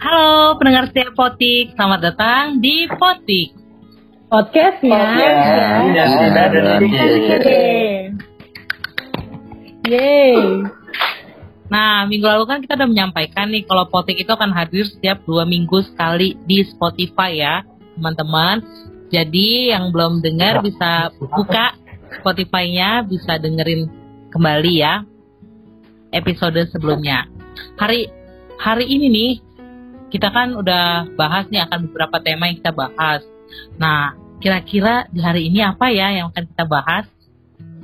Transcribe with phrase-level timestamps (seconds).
[0.00, 3.52] Halo pendengar setia Potik, selamat datang di Potik.
[4.32, 4.96] Podcastnya.
[5.92, 6.88] Ya, sudah ada lagi.
[9.84, 10.40] Yeay.
[11.68, 15.44] Nah, minggu lalu kan kita udah menyampaikan nih kalau Potik itu akan hadir setiap dua
[15.44, 17.60] minggu sekali di Spotify ya,
[18.00, 18.64] teman-teman.
[19.12, 21.76] Jadi yang belum dengar bisa buka
[22.24, 23.84] Spotify-nya, bisa dengerin
[24.32, 25.04] kembali ya
[26.16, 27.28] episode sebelumnya.
[27.76, 28.08] Hari
[28.56, 29.32] hari ini nih
[30.10, 33.22] kita kan udah bahas nih akan beberapa tema yang kita bahas.
[33.78, 37.06] Nah, kira-kira di hari ini apa ya yang akan kita bahas?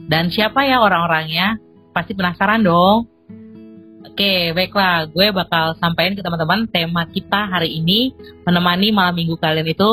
[0.07, 1.63] Dan siapa ya orang-orangnya?
[1.95, 3.07] Pasti penasaran dong.
[4.07, 5.07] Oke, baiklah.
[5.11, 9.91] Gue bakal sampaikan ke teman-teman tema kita hari ini menemani malam minggu kalian itu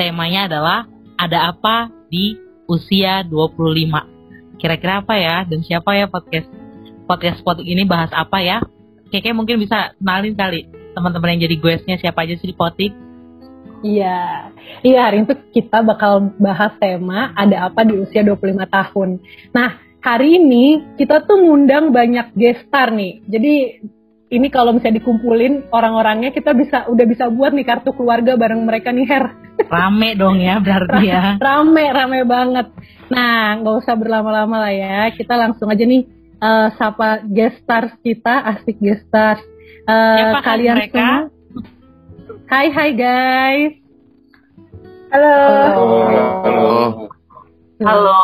[0.00, 0.86] temanya adalah
[1.18, 2.38] ada apa di
[2.70, 4.60] usia 25.
[4.60, 5.42] Kira-kira apa ya?
[5.48, 6.46] Dan siapa ya podcast
[7.08, 8.60] podcast podcast ini bahas apa ya?
[9.08, 12.92] Keke mungkin bisa kenalin kali teman-teman yang jadi guestnya siapa aja sih di Potik?
[13.78, 14.50] Iya,
[14.82, 19.22] iya hari itu kita bakal bahas tema ada apa di usia 25 tahun.
[19.54, 23.22] Nah, hari ini kita tuh ngundang banyak guest star nih.
[23.30, 23.54] Jadi
[24.28, 28.90] ini kalau misalnya dikumpulin orang-orangnya kita bisa udah bisa buat nih kartu keluarga bareng mereka
[28.90, 29.24] nih Her.
[29.70, 31.22] Rame dong ya berarti ya.
[31.46, 32.66] rame, rame banget.
[33.08, 34.98] Nah, nggak usah berlama-lama lah ya.
[35.14, 36.02] Kita langsung aja nih
[36.42, 39.42] uh, sapa guest stars kita, asik guest stars.
[39.88, 41.32] Uh, kalian mereka?
[41.32, 42.44] semua.
[42.52, 43.72] Hai hai guys.
[45.08, 45.36] Halo.
[46.44, 46.68] Halo.
[47.80, 48.20] Halo.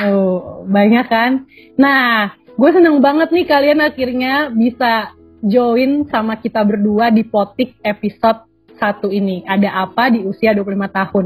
[0.00, 1.46] Oh, banyak kan?
[1.78, 8.42] Nah, gue seneng banget nih kalian akhirnya bisa join sama kita berdua di Potik episode
[8.74, 9.46] satu ini.
[9.46, 11.24] Ada apa di usia 25 tahun?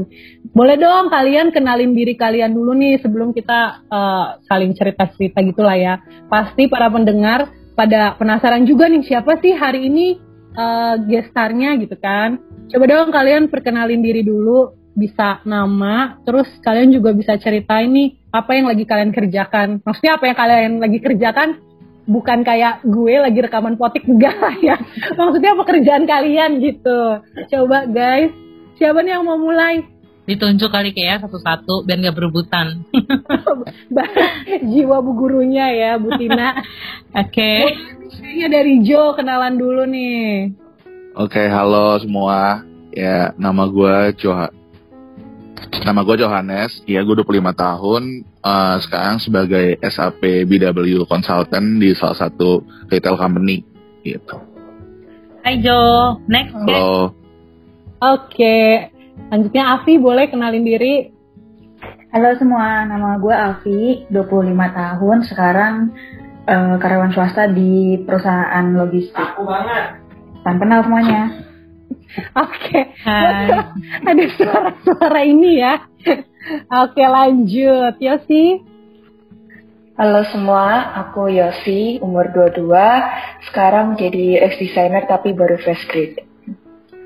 [0.53, 5.97] Boleh dong kalian kenalin diri kalian dulu nih sebelum kita uh, saling cerita-cerita gitulah ya.
[6.29, 10.17] Pasti para pendengar pada penasaran juga nih siapa sih hari ini
[10.55, 12.39] uh, gestarnya gitu kan.
[12.71, 18.51] Coba dong kalian perkenalin diri dulu, bisa nama, terus kalian juga bisa ceritain nih apa
[18.55, 19.83] yang lagi kalian kerjakan.
[19.83, 21.49] Maksudnya apa yang kalian lagi kerjakan
[22.05, 24.79] bukan kayak gue lagi rekaman potik enggak ya.
[25.13, 27.21] Maksudnya pekerjaan kalian gitu.
[27.51, 28.31] Coba guys,
[28.79, 29.94] siapa nih yang mau mulai?
[30.25, 32.81] Ditunjuk kali kayak satu-satu biar nggak berebutan.
[34.73, 36.65] Jiwa bu gurunya ya, Bu Tina.
[37.21, 37.69] Oke.
[38.09, 40.49] Kayaknya dari Jo kenalan dulu nih.
[41.13, 42.65] Oke, halo semua.
[42.89, 44.49] Ya, nama gue Joha.
[45.85, 46.81] Nama gue Johannes.
[46.89, 48.03] Ya, gue 25 tahun.
[48.25, 53.61] Eh, sekarang sebagai SAP BW Consultant di salah satu retail company.
[54.01, 54.37] Gitu.
[55.45, 56.17] Hai Jo.
[56.25, 56.81] Next guys.
[56.81, 57.13] Halo.
[58.05, 58.91] Oke,
[59.29, 61.15] lanjutnya Afi boleh kenalin diri.
[62.15, 65.73] Halo semua, nama gue Alfi, 25 tahun, sekarang
[66.47, 69.35] eh, karyawan swasta di perusahaan logistik.
[69.35, 69.99] Aku banget.
[70.39, 71.23] Salam kenal semuanya.
[72.39, 73.51] Oke, Hai.
[74.09, 75.83] ada suara-suara ini ya.
[76.85, 78.63] Oke lanjut, Yosi.
[79.95, 82.67] Halo semua, aku Yosi, umur 22,
[83.47, 86.24] sekarang jadi UX designer tapi baru fresh grade.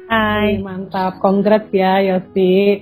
[0.09, 1.21] Hai, mantap.
[1.21, 2.81] Congrats ya, Yosi.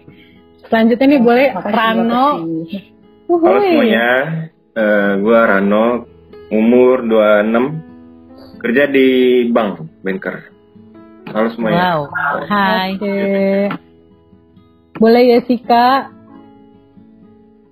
[0.63, 2.27] Selanjutnya nih boleh Makasih, Rano.
[2.39, 2.83] makasih.
[3.27, 3.43] Uhuy.
[3.43, 4.09] Halo semuanya,
[4.77, 5.85] Eh gue Rano,
[6.47, 9.07] umur 26, kerja di
[9.51, 10.55] bank, banker.
[11.27, 11.99] Halo semuanya.
[12.07, 12.47] Wow.
[12.47, 12.95] Hai.
[12.95, 13.15] Oke.
[14.95, 16.07] Boleh Yesika.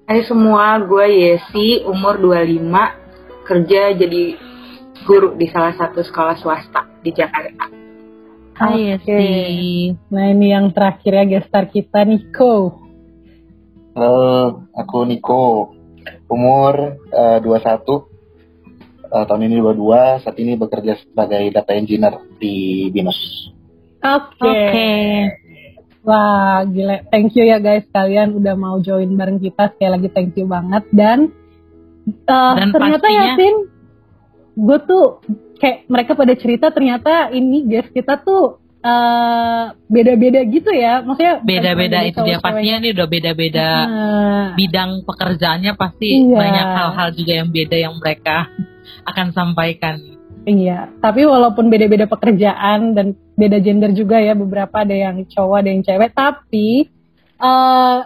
[0.04, 4.36] Hai semua, gue Yesi, umur 25, kerja jadi
[5.08, 7.72] guru di salah satu sekolah swasta di Jakarta.
[8.56, 9.12] Hai Oke.
[9.12, 9.92] Yesi.
[10.16, 12.80] Nah ini yang terakhir ya gestar kita Niko.
[13.92, 15.76] Halo, aku Niko.
[16.32, 17.52] Umur eh, 21.
[19.12, 20.24] Eh, tahun ini 22.
[20.24, 23.20] Saat ini bekerja sebagai data engineer di Binus.
[24.00, 24.40] Oke.
[24.40, 24.92] Oke.
[26.08, 27.04] Wah, gila.
[27.12, 29.76] Thank you ya guys kalian udah mau join bareng kita.
[29.76, 31.28] Sekali lagi thank you banget dan
[32.24, 33.56] uh, Dan ternyata pastinya- Yasin
[34.56, 35.20] gue tuh
[35.60, 41.02] kayak mereka pada cerita ternyata ini guys kita tuh uh, beda-beda gitu ya.
[41.02, 46.38] Maksudnya Beda-beda itu dia pastinya ini udah beda-beda Nah, bidang pekerjaannya pasti Iya.
[46.38, 48.38] banyak hal-hal juga yang beda yang mereka
[49.10, 49.98] akan sampaikan.
[50.46, 55.70] Iya, tapi walaupun beda-beda pekerjaan dan beda gender juga ya, beberapa ada yang cowok, ada
[55.74, 56.86] yang cewek, tapi
[57.36, 57.98] eh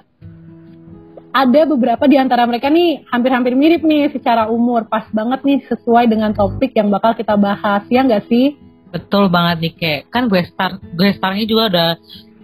[1.30, 6.10] ada beberapa di antara mereka nih hampir-hampir mirip nih secara umur, pas banget nih sesuai
[6.10, 8.58] dengan topik yang bakal kita bahas, ya nggak sih?
[8.90, 11.90] Betul banget nih kayak kan gue star gue starnya juga udah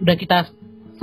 [0.06, 0.38] udah kita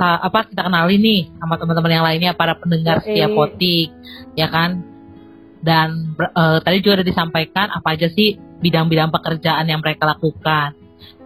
[0.00, 3.04] apa kita kenali nih sama teman-teman yang lainnya para pendengar Yoi.
[3.04, 3.88] setia potik
[4.34, 4.80] ya kan?
[5.64, 10.76] Dan eh, tadi juga udah disampaikan apa aja sih bidang-bidang pekerjaan yang mereka lakukan.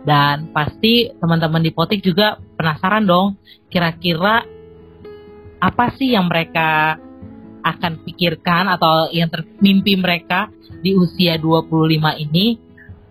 [0.03, 3.37] Dan pasti teman-teman di Potik juga penasaran dong,
[3.69, 4.47] kira-kira
[5.59, 6.99] apa sih yang mereka
[7.63, 10.49] akan pikirkan atau yang termimpi mereka
[10.81, 12.59] di usia 25 ini.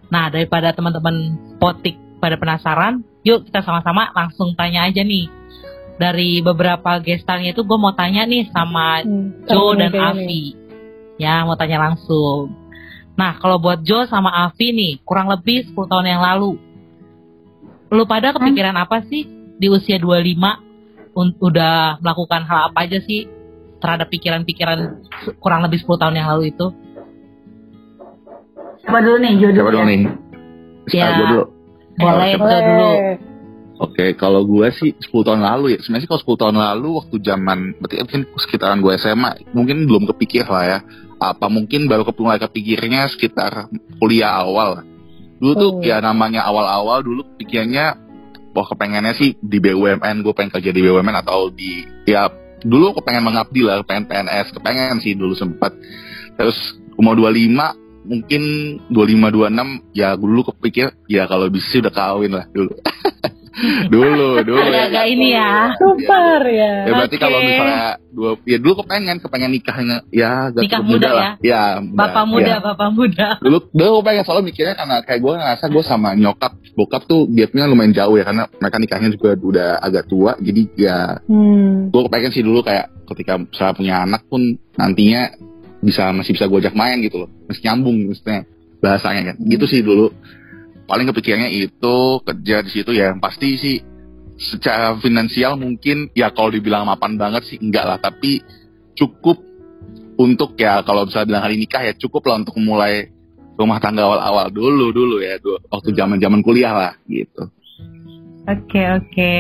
[0.08, 5.28] Nah, daripada teman-teman Potik pada penasaran, yuk kita sama-sama langsung tanya aja nih.
[5.98, 9.92] Dari beberapa gestarnya itu gue mau tanya nih sama Hmm, Jo dan.
[9.98, 10.54] Avi.
[11.18, 12.54] Ya, mau tanya langsung.
[13.18, 16.62] Nah, kalau buat Jo sama Avi nih, kurang lebih 10 tahun yang lalu.
[17.90, 19.26] Lu pada kepikiran apa sih
[19.58, 20.67] di usia 25?
[21.18, 23.26] Un- udah melakukan hal apa aja sih
[23.78, 25.02] terhadap pikiran-pikiran
[25.38, 26.70] kurang lebih 10 tahun yang lalu itu?
[28.80, 29.32] Siapa dulu nih?
[29.36, 29.90] Jo Siapa dulu ya?
[29.90, 30.02] nih?
[30.88, 31.08] Ya.
[31.12, 31.44] Gue dulu.
[31.98, 32.54] Boleh, Boleh.
[32.54, 32.90] Jo dulu.
[33.78, 35.80] Oke, kalau gue sih 10 tahun lalu ya.
[35.80, 40.04] Sebenarnya sih kalau 10 tahun lalu waktu zaman berarti mungkin sekitaran gue SMA, mungkin belum
[40.08, 40.80] kepikir lah ya.
[41.18, 44.82] Apa mungkin baru ke- mulai kepikirnya sekitar kuliah awal.
[45.38, 45.82] Dulu tuh Oh.
[45.82, 47.98] ya namanya awal-awal dulu pikirnya
[48.58, 52.26] wah kepengennya sih di BUMN, gue pengen kerja di BUMN atau di ya
[52.66, 55.78] dulu kepengen mengabdi lah, pengen PNS, kepengen sih dulu sempat.
[56.34, 58.42] Terus umur 25 mungkin
[58.90, 62.74] 25 26 ya dulu kepikir ya kalau bisa udah kawin lah dulu.
[63.94, 64.62] dulu, dulu.
[64.62, 65.74] Agak-agak ini ya.
[65.76, 66.74] Super ya.
[66.86, 67.24] Ya berarti Oke.
[67.24, 71.32] kalau misalnya dua ya dulu kepengen kepengen nikahnya ya agak Nikah cukup muda lah.
[71.42, 72.58] Ya, Bapak muda, ya.
[72.62, 73.28] bapak muda.
[73.42, 77.26] Dulu dulu gue pengen selalu mikirnya karena kayak gue ngerasa gue sama nyokap bokap tuh
[77.28, 81.90] gapnya lumayan jauh ya karena mereka nikahnya juga udah agak tua jadi ya Hmm.
[81.90, 84.42] gue kepengen sih dulu kayak ketika misalnya punya anak pun
[84.76, 85.34] nantinya
[85.80, 88.46] bisa masih bisa gue ajak main gitu loh masih nyambung maksudnya
[88.78, 90.14] bahasanya kan gitu sih dulu
[90.88, 93.14] paling kepikirannya itu kerja di situ ya.
[93.14, 93.78] Yang pasti sih
[94.38, 98.00] secara finansial mungkin ya kalau dibilang mapan banget sih enggak lah.
[98.00, 98.42] Tapi
[98.98, 99.38] cukup
[100.18, 103.14] untuk ya kalau bisa bilang hari nikah ya cukup lah untuk mulai
[103.58, 105.38] rumah tangga awal-awal dulu dulu ya
[105.70, 107.52] waktu zaman zaman kuliah lah gitu.
[108.48, 109.34] Oke oke,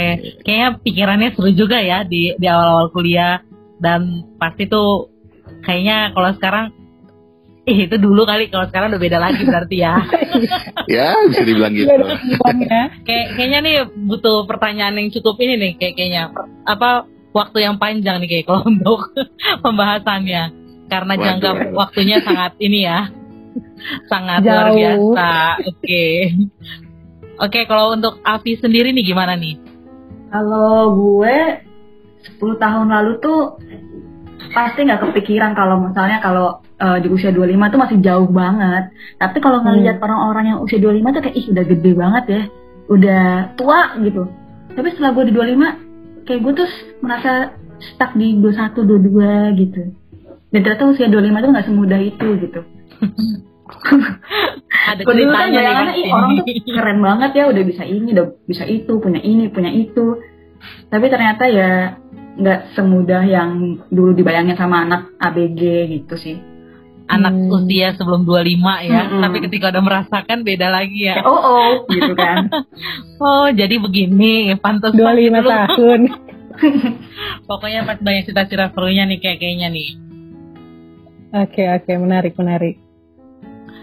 [0.43, 3.39] kayaknya pikirannya seru juga ya di di awal-awal kuliah.
[3.79, 5.07] Dan pasti tuh
[5.63, 6.65] kayaknya kalau sekarang,
[7.67, 9.95] eh itu dulu kali kalau sekarang udah beda lagi berarti ya.
[10.95, 12.81] ya bisa dibilang gitu Iya, hubungannya.
[13.03, 13.75] Kayak kayaknya nih
[14.07, 16.23] butuh pertanyaan yang cukup ini nih kayak kayaknya
[16.63, 17.05] apa
[17.35, 19.11] waktu yang panjang nih kayak kalau untuk
[19.61, 20.43] pembahasannya
[20.87, 21.25] karena Waduh.
[21.27, 23.11] jangka waktunya sangat ini ya
[24.07, 24.77] sangat luar Jauh.
[24.79, 25.29] biasa.
[25.67, 26.05] Oke.
[27.37, 29.61] Oke, kalau untuk Avi sendiri nih gimana nih?
[30.33, 31.37] Kalau gue
[32.41, 33.61] 10 tahun lalu tuh
[34.51, 38.93] pasti nggak kepikiran kalau misalnya kalau eh, di usia 25 tuh masih jauh banget.
[39.17, 42.41] Tapi kalau ngelihat orang-orang yang usia 25 tuh kayak ih udah gede banget ya.
[42.87, 43.23] Udah
[43.57, 44.23] tua gitu.
[44.77, 46.69] Tapi setelah gue di 25 kayak gue tuh
[47.01, 47.31] merasa
[47.79, 49.81] stuck di 21 22 gitu.
[50.53, 52.61] Dan ternyata usia 25 tuh nggak semudah itu gitu.
[54.87, 58.25] Ada kan ceritanya nih bayangannya ih orang tuh keren banget ya udah bisa ini, udah
[58.47, 60.23] bisa itu, punya ini, punya itu.
[60.87, 61.99] Tapi ternyata ya
[62.37, 65.61] nggak semudah yang dulu dibayangin sama anak ABG
[65.99, 66.37] gitu sih.
[67.07, 67.55] Anak Hmm.
[67.55, 69.21] usia sebelum 25 ya, Mm-mm.
[69.23, 71.23] tapi ketika udah merasakan beda lagi ya.
[71.23, 72.47] Oh oh gitu kan.
[73.17, 76.01] Oh, jadi begini, pantas 25 tahun.
[77.49, 79.89] Pokoknya pas banyak cita-cita serunya nih kayak kayaknya nih.
[81.33, 82.77] Oke oke menarik menarik.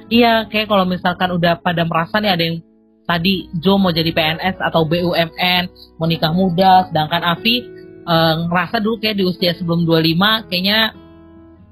[0.06, 2.62] Iya, kayak kalau misalkan udah pada merasa nih ada yang
[3.04, 5.62] tadi Jo mau jadi PNS atau BUMN,
[5.98, 7.56] mau nikah muda, sedangkan Avi
[8.04, 10.94] eh, ngerasa dulu kayak di usia sebelum 25 kayaknya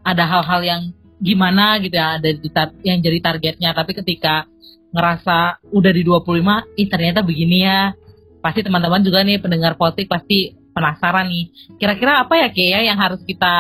[0.03, 0.83] ada hal-hal yang
[1.23, 4.51] gimana gitu ya, ada di tar- yang jadi targetnya, tapi ketika
[4.93, 7.95] ngerasa udah di 25, ih ternyata begini ya.
[8.43, 11.79] Pasti teman-teman juga nih pendengar politik pasti penasaran nih.
[11.79, 13.55] Kira-kira apa ya kayak ya yang harus kita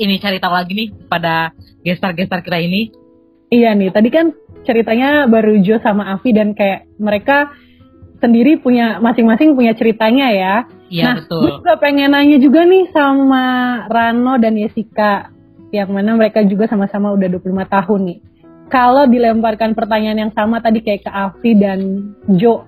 [0.00, 1.52] ini cari tahu lagi nih pada
[1.84, 2.90] gestar-gestar kita ini?
[3.52, 7.52] Iya nih tadi kan ceritanya baru Jo sama Avi dan kayak mereka
[8.18, 10.54] sendiri punya masing-masing punya ceritanya ya.
[10.88, 11.40] Iya nah, betul.
[11.44, 13.44] gue juga pengen nanya juga nih sama
[13.92, 15.33] Rano dan Yesika
[15.74, 18.18] yang mana mereka juga sama-sama udah 25 tahun nih.
[18.70, 21.80] Kalau dilemparkan pertanyaan yang sama tadi kayak ke Avi dan
[22.38, 22.62] Jo,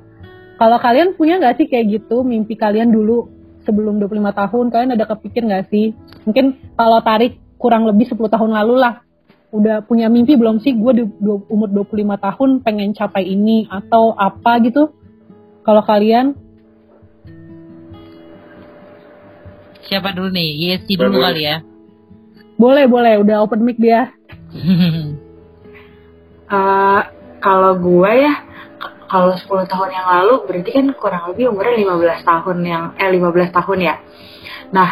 [0.59, 3.31] kalau kalian punya nggak sih kayak gitu mimpi kalian dulu
[3.63, 5.95] sebelum 25 tahun kalian ada kepikir nggak sih?
[6.27, 9.07] Mungkin kalau tarik kurang lebih 10 tahun lalu lah
[9.55, 11.05] udah punya mimpi belum sih gue di
[11.49, 14.91] umur 25 tahun pengen capai ini atau apa gitu?
[15.63, 16.35] Kalau kalian
[19.87, 20.51] Siapa dulu nih?
[20.75, 21.63] Yesi dulu kali ya.
[22.57, 24.13] Boleh boleh udah open mic dia.
[26.47, 27.03] Eh,
[27.43, 28.47] kalau gue ya,
[29.11, 31.75] kalau 10 tahun yang lalu berarti kan kurang lebih umurnya
[32.23, 33.95] 15 tahun yang eh 15 tahun ya.
[34.71, 34.91] Nah,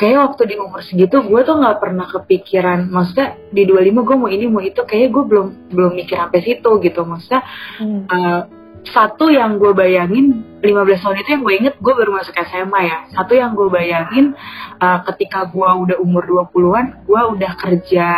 [0.00, 4.30] kayak waktu di umur segitu gue tuh nggak pernah kepikiran maksudnya di 25 gue mau
[4.32, 7.44] ini mau itu kayak gue belum belum mikir sampai situ gitu maksudnya
[7.78, 8.08] Hmm.
[8.08, 8.42] uh,
[8.82, 12.98] satu yang gue bayangin 15 tahun itu yang gue inget gue baru masuk SMA ya
[13.14, 14.34] satu yang gue bayangin
[14.82, 18.08] uh, ketika gue udah umur 20-an gue udah kerja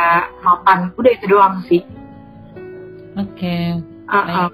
[0.40, 1.84] mapan udah itu doang sih
[3.14, 3.78] Oke.
[4.10, 4.48] Uh, uh.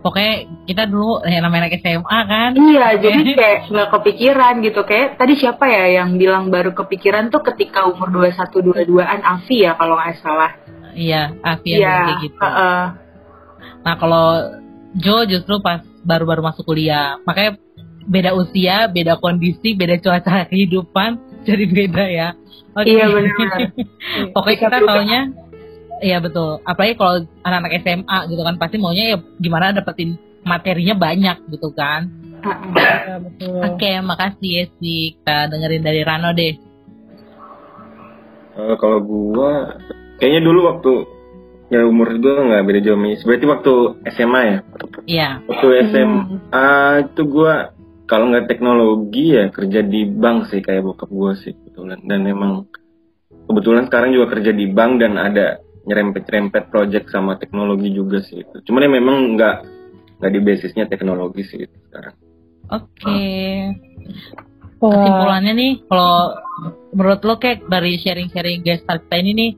[0.00, 2.50] Pokoknya kita dulu ya namanya anak SMA kan.
[2.56, 4.80] Iya, jadi kayak nggak kepikiran gitu.
[4.88, 9.76] Kayak tadi siapa ya yang bilang baru kepikiran tuh ketika umur 21 22-an Afi ya
[9.76, 10.56] kalau nggak salah.
[10.96, 12.40] Iya, Afi Iya, kayak gitu.
[12.40, 12.82] heeh.
[13.80, 14.26] Nah kalau
[14.98, 17.60] Jo justru pas baru-baru masuk kuliah, makanya
[18.10, 22.28] beda usia, beda kondisi, beda cuaca kehidupan, jadi beda ya.
[22.74, 22.90] Oke.
[22.90, 23.58] Iya benar.
[24.34, 25.20] Pokoknya Bisa kita taunya,
[26.02, 26.58] iya betul.
[26.66, 27.14] Apalagi kalau
[27.46, 32.08] anak-anak SMA gitu kan, pasti maunya ya gimana dapetin materinya banyak gitu kan.
[32.40, 32.72] Heeh.
[32.72, 33.60] Iya, betul.
[33.68, 35.20] Oke, makasih Yesi.
[35.20, 36.54] Kita dengerin dari Rano deh.
[38.60, 39.76] Eh, kalau gua
[40.18, 40.92] kayaknya dulu waktu
[41.70, 43.16] ya umur gua nggak beda jauh nih.
[43.22, 43.72] Berarti waktu
[44.12, 44.58] SMA ya.
[45.06, 45.28] Iya.
[45.46, 46.70] Waktu SMA
[47.06, 47.72] itu gua
[48.10, 52.02] kalau nggak teknologi ya kerja di bank sih kayak bokap gua sih kebetulan.
[52.02, 52.66] Dan emang
[53.46, 58.60] kebetulan sekarang juga kerja di bank dan ada nyerempet-nyerempet project sama teknologi juga sih itu.
[58.66, 59.56] Cuman ya memang nggak
[60.20, 62.14] nggak di basisnya teknologi sih itu sekarang.
[62.70, 63.22] Oke.
[64.80, 64.92] Wah.
[64.96, 66.40] Kesimpulannya nih, kalau
[66.96, 69.50] menurut lo kayak dari sharing-sharing guest kita ini nih,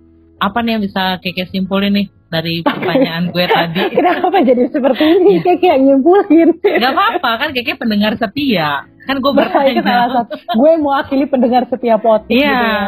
[0.42, 3.82] apa nih yang bisa Keke simpulin nih dari pertanyaan gue tadi?
[3.92, 5.32] Kenapa jadi seperti ini?
[5.32, 5.42] Iya.
[5.44, 6.48] Kayak kayak nyimpulin.
[6.58, 8.90] Gak apa-apa kan Keke pendengar setia.
[9.02, 10.06] Kan gue Bahaya salah bertanya.
[10.14, 10.34] satu.
[10.54, 12.50] Gue mewakili pendengar setiap podcast Iya.
[12.50, 12.82] gitu ya.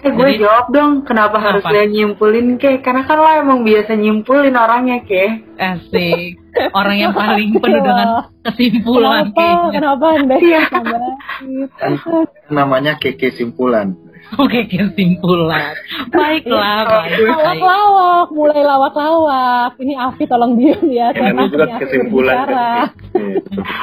[0.00, 1.46] Eh, gue Jadi- jawab dong, kenapa Apa?
[1.46, 2.80] harus dia nyimpulin ke?
[2.80, 5.24] Karena kan lo emang biasa nyimpulin orangnya ke.
[5.54, 6.40] Asik.
[6.70, 9.36] Orang yang paling penuh dengan kesimpulan Kenapa?
[9.36, 9.70] kayaknya.
[9.70, 10.34] Kenapa Anda?
[10.36, 10.60] Iya.
[10.66, 12.16] Kenapa?
[12.48, 13.94] Namanya keke simpulan.
[14.38, 15.74] Oke, kesimpulan.
[16.14, 17.10] Baiklah, baik.
[17.18, 17.26] baik.
[17.34, 19.70] Lawak-lawak, mulai lawak-lawak.
[19.82, 21.10] Ini Afi tolong diem ya.
[21.10, 22.36] Saya namanya juga kesimpulan.
[22.46, 22.68] Iya.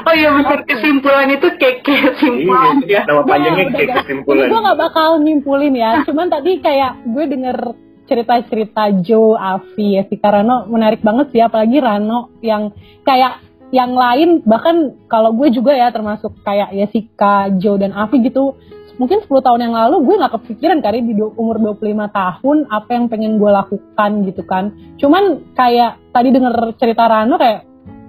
[0.07, 3.11] Oh iya benar kesimpulan itu keke simpulan Iya, ya.
[3.11, 4.47] nama panjangnya kayak kesimpulan.
[4.47, 5.91] Gue gak bakal nyimpulin ya.
[6.07, 7.57] Cuman tadi kayak gue denger
[8.07, 11.43] cerita-cerita Joe, Avi, ya si Rano menarik banget sih.
[11.43, 12.71] Apalagi Rano yang
[13.03, 13.43] kayak
[13.75, 18.55] yang lain bahkan kalau gue juga ya termasuk kayak Jessica, Joe dan Avi gitu
[18.97, 23.05] mungkin 10 tahun yang lalu gue nggak kepikiran kali di umur 25 tahun apa yang
[23.07, 24.73] pengen gue lakukan gitu kan.
[24.97, 27.61] Cuman kayak tadi denger cerita Rano kayak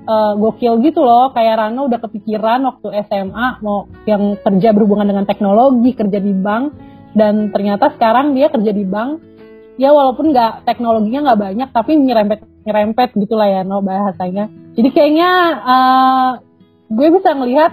[0.09, 1.31] eh, gokil gitu loh.
[1.37, 6.65] Kayak Rano udah kepikiran waktu SMA mau yang kerja berhubungan dengan teknologi kerja di bank.
[7.13, 9.25] Dan ternyata sekarang dia kerja di bank.
[9.79, 14.49] Ya walaupun nggak teknologinya nggak banyak tapi nyerempet nyerempet gitulah ya no bahasanya.
[14.73, 15.31] Jadi kayaknya
[15.69, 16.31] eh,
[16.89, 17.73] gue bisa ngelihat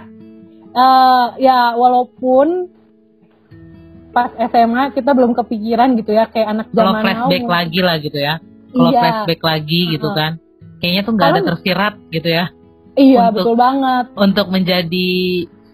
[0.75, 2.74] eh, ya walaupun
[4.15, 7.51] pas SMA kita belum kepikiran gitu ya kayak anak Kalau zaman flashback now.
[7.51, 8.35] lagi lah gitu ya.
[8.71, 8.99] Kalau Iya.
[9.01, 10.17] flashback lagi gitu Heeh.
[10.17, 10.31] kan.
[10.75, 12.45] Kayaknya tuh nggak ada Kalau- tersirat gitu ya.
[12.95, 14.05] Iya untuk- betul banget.
[14.15, 15.11] Untuk menjadi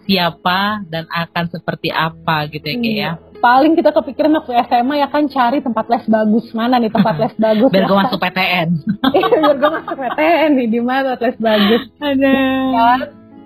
[0.02, 3.12] siapa dan akan seperti apa gitu ya kayak ya.
[3.38, 7.34] Paling kita kepikiran waktu SMA ya kan cari tempat les bagus mana nih tempat les
[7.40, 7.70] bagus.
[7.70, 8.68] Biar gue masuk PTN.
[9.14, 11.82] Iya, biar gue masuk PTN nih di mana les bagus.
[11.96, 12.34] Ada.
[12.72, 12.98] kan?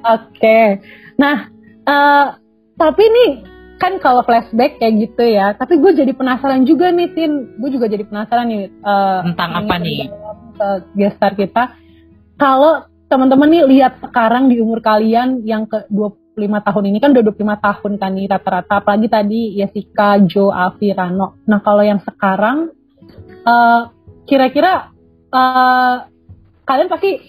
[0.06, 0.60] Oke.
[1.16, 1.36] Nah,
[1.82, 2.26] eh,
[2.74, 3.30] tapi nih
[3.76, 7.61] kan kalau flashback kayak gitu ya, tapi gue jadi penasaran juga nih, Tin.
[7.61, 8.73] Gue juga jadi penasaran nih.
[8.73, 9.85] eh, Tentang apa nih?
[9.85, 11.76] di dalam, eh, guest star kita.
[12.40, 17.25] Kalau teman-teman nih lihat sekarang di umur kalian yang ke 25 tahun ini kan udah
[17.25, 18.75] 25 tahun kan nih rata-rata.
[18.80, 21.40] Apalagi tadi Jessica, Joe, Avi, Rano.
[21.49, 22.73] Nah kalau yang sekarang,
[23.45, 23.83] eh,
[24.25, 24.92] kira-kira
[25.30, 25.97] eh,
[26.66, 27.23] kalian pasti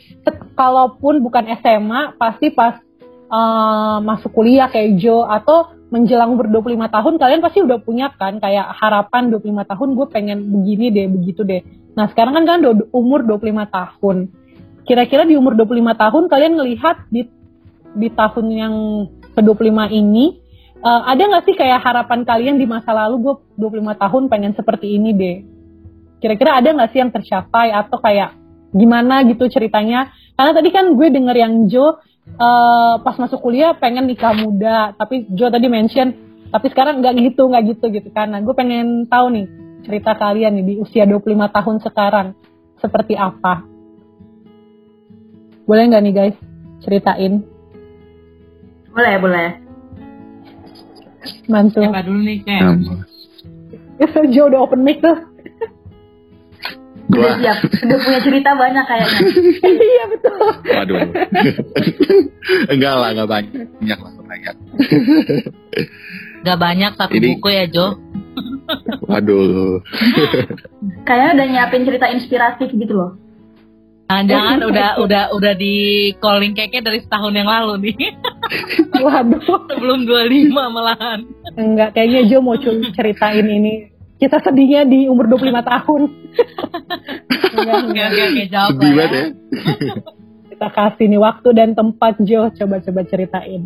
[0.57, 2.79] kalaupun bukan SMA pasti pas
[3.27, 8.43] eh, masuk kuliah kayak Joe atau menjelang umur 25 tahun kalian pasti udah punya kan
[8.43, 11.63] kayak harapan 25 tahun gue pengen begini deh begitu deh.
[11.95, 12.59] Nah sekarang kan kan
[12.91, 14.17] umur 25 tahun.
[14.83, 17.27] Kira-kira di umur 25 tahun kalian ngelihat di
[17.97, 18.75] di tahun yang
[19.33, 20.25] ke-25 ini
[20.83, 23.35] eh, ada nggak sih kayak harapan kalian di masa lalu gue
[23.71, 25.37] 25 tahun pengen seperti ini deh.
[26.19, 28.35] Kira-kira ada nggak sih yang tercapai atau kayak
[28.75, 30.11] gimana gitu ceritanya?
[30.35, 31.97] Karena tadi kan gue denger yang Joe
[32.35, 37.47] eh, pas masuk kuliah pengen nikah muda, tapi Joe tadi mention tapi sekarang nggak gitu
[37.47, 38.31] nggak gitu gitu kan.
[38.31, 39.45] Nah gue pengen tahu nih
[39.83, 42.27] cerita kalian nih di usia 25 tahun sekarang
[42.79, 43.67] seperti apa?
[45.67, 46.37] Boleh nggak nih guys
[46.79, 47.43] ceritain?
[48.95, 49.49] Boleh, boleh.
[51.51, 51.83] Mantu.
[51.83, 52.63] Siapa dulu nih kayak?
[54.33, 55.26] Joe udah open mic tuh.
[57.07, 57.57] Udah siap.
[57.87, 59.19] Udah punya cerita banyak kayaknya.
[59.87, 60.35] iya betul.
[60.75, 60.99] waduh.
[62.73, 63.51] Enggak lah, enggak banyak.
[63.79, 64.55] Banyak lah, banyak.
[66.45, 67.97] Gak banyak satu buku ya Jo.
[69.09, 69.81] Waduh.
[71.03, 73.11] Kayaknya udah nyiapin cerita inspiratif gitu loh.
[74.07, 75.75] Nah, jangan udah udah udah di
[76.23, 78.15] calling keke dari setahun yang lalu nih.
[78.95, 81.19] Waduh, Sebelum 25 malahan.
[81.59, 82.55] enggak kayaknya Jo mau
[82.95, 83.91] ceritain ini.
[84.17, 86.01] Kita sedihnya di umur 25 tahun.
[87.53, 88.07] enggak, Oke enggak.
[88.09, 89.21] oke oke jawab Sedih banget ya.
[89.21, 89.25] ya.
[90.49, 92.41] Kita kasih nih waktu dan tempat Jo.
[92.49, 93.63] Coba-coba ceritain.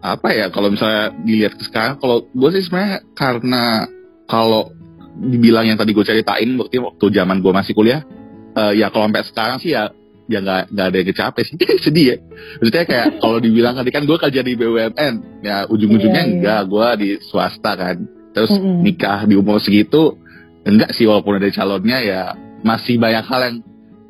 [0.00, 3.84] apa ya kalau misalnya dilihat ke sekarang kalau gue sih sebenarnya karena
[4.24, 4.72] kalau
[5.12, 8.00] dibilang yang tadi gue ceritain waktu waktu zaman gue masih kuliah
[8.56, 9.92] eh, ya kalau sampai sekarang sih ya
[10.24, 12.16] ya nggak nggak ada yang capek sih sedih ya
[12.56, 16.32] maksudnya kayak kalau dibilang tadi kan gue kerja di BUMN ya ujung-ujungnya Iya, iya.
[16.32, 17.96] enggak gue di swasta kan
[18.30, 18.82] terus Mm-mm.
[18.86, 20.16] nikah di umur segitu
[20.62, 22.22] enggak sih walaupun ada calonnya ya
[22.62, 23.56] masih banyak hal yang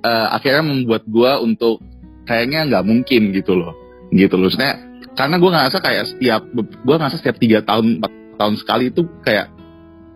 [0.03, 1.81] eh, akhirnya membuat gue untuk
[2.27, 3.73] kayaknya nggak mungkin gitu loh
[4.11, 4.75] gitu loh maksudnya
[5.15, 9.53] karena gue ngerasa kayak setiap gue ngerasa setiap tiga tahun empat tahun sekali itu kayak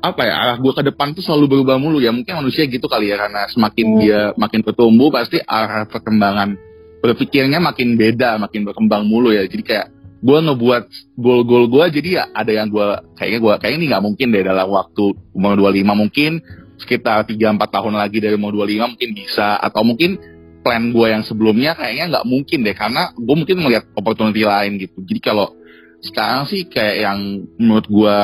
[0.04, 3.08] apa ya arah gue ke depan tuh selalu berubah mulu ya mungkin manusia gitu kali
[3.08, 4.00] ya karena semakin Hmm.
[4.04, 6.60] dia makin bertumbuh pasti arah perkembangan
[7.00, 9.86] berpikirnya makin beda makin berkembang mulu ya jadi kayak
[10.24, 10.84] gue ngebuat
[11.20, 14.68] goal-goal gue jadi ya ada yang gue kayaknya gue kayaknya ini nggak mungkin deh dalam
[14.72, 15.04] waktu
[15.36, 16.32] umur 25 mungkin
[16.80, 20.16] sekitar 3-4 tahun lagi dari umur 25 mungkin bisa atau mungkin
[20.64, 25.04] plan gue yang sebelumnya kayaknya nggak mungkin deh karena gue mungkin melihat opportunity lain gitu.
[25.04, 25.52] Jadi kalau
[26.00, 27.18] sekarang sih kayak yang
[27.60, 28.16] menurut gue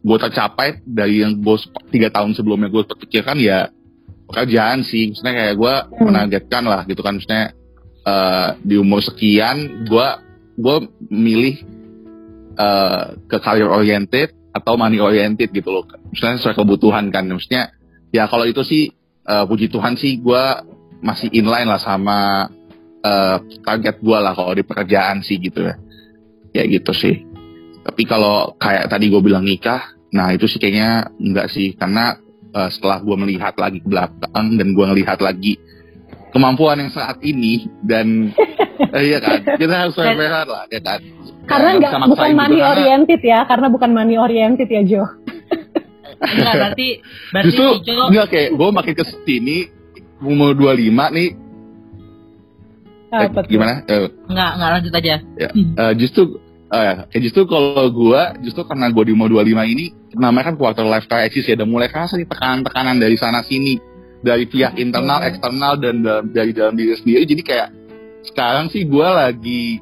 [0.00, 3.72] gue tercapai dari yang gue sep- tiga tahun sebelumnya gue terpikirkan ya
[4.28, 5.08] pekerjaan sih.
[5.08, 6.04] Maksudnya kayak gue Hmm.
[6.04, 7.16] menargetkan lah gitu kan.
[7.16, 7.56] Maksudnya
[8.00, 10.06] eh, di umur sekian gue
[10.60, 10.76] gue
[11.08, 11.56] milih
[12.60, 15.84] eh, ke career oriented atau money oriented gitu loh.
[15.88, 17.26] Maksudnya sesuai kebutuhan kan.
[17.26, 17.72] Maksudnya
[18.12, 18.92] ya kalau itu sih
[19.24, 20.44] eh, puji Tuhan sih gue
[21.00, 22.50] masih inline lah sama
[23.00, 25.74] eh, target gue lah kalau di pekerjaan sih gitu ya.
[26.52, 27.24] Ya gitu sih.
[27.80, 31.72] Tapi kalau kayak tadi gue bilang nikah nah itu sih kayaknya enggak sih.
[31.78, 32.18] Karena
[32.52, 35.56] eh, setelah gue melihat lagi ke belakang dan gue melihat lagi
[36.30, 38.30] kemampuan yang saat ini dan
[38.96, 39.42] eh, iya kan?
[39.58, 41.00] Kita harus fair lah ya kan?
[41.46, 45.02] Karena Nggak nggak bukan money juga, karena- oriented ya, karena bukan money oriented ya Jo.
[46.20, 46.88] Enggak berarti
[47.32, 49.56] berarti justru Jo enggak kayak gue makin ke sini
[50.20, 51.30] umur 25 nih.
[53.10, 53.50] Eh, Apa tuh?
[53.50, 53.82] gimana?
[53.88, 55.14] Eh, enggak enggak lanjut aja.
[55.40, 56.22] Eh, justru
[56.70, 60.86] eh, ya justru kalau gue justru karena gue di umur 25 ini namanya kan quarter
[60.86, 63.78] life crisis ya udah mulai kerasa nih tekanan-tekanan dari sana sini
[64.20, 67.24] dari pihak internal eksternal dan dalam- dari dalam diri sendiri.
[67.24, 67.68] Jadi kayak
[68.30, 69.80] sekarang sih gue lagi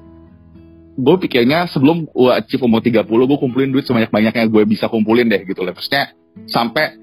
[0.99, 5.43] gue pikirnya sebelum gue achieve umur 30 gue kumpulin duit sebanyak-banyaknya gue bisa kumpulin deh
[5.47, 5.75] gitu loh.
[5.75, 6.15] Terusnya
[6.51, 6.99] sampai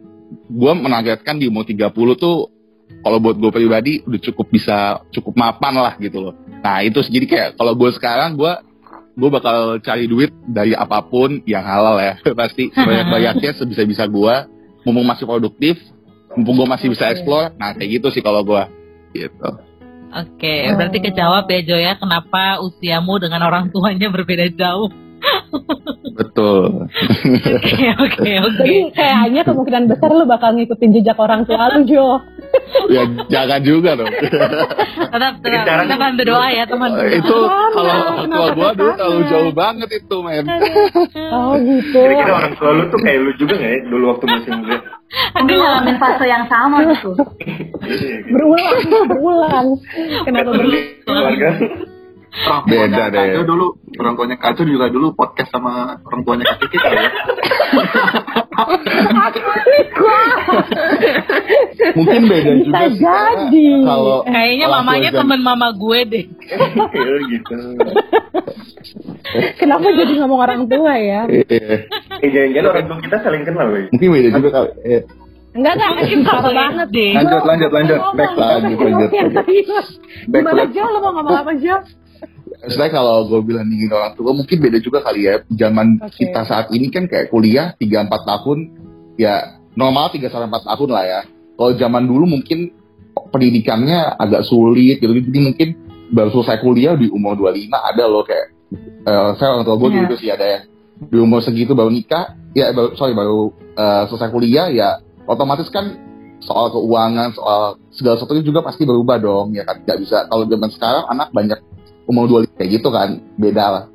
[0.52, 2.52] gue menargetkan di umur 30 tuh
[3.04, 6.34] kalau buat gue pribadi udah cukup bisa cukup mapan lah gitu loh.
[6.60, 8.54] Nah itu jadi kayak kalau gue sekarang gue
[9.16, 12.20] gue bakal cari duit dari apa pun yang halal ya.
[12.40, 14.36] Pasti sebanyak-banyaknya sebisa-bisa gue
[14.84, 15.80] mumpung masih produktif
[16.36, 18.64] mumpung gue masih bisa explore nah kayak gitu sih kalau gue
[19.14, 19.50] gitu
[20.08, 24.88] Oke, berarti kejawab ya Jo ya kenapa usiamu dengan orang tuanya berbeda jauh.
[26.16, 28.56] betul Oke oke oke.
[28.56, 32.24] Jadi kayaknya kemungkinan besar lu bakal ngikutin jejak orang tua lu Jo.
[32.88, 36.90] ya jangan juga dong Tetap tetap kita bantu doa ya teman.
[37.12, 37.38] itu
[37.74, 40.46] kalau orang tua gue dulu terlalu jauh banget itu men
[41.28, 42.00] Oh gitu.
[42.00, 44.78] Kira-kira orang tua lu tuh kayak lu juga gak ya dulu waktu masih muda?
[45.36, 47.14] Mungkin ngalamin fase yang sama gitu.
[48.32, 49.68] Berulang, berulang.
[50.26, 51.94] Kenapa berulang?
[52.36, 53.32] Orang Beda deh.
[53.32, 55.72] Kacau dulu, orang tuanya kacau juga dulu podcast sama
[56.04, 57.08] orang tuanya kaki kita ya.
[61.96, 62.92] mungkin beda Bisa juga sih
[63.52, 63.68] jadi.
[63.84, 66.26] kalau Kayaknya mamanya temen mama gue deh.
[66.92, 67.56] Iya gitu.
[69.58, 71.22] Kenapa jadi ngomong orang tua ya?
[71.28, 71.80] Eh, eh,
[72.22, 73.86] Eh jangan-jangan orang tua kita saling kenal loh.
[73.90, 75.02] mungkin beda juga kali eh,
[75.56, 76.88] Enggak enggak, ini parah banget.
[76.92, 77.12] deh.
[77.16, 78.00] Lanjut, lanjut, lanjut.
[78.12, 79.86] Back, lanjut, lanjut, lanjut.
[80.28, 80.64] Gimana.
[80.68, 80.84] Jo?
[80.84, 81.76] Lo mau ngomong apa Jo?
[82.64, 85.44] Sebenarnya kalau gue bilang dingin orang tua mungkin beda juga kali ya.
[85.48, 86.24] Zaman Oke.
[86.24, 88.58] kita saat ini kan kayak kuliah 3-4 tahun
[89.16, 89.36] ya
[89.76, 91.22] normal 3 sampai 4 tahun lah ya.
[91.56, 92.72] Kalau zaman dulu mungkin
[93.32, 95.12] pendidikannya agak sulit gitu.
[95.12, 95.68] Jadi mungkin
[96.12, 98.48] baru selesai kuliah di umur 25 ada loh kayak
[99.06, 100.02] eh, saya orang tua gue Iya.
[100.08, 100.60] gitu sih ada ya.
[100.96, 104.90] Di umur segitu baru nikah, ya baru, sorry baru eh, selesai kuliah ya
[105.26, 105.92] otomatis kan
[106.40, 109.82] soal keuangan, soal segala sesuatu juga pasti berubah dong ya kan.
[109.84, 111.60] Gak bisa kalau zaman sekarang anak banyak
[112.06, 113.86] umur dua kayak gitu kan beda lah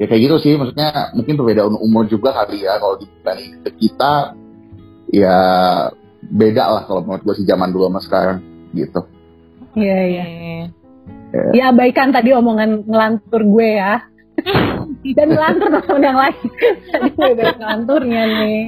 [0.00, 4.34] ya kayak gitu sih maksudnya mungkin perbedaan umur juga kali ya kalau dibanding ke kita
[5.10, 5.36] ya
[6.20, 8.38] beda lah kalau menurut gue sih zaman dulu sama sekarang
[8.72, 9.02] gitu
[9.78, 10.24] Iya iya.
[11.30, 11.40] Oke.
[11.54, 14.02] Ya abaikan tadi omongan ngelantur gue ya.
[15.16, 16.40] dan ngelantur teman yang lain.
[16.90, 18.60] Tadi gue ngelanturnya nih.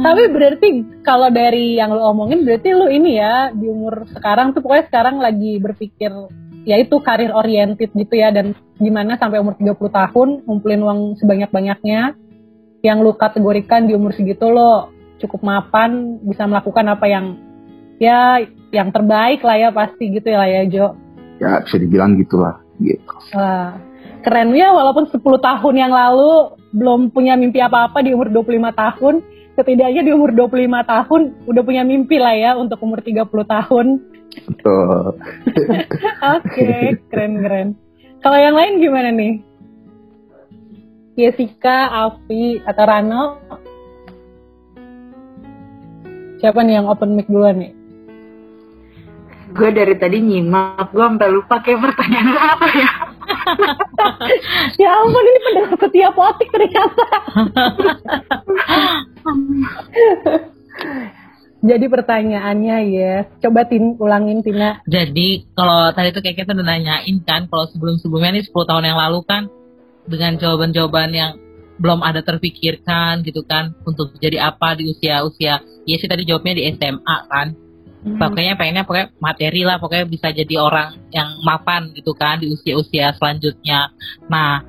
[0.00, 0.68] Tapi berarti
[1.04, 5.16] kalau dari yang lo omongin berarti lo ini ya di umur sekarang tuh pokoknya sekarang
[5.20, 6.12] lagi berpikir
[6.66, 12.18] ya itu karir oriented gitu ya dan gimana sampai umur 30 tahun ngumpulin uang sebanyak-banyaknya
[12.82, 14.90] yang lo kategorikan di umur segitu lo
[15.22, 17.26] cukup mapan bisa melakukan apa yang
[17.96, 20.86] ya yang terbaik lah ya pasti gitu ya lah ya Jo.
[21.40, 23.14] Ya bisa dibilang gitulah gitu.
[23.32, 23.76] Wah,
[24.24, 29.14] keren ya walaupun 10 tahun yang lalu belum punya mimpi apa-apa di umur 25 tahun,
[29.56, 33.86] setidaknya di umur 25 tahun udah punya mimpi lah ya untuk umur 30 tahun.
[34.46, 35.16] Betul.
[36.36, 37.78] Oke, keren-keren.
[38.20, 39.40] Kalau yang lain gimana nih?
[41.16, 43.24] Jessica, Avi, atau Rano?
[46.36, 47.72] Siapa nih yang open mic duluan nih?
[49.56, 52.90] Gue dari tadi nyimak, gue sampai lupa kayak pertanyaan apa ya.
[54.84, 57.06] ya ampun, ini pendengar setia potik ternyata.
[61.64, 64.84] Jadi pertanyaannya ya, coba tin ulangin Tina.
[64.84, 68.98] Jadi kalau tadi tuh kayak kita udah nanyain kan, kalau sebelum-sebelumnya nih 10 tahun yang
[69.00, 69.48] lalu kan
[70.06, 71.32] dengan jawaban-jawaban yang
[71.76, 76.72] belum ada terpikirkan gitu kan untuk jadi apa di usia-usia ya sih tadi jawabnya di
[76.72, 77.52] SMA kan
[78.06, 78.22] Hmm.
[78.22, 83.10] pokoknya pengennya pokoknya materi lah pokoknya bisa jadi orang yang mapan gitu kan di usia-usia
[83.18, 83.90] selanjutnya
[84.30, 84.62] nah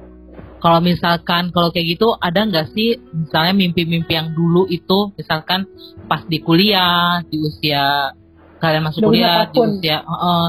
[0.68, 5.64] kalau misalkan kalau kayak gitu ada nggak sih misalnya mimpi-mimpi yang dulu itu misalkan
[6.12, 8.12] pas di kuliah di usia
[8.60, 10.48] kalian masuk 25 kuliah di usia eh,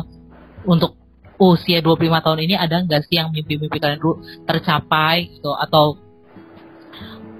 [0.67, 0.99] untuk
[1.39, 5.55] usia 25 tahun ini ada nggak sih yang mimpi-mimpi kalian dulu tercapai gitu?
[5.55, 6.03] Atau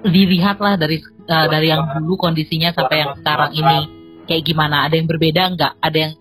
[0.07, 3.79] dilihatlah dari eh, dari yang dulu kondisinya sampai yang sekarang ini.
[4.29, 4.85] Kayak gimana?
[4.85, 5.73] Ada yang berbeda nggak?
[5.81, 6.13] Ada yang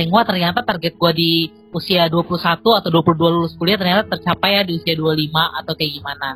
[0.00, 4.62] yang wah ternyata target gua di usia 21 atau 22 lulus kuliah ternyata tercapai ya
[4.64, 6.28] di usia 25 atau kayak gimana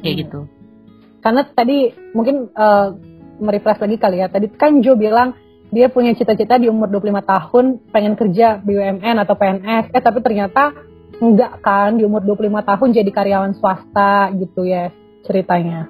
[0.00, 0.40] kayak gitu
[1.22, 2.88] Karena tadi mungkin eh,
[3.38, 4.26] merefresh lagi kali ya.
[4.26, 5.38] Tadi kan Jo bilang
[5.70, 7.64] dia punya cita-cita di umur 25 tahun
[7.94, 9.94] pengen kerja BUMN atau PNS.
[9.94, 10.74] Eh tapi ternyata
[11.22, 14.90] enggak kan di umur 25 tahun jadi karyawan swasta gitu ya
[15.22, 15.86] ceritanya.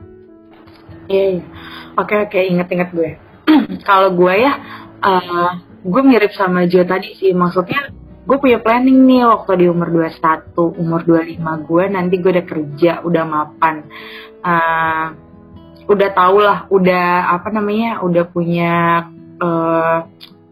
[1.09, 1.45] Iya, iya.
[1.97, 3.11] Oke oke inget-inget gue.
[3.89, 4.53] Kalau gue ya,
[5.01, 5.51] eh,
[5.83, 7.35] gue mirip sama Jo tadi sih.
[7.35, 7.91] Maksudnya
[8.23, 12.93] gue punya planning nih waktu di umur 21, umur 25 gue nanti gue udah kerja,
[13.03, 13.75] udah mapan.
[14.43, 15.07] Eh,
[15.83, 18.75] udah tau lah, udah apa namanya, udah punya
[19.43, 19.99] eh,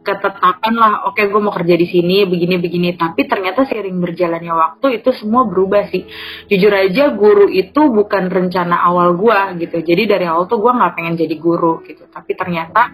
[0.01, 0.93] ketetapan lah.
[1.09, 2.97] Oke, gue mau kerja di sini, begini-begini.
[2.97, 6.09] Tapi ternyata seiring berjalannya waktu itu semua berubah sih.
[6.49, 9.85] Jujur aja guru itu bukan rencana awal gue gitu.
[9.85, 12.09] Jadi dari awal tuh gue nggak pengen jadi guru gitu.
[12.09, 12.93] Tapi ternyata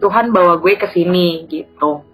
[0.00, 2.04] Tuhan bawa gue ke sini gitu.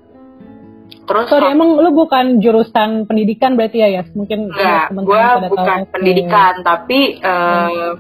[1.03, 4.03] Terus Sorry emang lu bukan jurusan pendidikan berarti ya ya?
[4.15, 5.51] Mungkin Enggak, gue tahu.
[5.51, 5.91] bukan Oke.
[5.99, 7.91] pendidikan, tapi eh,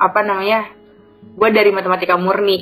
[0.00, 0.66] apa namanya,
[1.38, 2.58] gue dari matematika murni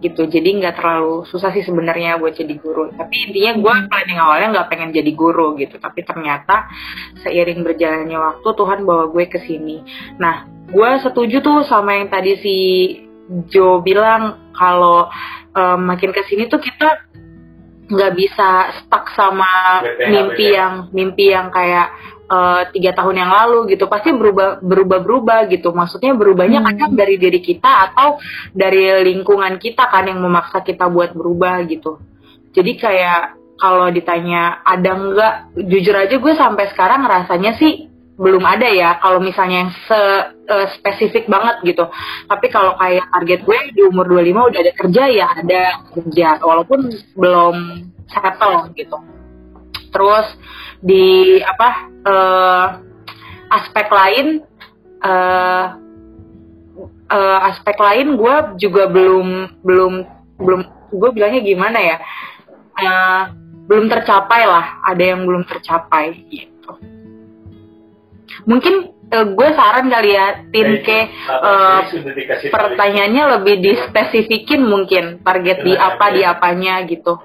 [0.00, 0.26] gitu.
[0.26, 2.90] Jadi nggak terlalu susah sih sebenarnya buat jadi guru.
[2.96, 5.76] Tapi intinya gue planning awalnya nggak pengen jadi guru gitu.
[5.76, 6.66] Tapi ternyata
[7.20, 9.84] seiring berjalannya waktu Tuhan bawa gue ke sini.
[10.16, 12.56] Nah, gue setuju tuh sama yang tadi si
[13.46, 15.06] Jo bilang kalau
[15.54, 17.06] eh, makin ke sini tuh kita
[17.90, 21.90] nggak bisa stuck sama mimpi yang mimpi yang kayak
[22.30, 25.74] eh, tiga tahun yang lalu gitu pasti berubah berubah berubah gitu.
[25.74, 26.68] Maksudnya berubahnya Hmm.
[26.70, 28.22] kadang dari diri kita atau
[28.54, 31.98] dari lingkungan kita kan yang memaksa kita buat berubah gitu.
[32.54, 35.34] Jadi kayak kalau ditanya ada nggak?
[35.68, 37.90] Jujur aja gue sampai sekarang rasanya sih
[38.20, 40.00] belum ada ya kalau misalnya yang se
[40.50, 41.84] eh, spesifik banget gitu.
[42.30, 45.62] Tapi kalau kayak target gue di umur 25 udah ada kerja ya ada
[45.92, 46.28] kerja.
[46.40, 46.80] Walaupun
[47.16, 47.56] belum
[48.10, 48.98] settle gitu.
[49.90, 50.26] Terus
[50.80, 52.66] di apa eh,
[53.50, 54.26] aspek lain
[55.00, 55.66] eh
[57.10, 59.92] eh, aspek lain gue juga belum belum
[60.40, 60.60] belum
[60.90, 61.96] gue bilangnya gimana ya?
[62.80, 63.22] Eh,
[63.70, 66.72] belum tercapai lah ada yang belum tercapai gitu.
[68.46, 68.74] Mungkin
[69.10, 71.80] eh, gue saran kali ya tin ke eh,
[72.50, 77.18] pertanyaannya lebih dispesifikin mungkin target di apa di apanya gitu.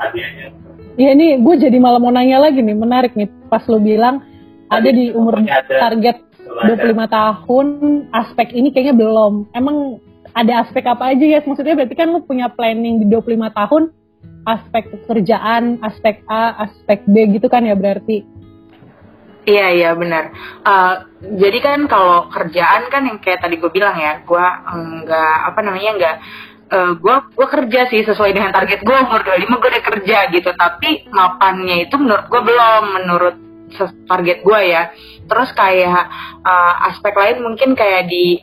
[0.95, 3.27] Iya nih, gue jadi malah mau nanya lagi nih, menarik nih.
[3.51, 4.23] Pas lo bilang
[4.69, 7.65] ada di umur target 25 tahun,
[8.13, 9.51] aspek ini kayaknya belum.
[9.51, 9.99] Emang
[10.31, 11.39] ada aspek apa aja ya?
[11.43, 13.83] Maksudnya berarti kan lo punya planning di 25 tahun,
[14.45, 18.23] aspek pekerjaan, aspek A, aspek B gitu kan ya berarti?
[19.45, 20.33] Iya iya benar.
[20.65, 20.95] Eh,
[21.37, 25.91] jadi kan kalau kerjaan kan yang kayak tadi gue bilang ya, gue enggak apa namanya
[25.93, 26.15] enggak
[26.73, 30.49] eh, gue gue kerja sih sesuai dengan target gue umur 25 gue udah kerja gitu
[30.57, 33.35] tapi mapannya itu menurut gue belum menurut
[33.83, 34.83] target gue ya.
[35.25, 36.03] Terus kayak
[36.45, 38.39] uh, aspek lain mungkin kayak di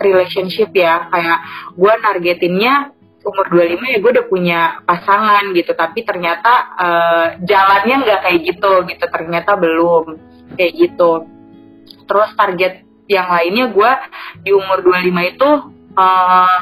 [0.00, 1.08] relationship ya.
[1.12, 1.38] Kayak
[1.76, 2.74] gue nargetinnya
[3.22, 5.72] umur 25 ya gue udah punya pasangan gitu.
[5.76, 9.04] Tapi ternyata uh, jalannya nggak kayak gitu gitu.
[9.06, 10.04] Ternyata belum
[10.56, 11.12] kayak gitu.
[12.08, 13.92] Terus target yang lainnya gue
[14.42, 15.50] di umur 25 itu
[15.98, 16.58] uh,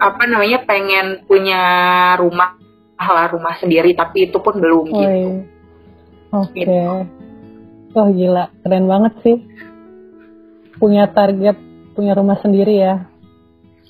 [0.00, 1.62] apa namanya pengen punya
[2.16, 2.56] rumah
[3.00, 3.96] lah rumah sendiri.
[3.96, 5.28] Tapi itu pun belum oh, gitu.
[6.30, 6.62] Oke.
[6.62, 6.64] Okay.
[6.66, 6.78] Gitu.
[7.90, 9.36] Oh gila, keren banget sih.
[10.78, 11.58] Punya target
[11.98, 13.10] punya rumah sendiri ya.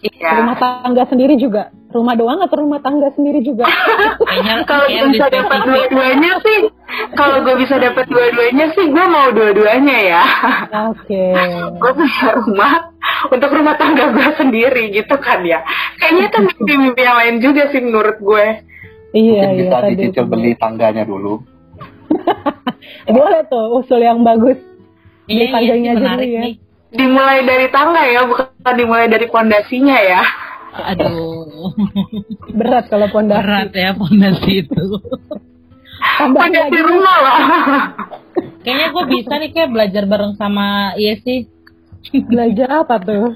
[0.01, 0.41] Iya.
[0.41, 1.69] Rumah tangga sendiri juga.
[1.91, 3.69] Rumah doang atau rumah tangga sendiri juga?
[4.71, 6.59] kalau bisa dapat dua-duanya sih,
[7.19, 10.25] kalau gue bisa dapat dua-duanya sih, gue mau dua-duanya ya.
[10.89, 11.21] Oke.
[11.41, 11.77] Okay.
[11.77, 12.73] gue punya rumah
[13.29, 15.61] untuk rumah tangga gue sendiri gitu kan ya.
[15.99, 18.47] Kayaknya itu mimpi-mimpi yang lain juga sih menurut gue.
[19.11, 19.59] Iya, Mungkin iya.
[19.59, 21.43] bisa dicicil beli tangganya dulu.
[23.11, 24.59] Boleh tuh, usul yang bagus.
[25.25, 26.41] Iya, Beli tangganya iya, dulu ya.
[26.43, 26.55] nih.
[26.91, 30.23] Dimulai dari tangga ya, bukan dimulai dari pondasinya ya.
[30.73, 31.71] Aduh,
[32.59, 33.39] Berat kalau pondasi.
[33.41, 34.83] berat ya pondasi itu.
[36.19, 37.39] Pondasi rumah lah.
[38.63, 41.49] Kayaknya gue bisa nih kayak belajar bareng sama iya sih
[42.13, 43.33] Belajar apa tuh?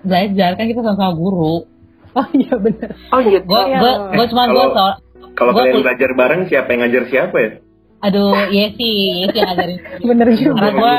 [0.00, 1.66] belajar kan kita sama-sama guru.
[2.10, 2.94] Oh iya bener.
[3.08, 3.44] Oh gitu.
[3.44, 3.78] Gue Iya.
[3.78, 4.92] gue gue cuma gue Kalau- soal
[5.30, 7.50] Kalau kalian belajar bareng, siapa yang ngajar siapa ya?
[8.00, 9.78] Aduh iya sih iya sih ngajarin.
[10.02, 10.56] Bener juga.
[10.56, 10.94] Karena gue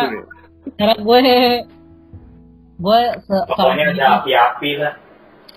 [0.76, 1.20] karena gue
[2.78, 4.94] gue se- Pokoknya ada api-api lah.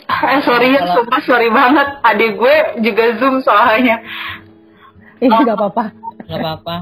[0.05, 1.89] Eh sorry ya, sumpah sorry banget.
[2.03, 3.97] Adik gue juga zoom soalnya.
[5.19, 5.85] Eh nggak apa-apa.
[6.25, 6.77] nggak apa-apa.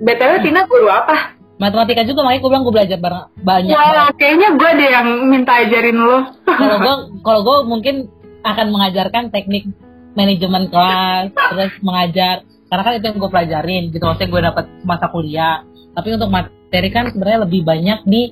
[0.00, 1.34] BTW Tina guru apa?
[1.60, 3.74] Matematika juga makanya gue bilang gue belajar bareng banyak.
[3.74, 6.18] Wah, kayaknya gue deh yang minta ajarin lo.
[6.46, 6.94] kalau gue
[7.26, 7.96] kalau gue mungkin
[8.40, 9.68] akan mengajarkan teknik
[10.10, 12.40] manajemen kelas terus mengajar
[12.70, 14.04] karena kan itu yang gue pelajarin gitu.
[14.06, 15.66] Maksudnya gue dapat masa kuliah.
[15.90, 18.22] Tapi untuk materi kan sebenarnya lebih banyak di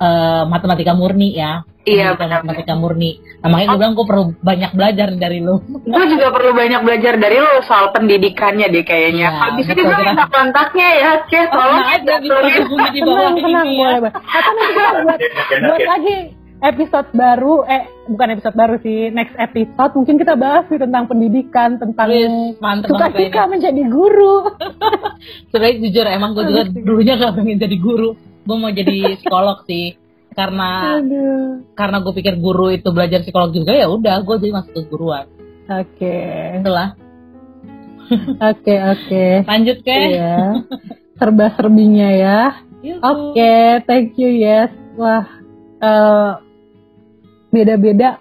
[0.00, 1.62] eh, matematika murni ya.
[1.84, 2.40] Iya, Pendidikan benar.
[2.48, 3.10] matematika murni.
[3.44, 7.14] Nah makanya gue bilang gue perlu banyak belajar dari lo gue juga perlu banyak belajar
[7.20, 9.28] dari lo soal pendidikannya deh kayaknya.
[9.28, 11.76] Iya, Habis ini betul, gue minta kontaknya ya, Oke, tolong.
[11.76, 13.84] nah ada bisa terhubungi di bawah Tenang, tenang, ini ya.
[13.84, 14.12] boleh, boleh.
[14.16, 15.18] Atau nanti kita buat,
[15.60, 16.16] buat lagi
[16.64, 21.76] episode baru, eh bukan episode baru sih, next episode mungkin kita bahas nih tentang pendidikan,
[21.76, 22.56] tentang Yes,
[22.88, 24.48] suka suka menjadi guru.
[25.52, 29.96] sebenarnya jujur emang gue juga dulunya gak pengen jadi guru gue mau jadi psikolog sih
[30.34, 31.64] karena Aduh.
[31.72, 35.26] karena gue pikir guru itu belajar psikolog juga ya udah gue jadi masuk ke guruan
[35.64, 36.16] Oke,
[36.60, 36.92] itulah
[38.36, 39.24] oke, oke.
[39.48, 40.60] lanjut ke Iya.
[41.16, 42.40] Serba serbinya ya.
[43.00, 44.68] Oke, thank you yes.
[45.00, 45.24] Wah,
[45.80, 46.30] eh,
[47.54, 48.18] beda-beda,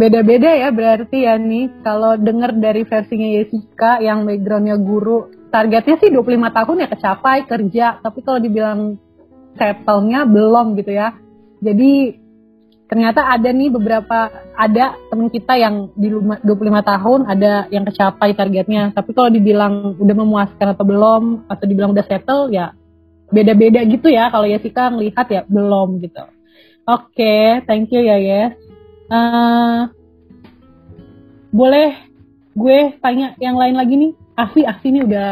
[0.00, 1.84] beda-beda ya berarti ya nih.
[1.84, 7.86] Kalau dengar dari versinya Jessica yang backgroundnya guru, targetnya sih 25 tahun ya kecapai kerja.
[8.00, 8.96] Tapi kalau dibilang
[9.60, 11.12] settle-nya belum gitu ya.
[11.60, 12.24] Jadi
[12.86, 18.32] ternyata ada nih beberapa ada temen kita yang di luma- 25 tahun ada yang kecapai
[18.32, 18.96] targetnya.
[18.96, 22.72] Tapi kalau dibilang udah memuaskan atau belum atau dibilang udah settle ya
[23.26, 26.35] beda-beda gitu ya kalau Jessica ngelihat ya belum gitu.
[26.86, 28.52] Oke, thank you ya yes.
[29.06, 29.80] Eh,
[31.50, 31.94] boleh
[32.52, 34.12] gue tanya yang lain lagi nih.
[34.34, 35.30] Afi, Afi nih udah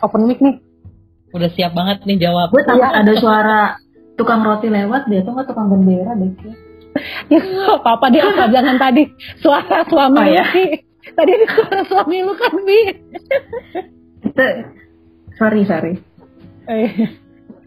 [0.00, 0.58] open mic nih.
[1.28, 2.96] udah siap banget nih jawab Gue takut Iya.
[2.96, 3.60] ada suara
[4.16, 6.32] tukang roti lewat deh, atau nggak tukang bendera deh.
[7.28, 9.04] Ya nggak apa-apa dia apa jangan tadi
[9.36, 10.44] suara suami Oh, lu ya?
[10.48, 10.70] sih.
[11.06, 12.80] Tadi ada suara suami lu kan Bi.
[15.36, 15.92] Sorry, sorry.
[16.66, 16.88] Eh,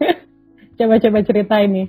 [0.76, 1.86] Coba-coba cerita ini.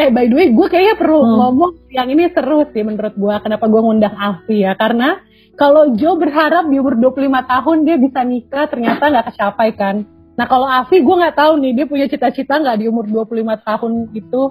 [0.00, 1.36] Eh by the way gue kayaknya perlu Hmm.
[1.36, 3.34] ngomong yang ini seru sih menurut gue.
[3.44, 4.72] Kenapa gue ngundang Afi ya?
[4.72, 5.20] Karena
[5.60, 9.96] kalau Joe berharap di umur 25 tahun dia bisa nikah ternyata nggak kecapai kan.
[10.40, 13.92] Nah kalau Afi gue nggak tahu nih dia punya cita-cita nggak di umur 25 tahun
[14.16, 14.42] itu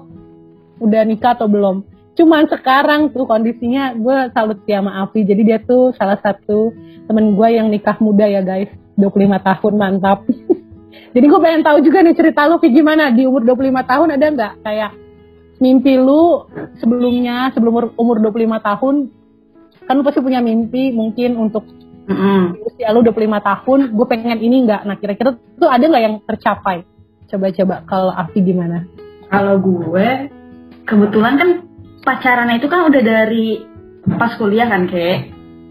[0.86, 1.82] udah nikah atau belum.
[2.14, 5.26] Cuman sekarang tuh kondisinya gue salut sih sama Afi.
[5.26, 6.70] Jadi dia tuh salah satu
[7.10, 8.70] temen gue yang nikah muda ya guys.
[9.02, 10.30] 25 tahun mantap.
[11.16, 14.26] Jadi gue pengen tahu juga nih cerita lu kayak gimana di umur 25 tahun ada
[14.30, 14.92] nggak kayak
[15.60, 16.48] mimpi lu
[16.80, 18.96] sebelumnya sebelum umur, umur 25 tahun
[19.86, 21.68] kan lu pasti punya mimpi mungkin untuk
[22.10, 22.64] Mm-mm.
[22.66, 26.88] usia lu 25 tahun gue pengen ini nggak nah kira-kira tuh ada nggak yang tercapai
[27.30, 28.90] coba-coba kalau Afi gimana
[29.30, 30.34] Kalau gue,
[30.90, 31.50] kebetulan kan
[32.02, 33.62] pacarannya itu kan udah dari
[34.18, 35.18] pas kuliah kan, Kek.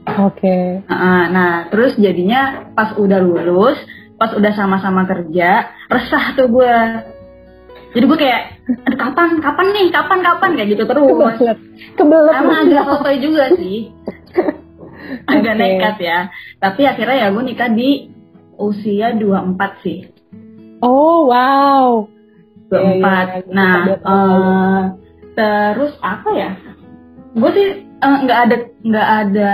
[0.07, 3.75] oke Heeh, nah, terus jadinya pas udah lulus,
[4.15, 6.75] pas udah sama-sama kerja, resah tuh gue.
[7.89, 8.43] Jadi gue kayak,
[8.85, 11.37] aduh kapan, kapan nih, kapan, kapan, kayak gitu terus.
[11.41, 11.59] kebelet
[11.97, 13.79] kebelet Emang agak sotoy juga sih.
[15.31, 15.61] Agak Oke.
[15.63, 16.19] nekat ya.
[16.61, 18.13] Tapi akhirnya ya gue nikah di
[18.61, 20.05] usia 24 sih.
[20.85, 22.19] Oh wow.
[22.69, 23.53] dua Iya, empat iya, iya.
[23.57, 24.83] nah eh,
[25.33, 26.51] terus apa ya
[27.33, 29.53] gue sih eh, nggak ada nggak ada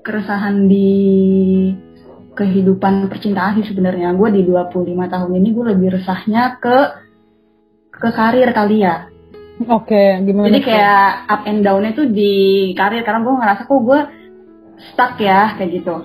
[0.00, 0.92] keresahan di
[2.36, 7.05] kehidupan percintaan sih sebenarnya gue di 25 tahun ini gue lebih resahnya ke
[7.96, 9.08] ke karir kali ya
[9.56, 10.52] Oke, gimana?
[10.52, 12.32] jadi kayak up and down-nya tuh di
[12.72, 14.00] karir karena gue ngerasa kok gue
[14.86, 15.96] stuck ya kayak gitu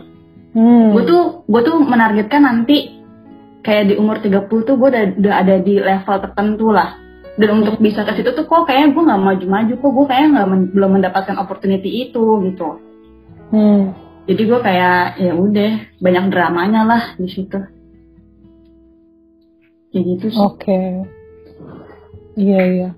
[0.52, 0.92] Hmm.
[0.92, 3.00] gue tuh gue tuh menargetkan nanti
[3.62, 7.00] kayak di umur 30 tuh gue udah, udah ada di level tertentu lah
[7.36, 10.48] dan untuk bisa ke situ tuh kok kayaknya gue nggak maju-maju kok gue kayaknya nggak
[10.48, 12.68] men- belum mendapatkan opportunity itu gitu
[13.48, 13.96] Hmm.
[14.28, 17.60] jadi gue kayak ya udah banyak dramanya lah di situ
[19.88, 20.80] kayak gitu sih Oke.
[22.38, 22.90] Iya iya.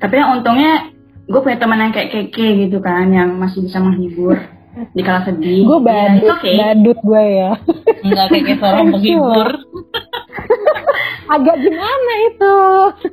[0.00, 0.90] tapi yang untungnya
[1.30, 4.34] gue punya teman yang kayak keke gitu kan yang masih bisa menghibur
[4.96, 6.56] di kala sedih Gue Ya, it's badut, okay.
[6.58, 7.52] badut gue ya.
[8.06, 9.48] Enggak kayak seorang penghibur.
[11.30, 12.56] Agak gimana itu?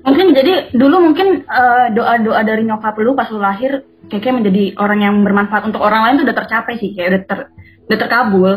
[0.05, 4.99] mungkin jadi dulu mungkin eh, doa-doa dari nyokap lu pas lu lahir keke menjadi orang
[5.03, 7.39] yang bermanfaat untuk orang lain tuh udah tercapai sih kayak udah ter
[7.87, 8.53] udah terkabul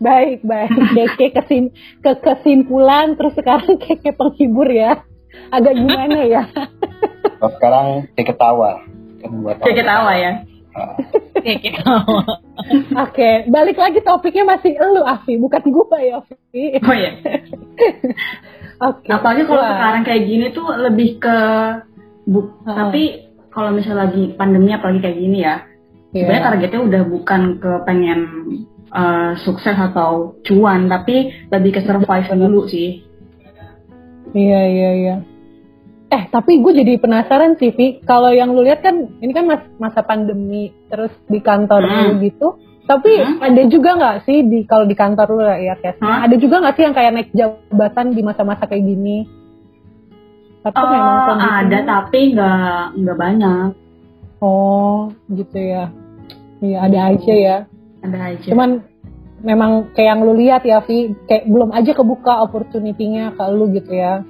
[0.00, 0.72] Baik baik.
[0.96, 5.04] Keke kesim ke kesimpulan terus sekarang keke penghibur ya.
[5.50, 6.42] Agak gimana ya?
[7.36, 8.70] Kalau sekarang kayak ketawa.
[9.18, 10.32] Kan buat kayak ketawa ya
[10.70, 10.94] Ah,
[11.36, 11.82] Kayak.
[13.02, 16.34] Oke, balik lagi topiknya masih elu Afi, bukan gue ya Afi.
[16.78, 17.10] oh ya
[18.88, 19.06] Oke.
[19.08, 21.36] apalagi kalau sekarang kayak gini tuh lebih ke
[22.22, 22.86] bu Ah.
[22.86, 25.66] tapi kalau misalnya lagi pandemi apalagi kayak gini ya
[26.10, 26.22] Iya.
[26.22, 28.20] sebenarnya targetnya udah bukan ke pengen
[28.88, 31.16] eh, sukses atau cuan tapi
[31.46, 33.02] lebih ke survive dulu sih
[34.30, 35.16] Iya iya iya.
[36.08, 39.70] Eh tapi gue jadi penasaran sih Vi, kalau yang lu lihat kan ini kan mas-
[39.76, 41.94] masa pandemi terus di kantor Hmm.
[42.12, 42.58] lu gitu.
[42.82, 43.38] Tapi Hmm.
[43.38, 45.98] ada juga nggak sih di kalau di kantor lu ya Kes?
[45.98, 46.26] Hmm.
[46.26, 49.22] Ada juga nggak sih yang kayak naik jabatan di masa-masa kayak gini?
[50.60, 53.68] Atau Eh, memang ada tapi nggak nggak banyak
[54.40, 55.92] Oh gitu ya.
[56.58, 57.56] Iya ada aja ya.
[58.00, 58.70] ada aja Cuman
[59.40, 63.90] memang kayak yang lu lihat ya Vi, kayak belum aja kebuka opportunity-nya ke lu gitu
[63.90, 64.20] ya.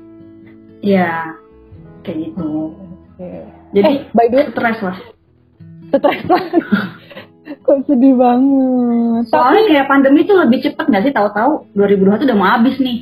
[0.81, 1.37] Iya,
[2.01, 2.75] kayak gitu.
[3.15, 3.31] Oke.
[3.71, 4.99] Jadi Eh, by the way, stres lah.
[5.91, 6.63] stres banget.
[7.65, 9.23] Kok sedih banget.
[9.27, 11.13] Soalnya kayak pandemi tuh lebih cepet nggak sih?
[11.13, 12.99] Tahu-tahu 2021 udah mau habis nih.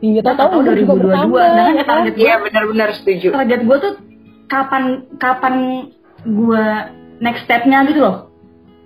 [0.00, 1.00] iya, Tahu-tahu tahu-tahu udah juga 2022.
[1.02, 1.88] bertambah, Sedangkan ya kan?
[1.90, 3.28] target gue, Iya benar-benar setuju.
[3.32, 3.92] target gue tuh
[4.46, 4.84] kapan
[5.16, 5.54] kapan
[6.22, 6.64] gue
[7.18, 8.16] next stepnya gitu loh.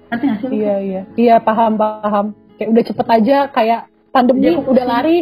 [0.08, 0.48] Ngerti nggak sih?
[0.52, 1.02] Iya, iya.
[1.14, 2.26] Iya, paham, paham.
[2.56, 4.88] Kayak udah cepet aja, kayak pandemi aku udah pusing.
[4.88, 5.18] lari,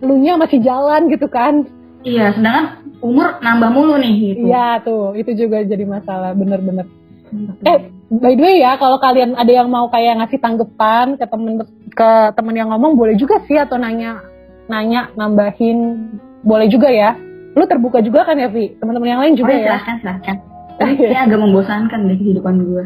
[0.00, 1.64] lunya masih jalan gitu kan.
[2.02, 2.66] Iya, sedangkan
[3.02, 4.44] umur nambah mulu nih gitu.
[4.46, 5.16] Iya, tuh.
[5.18, 6.86] Itu juga jadi masalah, bener-bener.
[7.66, 11.52] Eh, by the way ya, kalau kalian ada yang mau kayak ngasih tanggapan ke temen
[11.90, 12.08] ke
[12.38, 14.22] temen yang ngomong, boleh juga sih atau nanya,
[14.70, 16.06] nanya, nambahin,
[16.46, 17.18] boleh juga ya.
[17.58, 18.78] Lu terbuka juga kan ya, Vi?
[18.78, 19.64] Teman-teman yang lain Oh, juga ya, ya?
[19.66, 20.36] silahkan, silahkan.
[20.76, 22.84] Tapi agak membosankan deh kehidupan gue.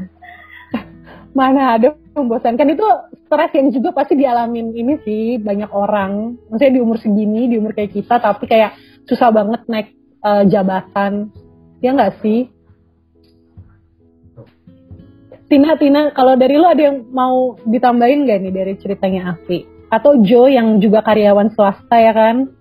[1.31, 2.87] Mana ada membosankan itu
[3.27, 6.37] stres yang juga pasti dialamin ini sih banyak orang.
[6.51, 8.75] Maksudnya di umur segini, di umur kayak kita, tapi kayak
[9.07, 9.89] susah banget naik
[10.23, 11.31] eh, jabatan.
[11.81, 12.51] Ya nggak sih?
[15.51, 19.67] Tina, Tina, kalau dari lu ada yang mau ditambahin gak nih dari ceritanya Afi?
[19.91, 22.55] Atau Joe yang juga karyawan swasta ya kan?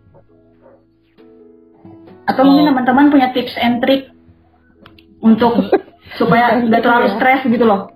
[2.26, 2.70] Atau mungkin Oh.
[2.74, 4.10] teman-teman punya tips and trick
[5.22, 5.70] untuk
[6.20, 7.94] supaya nggak terlalu stres gitu loh.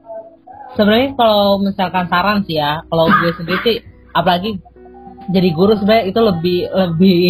[0.73, 3.77] Sebenarnya kalau misalkan saran sih ya, kalau gue sendiri sih,
[4.11, 4.57] apalagi
[5.29, 7.21] jadi guru sebenarnya itu lebih lebih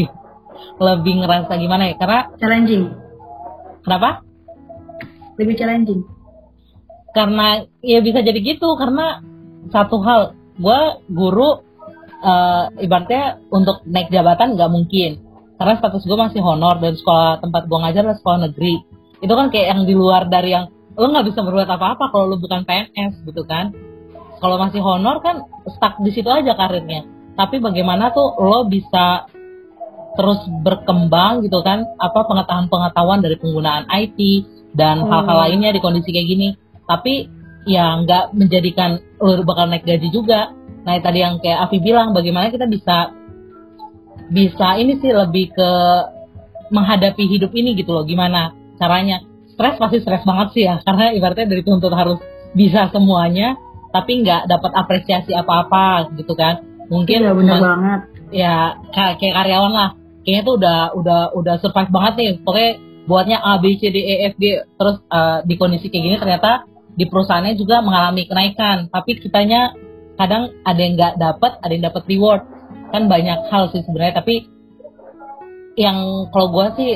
[0.80, 1.96] lebih ngerasa gimana ya?
[2.00, 2.84] Karena Challenging,
[3.84, 4.24] kenapa?
[5.38, 6.02] lebih challenging.
[7.14, 9.22] karena ya bisa jadi gitu karena
[9.70, 10.82] satu hal gue
[11.14, 11.62] guru
[12.26, 15.22] eh, ibaratnya untuk naik jabatan nggak mungkin
[15.62, 18.82] karena status gue masih honor dan sekolah tempat gue ngajar adalah sekolah negeri
[19.22, 22.38] itu kan kayak yang di luar dari yang lo nggak bisa berbuat apa-apa kalau lo
[22.38, 23.74] bukan PNS gitu kan?
[24.38, 27.08] Kalau masih honor kan stuck di situ aja karirnya.
[27.34, 29.26] Tapi bagaimana tuh lo bisa
[30.14, 31.88] terus berkembang gitu kan?
[31.98, 34.20] Apa pengetahuan-pengetahuan dari penggunaan IT
[34.78, 35.10] dan Hmm.
[35.10, 36.50] hal-hal lainnya di kondisi kayak gini.
[36.86, 37.26] Tapi
[37.66, 40.52] ya nggak menjadikan lo bakal naik gaji juga.
[40.84, 43.16] Nah tadi yang kayak Afi bilang bagaimana kita bisa
[44.30, 45.72] bisa ini sih lebih ke
[46.74, 48.04] menghadapi hidup ini gitu loh.
[48.04, 49.24] Gimana caranya
[49.54, 50.82] stres pasti stres banget sih ya.
[50.82, 52.20] Karena ibaratnya dari tuntut harus
[52.54, 53.58] bisa semuanya
[53.90, 56.66] tapi nggak dapat apresiasi apa-apa gitu kan.
[56.90, 58.00] Mungkin Iya benar cuma- banget.
[58.34, 58.56] ya
[58.92, 59.90] kayak, kayak karyawan lah.
[60.24, 62.32] Kayaknya tuh udah udah udah survive banget nih.
[62.42, 62.72] Pokoknya
[63.04, 64.44] buatnya A B C D E F G
[64.76, 66.52] terus eh, di kondisi kayak gini ternyata
[66.94, 68.90] di perusahaannya juga mengalami kenaikan.
[68.90, 69.74] Tapi kitanya
[70.14, 72.42] kadang ada yang nggak dapat ada yang dapat reward.
[72.90, 74.46] Kan banyak hal sih sebenarnya tapi
[75.74, 76.92] yang kalau gue sih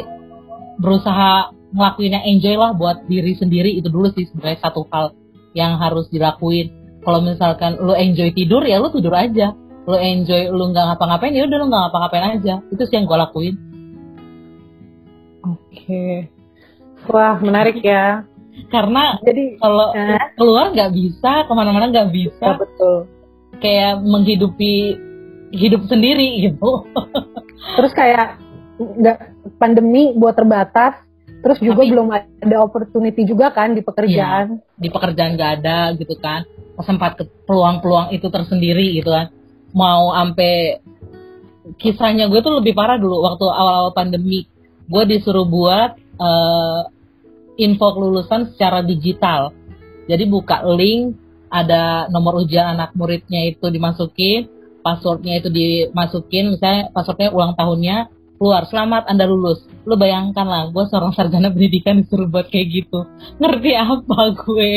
[0.77, 5.11] berusaha ngelakuin yang enjoy lah buat diri sendiri itu dulu sih sebenarnya satu hal
[5.51, 6.72] yang harus dilakuin.
[7.03, 9.55] Kalau misalkan lu enjoy tidur ya lu tidur aja.
[9.88, 12.53] Lu enjoy lu nggak ngapa-ngapain ya udah lu nggak ngapa-ngapain aja.
[12.72, 13.55] Itu sih yang gue lakuin.
[15.47, 16.28] Oke.
[17.07, 18.28] Wah menarik ya.
[18.68, 22.43] Karena jadi kalau eh, keluar nggak bisa ke mana-mana nggak bisa.
[22.43, 23.07] Ya betul.
[23.63, 24.76] Kayak menghidupi
[25.55, 26.84] hidup sendiri gitu.
[27.80, 28.41] Terus kayak
[28.78, 29.18] nggak
[29.57, 31.06] pandemi buat terbatas
[31.43, 34.59] terus juga Tapi- belum ada opportunity juga kan di pekerjaan.
[34.77, 36.43] Di pekerjaan nggak ada gitu kan.
[36.81, 39.33] Sempat ke peluang-peluang itu tersendiri gitu kan.
[39.73, 40.81] Mau ampe
[41.77, 44.47] kisahnya gue tuh lebih parah dulu waktu awal-awal pandemi.
[44.88, 46.81] Gue disuruh buat eh,
[47.61, 49.51] info kelulusan secara digital.
[50.07, 51.17] Jadi buka link
[51.51, 54.47] ada nomor ujian anak muridnya itu dimasukin
[54.83, 58.07] passwordnya itu dimasukin misalnya passwordnya ulang tahunnya
[58.38, 59.65] keluar selamat anda lulus.
[59.83, 63.03] Lu bayangkan lah gue seorang sarjana pendidikan disuruh buat kayak gitu.
[63.41, 64.71] Ngerti apa gue?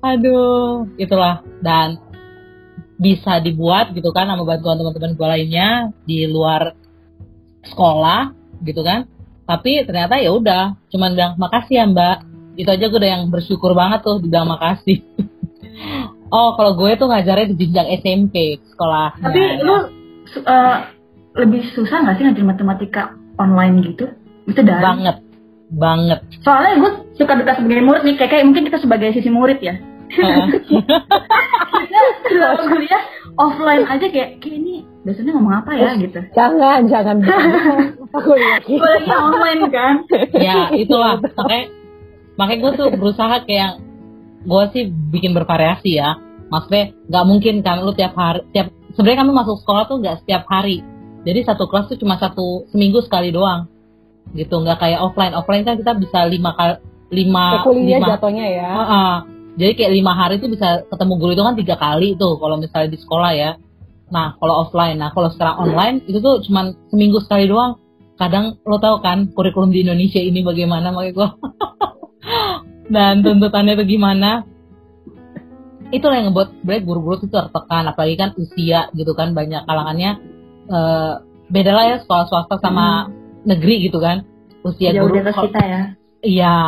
[0.00, 1.44] Aduh itulah.
[1.60, 2.00] Dan
[2.96, 5.68] bisa dibuat gitu kan sama bantuan teman-teman gue lainnya
[6.08, 6.72] di luar
[7.68, 8.32] sekolah
[8.64, 9.04] gitu kan.
[9.44, 12.18] Tapi ternyata ya udah cuman bilang makasih ya mbak.
[12.56, 15.04] Itu aja gue udah yang bersyukur banget tuh dibilang makasih.
[16.34, 19.22] Oh kalau gue tuh ngajarnya di jenjang SMP sekolah.
[19.22, 19.76] Tapi lu
[20.26, 20.76] su- eh,
[21.34, 23.02] lebih susah nggak sih ngajar matematika
[23.38, 24.06] online gitu?
[24.46, 24.82] Itu dari.
[24.82, 25.16] banget
[25.74, 29.58] banget Soalnya gue suka dekat sebagai murid nih, kayak, kayak mungkin kita sebagai sisi murid
[29.58, 29.74] ya.
[30.14, 30.46] Heeh.
[32.28, 33.02] Kalau kuliah
[33.34, 34.74] offline aja kayak, kayak ini
[35.04, 36.16] biasanya ngomong apa ya gitu.
[36.32, 37.16] jangan jangan
[38.16, 39.94] aku yakin Apalagi online kan.
[40.32, 41.66] ya itulah makanya
[42.40, 43.84] makanya gue tuh berusaha kayak
[44.48, 46.16] gue sih bikin bervariasi ya
[46.48, 50.48] maksudnya nggak mungkin kan lu tiap hari tiap sebenarnya kami masuk sekolah tuh nggak setiap
[50.48, 50.80] hari
[51.24, 53.66] jadi satu kelas tuh cuma satu seminggu sekali doang.
[54.36, 55.32] Gitu nggak kayak offline.
[55.32, 56.76] Offline kan kita bisa lima kali
[57.12, 58.08] lima Kayak kuliah lima.
[58.16, 58.70] jatuhnya ya?
[58.80, 59.14] Heeh.
[59.54, 62.90] jadi kayak lima hari tuh bisa ketemu guru itu kan tiga kali tuh kalau misalnya
[62.90, 63.50] di sekolah ya.
[64.10, 64.98] Nah kalau offline.
[64.98, 67.78] Nah kalau secara online itu tuh cuma seminggu sekali doang.
[68.14, 71.28] Kadang lo tau kan kurikulum di Indonesia ini bagaimana makanya gue
[72.94, 74.42] dan tuntutannya itu gimana.
[75.94, 80.18] Itulah yang ngebuat sebenarnya guru-guru itu tertekan apalagi kan usia gitu kan banyak kalangannya
[80.68, 81.12] eh,
[81.52, 83.12] beda lah ya sekolah swasta sama
[83.44, 84.24] negeri gitu kan
[84.64, 85.82] usia Jauh guru kita ya.
[86.24, 86.58] Iya,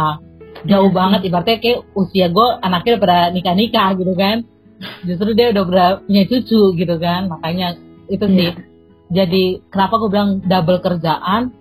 [0.69, 1.21] jauh Iya banget.
[1.25, 4.37] Ibaratnya kayak usia gue anaknya udah pada nikah-nikah gitu kan.
[5.09, 7.33] Justru dia udah ber- punya cucu gitu kan.
[7.33, 7.81] Makanya
[8.13, 8.53] itu sih.
[8.53, 8.61] Iya.
[9.07, 11.57] Jadi kenapa gue bilang double kerjaan?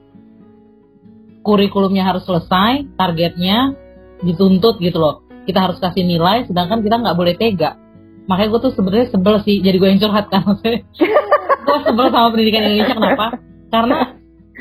[1.46, 3.78] Kurikulumnya harus selesai, targetnya
[4.26, 5.24] dituntut gitu loh.
[5.46, 7.78] Kita harus kasih nilai, sedangkan kita nggak boleh tega.
[8.26, 9.62] Makanya gue tuh sebenarnya sebel sih.
[9.62, 10.42] Jadi gue yang curhat kan.
[10.42, 10.82] Maksudnya,
[11.66, 13.26] gue sebel sama pendidikan Indonesia kenapa?
[13.74, 13.98] Karena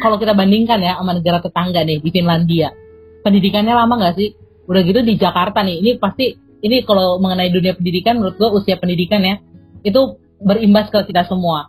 [0.01, 2.73] kalau kita bandingkan ya sama negara tetangga nih di Finlandia
[3.23, 4.33] pendidikannya lama nggak sih?
[4.65, 6.33] Udah gitu di Jakarta nih, ini pasti
[6.65, 9.37] ini kalau mengenai dunia pendidikan menurut gua usia pendidikan ya
[9.85, 11.69] itu berimbas ke kita semua.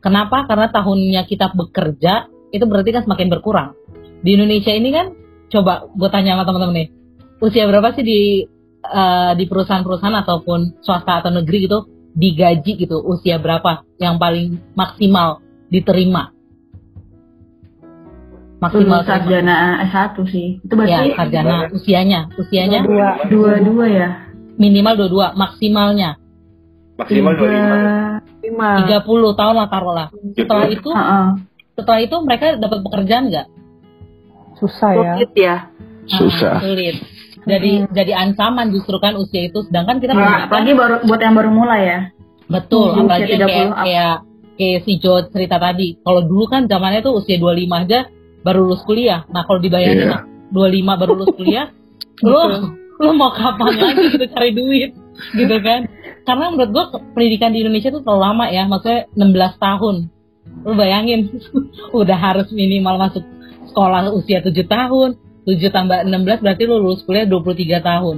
[0.00, 0.48] Kenapa?
[0.48, 3.76] Karena tahunnya kita bekerja itu berarti kan semakin berkurang.
[4.24, 5.12] Di Indonesia ini kan
[5.52, 6.88] coba gue tanya sama teman-teman nih,
[7.44, 8.20] usia berapa sih di
[8.82, 15.40] eh, di perusahaan-perusahaan ataupun swasta atau negeri gitu digaji gitu usia berapa yang paling maksimal
[15.68, 16.32] diterima?
[18.62, 19.54] Maksimal Lulus sarjana
[19.90, 20.48] S1 sih.
[20.62, 24.08] Itu ya berarti sarjana usianya usianya dua dua-dua ya.
[24.54, 26.14] minimal dua-dua maksimalnya
[26.94, 28.22] Maksimal Tiga.
[28.22, 28.46] 25.
[28.46, 30.08] lima 30 tahun lah taruhlah
[30.38, 31.26] setelah itu Heeh.
[31.74, 33.46] setelah itu mereka dapat pekerjaan nggak
[34.60, 35.56] susah ya Sulit ya.
[36.02, 36.54] Susah.
[36.58, 36.96] Ah, sulit
[37.42, 39.66] jadi jadi ancaman justru kan usia itu.
[39.66, 42.00] Sedangkan kita Nah, apalagi baru buat yang baru mulai ya.
[42.46, 43.76] betul Hmm, apalagi yang kayak 30 up.
[43.82, 44.14] kayak
[44.52, 45.88] kayak si Jo cerita tadi.
[45.98, 48.00] Kalau dulu kan zamannya tuh usia 25 aja
[48.42, 49.24] baru lulus kuliah.
[49.28, 50.18] Nah kalau dibayangin Iya.
[50.52, 51.66] 25 baru lulus kuliah
[52.26, 52.38] lu
[53.00, 54.90] lu mau kapan lagi gitu cari duit
[55.34, 55.88] gitu kan?
[56.22, 59.96] Karena menurut gua pendidikan di Indonesia tuh terlalu lama ya maksudnya 16 tahun.
[60.62, 61.20] Lu bayangin
[61.98, 63.24] udah harus minimal masuk
[63.66, 68.16] sekolah usia 7 tahun 7 tambah 16 berarti lu lulus kuliah 23 tahun.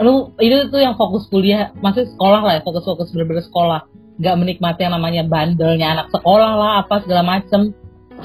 [0.00, 3.84] Lu itu tuh yang fokus kuliah maksudnya sekolah lah ya fokus-fokus bener-bener sekolah.
[4.16, 7.76] Nggak menikmati yang namanya bandelnya anak sekolah lah apa segala macem.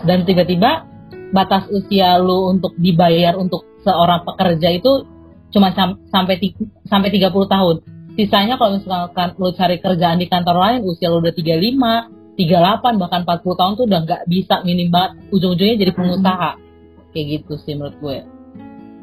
[0.08, 0.88] Dan tiba-tiba
[1.36, 5.04] batas usia lu untuk dibayar untuk seorang pekerja itu
[5.52, 6.40] cuma sam- sampai
[6.88, 7.76] sampai 30 tahun.
[8.16, 13.28] Sisanya kalau misalkan lu cari kerjaan di kantor lain usia lu udah 35 38 bahkan
[13.28, 15.20] 40 tahun tuh udah nggak bisa minim banget.
[15.36, 16.69] Ujung-ujungnya jadi pengusaha
[17.12, 18.18] kayak gitu sih menurut gue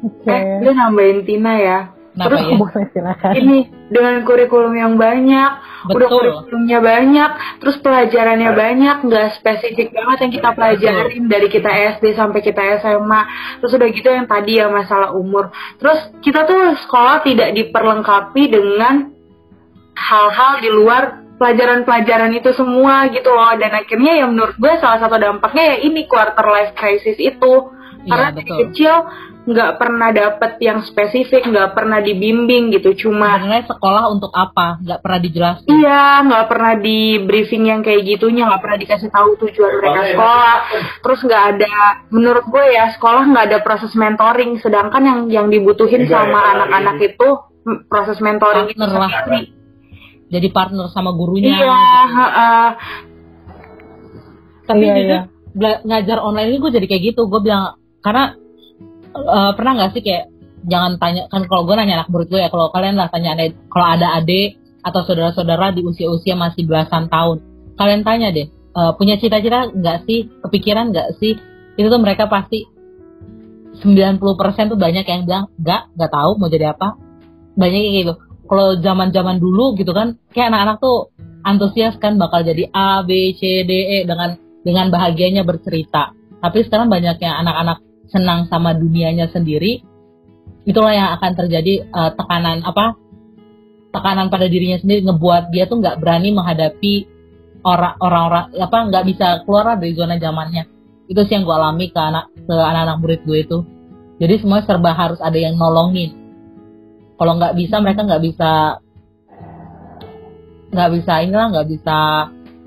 [0.07, 1.79] oke Eh, gue nambahin Tina ya.
[2.17, 2.55] Kenapa Terus ya?
[2.57, 3.31] Boleh silakan.
[3.37, 3.57] ini
[3.93, 5.51] dengan kurikulum yang banyak,
[5.85, 6.17] udah Betul.
[6.17, 7.29] kurikulumnya banyak,
[7.61, 13.21] terus pelajarannya banyak, nggak spesifik banget yang kita pelajarin dari kita SD sampai kita SMA.
[13.61, 15.53] Terus udah gitu yang tadi ya masalah umur.
[15.77, 19.13] Terus kita tuh sekolah tidak diperlengkapi dengan
[19.93, 25.21] hal-hal di luar pelajaran-pelajaran itu semua gitu loh dan akhirnya ya menurut gue salah satu
[25.21, 27.53] dampaknya ya ini quarter life crisis itu
[28.07, 28.93] karena Iya, dari kecil
[29.47, 34.75] nggak pernah dapet yang spesifik nggak pernah dibimbing gitu cuma Sebenarnya sekolah untuk apa?
[34.83, 35.67] Nggak pernah dijelasin.
[35.71, 40.55] Iya, nggak pernah di briefing yang kayak gitunya, nggak pernah dikasih tahu tujuan mereka sekolah.
[40.99, 41.75] Terus nggak ada,
[42.11, 44.51] menurut gue ya sekolah nggak ada proses mentoring.
[44.59, 47.27] Sedangkan yang yang dibutuhin sama anak-anak itu
[47.63, 49.11] mm, proses mentoring itu Partner lah.
[49.23, 49.41] sendiri.
[50.27, 51.55] Jadi partner sama gurunya.
[51.55, 51.71] Iya, gitu.
[52.19, 52.67] heeh.
[54.67, 55.19] Tapi Iya, iya.
[55.87, 57.31] ngajar online ini gue jadi kayak gitu.
[57.31, 58.23] Gue bilang karena
[59.11, 60.31] eh, pernah nggak sih kayak
[60.63, 63.35] jangan tanya kan kalau gue nanya anak murid gue ya kalau kalian lah tanya
[63.67, 67.43] kalau ada adik atau saudara-saudara di usia-usia masih belasan tahun
[67.75, 71.35] kalian tanya deh eh, punya cita-cita nggak sih kepikiran nggak sih
[71.75, 72.77] itu tuh mereka pasti
[73.77, 76.97] 90% tuh banyak yang bilang nggak nggak tahu mau jadi apa.
[77.57, 78.13] Banyak kayak gitu.
[78.47, 81.13] Kalau zaman-zaman dulu gitu kan kayak anak-anak tuh
[81.45, 86.15] antusias kan bakal jadi A B C D E dengan dengan bahagianya bercerita.
[86.41, 87.77] Tapi sekarang banyaknya anak-anak
[88.11, 89.83] senang sama dunianya sendiri
[90.67, 92.99] itulah yang akan terjadi eh, tekanan apa
[93.95, 97.07] tekanan pada dirinya sendiri ngebuat dia tuh nggak berani menghadapi
[97.63, 100.63] orang orang-orang apa nggak bisa keluar dari zona zamannya.
[101.07, 103.57] Itu sih yang gue alami ke anak ke anak-anak murid gue itu.
[104.19, 106.13] Jadi semua serba harus ada yang nolongin.
[107.17, 108.51] Kalau nggak bisa mereka nggak bisa
[110.67, 111.97] nggak bisa inilah nggak bisa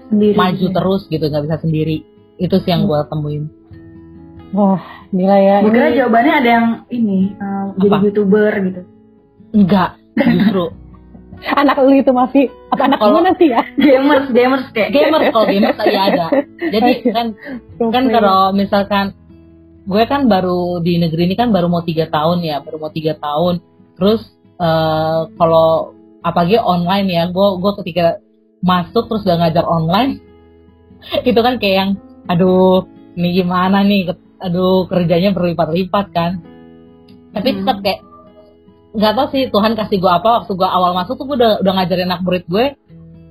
[0.08, 0.34] sendiri.
[0.34, 1.96] maju terus gitu nggak bisa sendiri.
[2.40, 3.59] Itu sih yang gue temuin
[4.50, 4.82] Wah,
[5.14, 5.56] gila ya.
[5.62, 8.80] gue kira jawabannya ada yang ini eh, jadi youtuber gitu.
[9.54, 10.66] Enggak justru.
[11.40, 13.64] Anak lu itu masih apa anak lu nanti ya?
[13.80, 16.26] gamers gamers kayak gamers kalau gamers ya ada.
[16.68, 17.26] Jadi kan
[17.80, 19.16] kan kalau misalkan
[19.88, 23.16] gue kan baru di negeri ini kan baru mau tiga tahun ya baru mau tiga
[23.16, 23.64] tahun.
[23.96, 24.20] Terus
[24.60, 28.20] eh, kalau apalagi online ya gue gue ketika
[28.60, 30.20] masuk terus udah ngajar online
[31.24, 31.90] itu kan kayak yang
[32.28, 32.84] aduh
[33.16, 36.40] ini gimana nih aduh kerjanya berlipat-lipat kan
[37.30, 37.58] tapi Hmm.
[37.62, 38.00] tetap kayak
[38.90, 41.72] nggak tahu sih Tuhan kasih gue apa waktu gue awal masuk tuh gue udah udah
[41.78, 42.74] ngajarin anak murid gue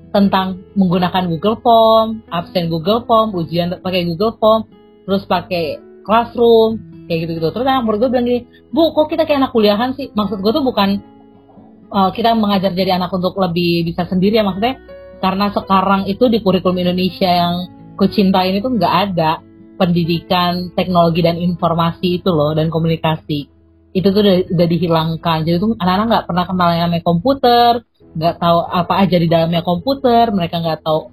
[0.09, 4.65] tentang menggunakan Google Form, absen Google Form, ujian pakai Google Form,
[5.05, 7.53] terus pakai Classroom, kayak gitu-gitu.
[7.53, 8.41] Terus anak murid gue bilang gini,
[8.73, 10.09] Bu, kok kita kayak anak kuliahan sih?
[10.09, 10.97] Maksud gue tuh bukan
[11.93, 14.77] uh, kita mengajar jadi anak untuk lebih bisa sendiri ya maksudnya
[15.19, 17.55] karena sekarang itu di kurikulum Indonesia yang
[17.99, 19.43] kucintain itu nggak ada
[19.79, 23.47] pendidikan teknologi dan informasi itu loh dan komunikasi
[23.95, 27.71] itu tuh udah, udah dihilangkan jadi tuh anak-anak nggak pernah kenal yang namanya komputer
[28.13, 31.09] nggak tahu apa aja di dalamnya komputer mereka nggak tahu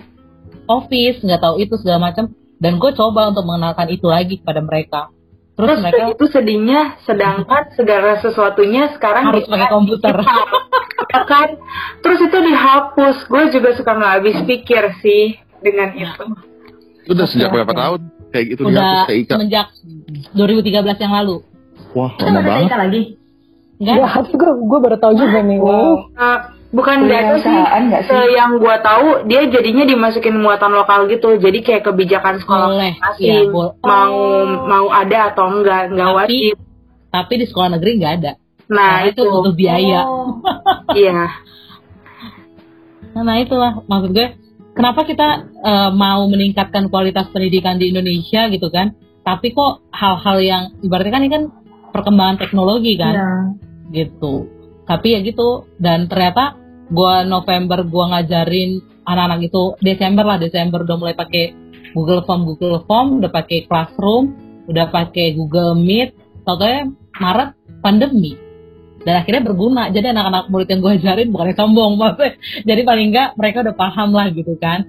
[0.66, 5.00] office nggak tahu itu segala macam dan gue coba untuk mengenalkan itu lagi kepada mereka
[5.56, 10.14] terus, Terus mereka itu sedihnya, sedangkan segala sesuatunya sekarang harus pakai komputer
[11.16, 11.48] ya kan?
[12.04, 13.16] Terus itu dihapus.
[13.28, 16.12] Gue juga suka nggak habis pikir sih dengan Ya.
[16.12, 16.24] itu.
[17.06, 19.32] Udah sejak berapa tahun kayak gitu udah dihapus kayak Ika?
[19.32, 19.66] semenjak
[20.30, 21.36] 2013 yang lalu
[21.90, 22.68] Wah, lama masih banget.
[22.68, 23.00] TK lagi
[23.76, 25.58] enggak Ya, gue gue baru tahu juga nih.
[25.58, 26.12] Wow.
[26.12, 26.38] Uh,
[26.70, 27.44] bukan ada sih.
[27.44, 27.60] Sih?
[28.04, 31.36] Se- yang gue tahu dia jadinya dimasukin muatan lokal gitu.
[31.36, 33.40] Jadi kayak kebijakan sekolah boleh masing ya,
[33.80, 34.16] mau
[34.60, 36.56] mau ada atau enggak enggak Tapi- wajib.
[37.06, 38.32] tapi di sekolah negeri nggak ada
[38.66, 40.28] Nah Karena itu itu butuh biaya Oh.
[40.92, 41.20] iya.
[43.16, 44.28] Nah itulah maksud gue
[44.76, 45.28] kenapa kita
[45.64, 48.92] eh, mau meningkatkan kualitas pendidikan di Indonesia gitu kan?
[49.26, 51.44] Tapi kok hal-hal yang ibaratnya kan ini kan
[51.90, 53.30] perkembangan teknologi kan Iya.
[54.04, 54.46] gitu.
[54.86, 56.54] Tapi ya gitu dan ternyata
[56.94, 61.50] gua November gua ngajarin anak-anak itu Desember lah Desember udah mulai pakai
[61.90, 64.30] Google Form Google Form udah pakai Classroom
[64.70, 66.14] udah pakai Google Meet
[66.46, 66.86] Taunya
[67.18, 67.50] Maret
[67.82, 68.38] pandemi
[69.06, 72.34] dan akhirnya berguna jadi anak-anak murid yang gue ajarin bukannya sombong maksudnya
[72.66, 74.82] jadi paling enggak mereka udah paham lah gitu kan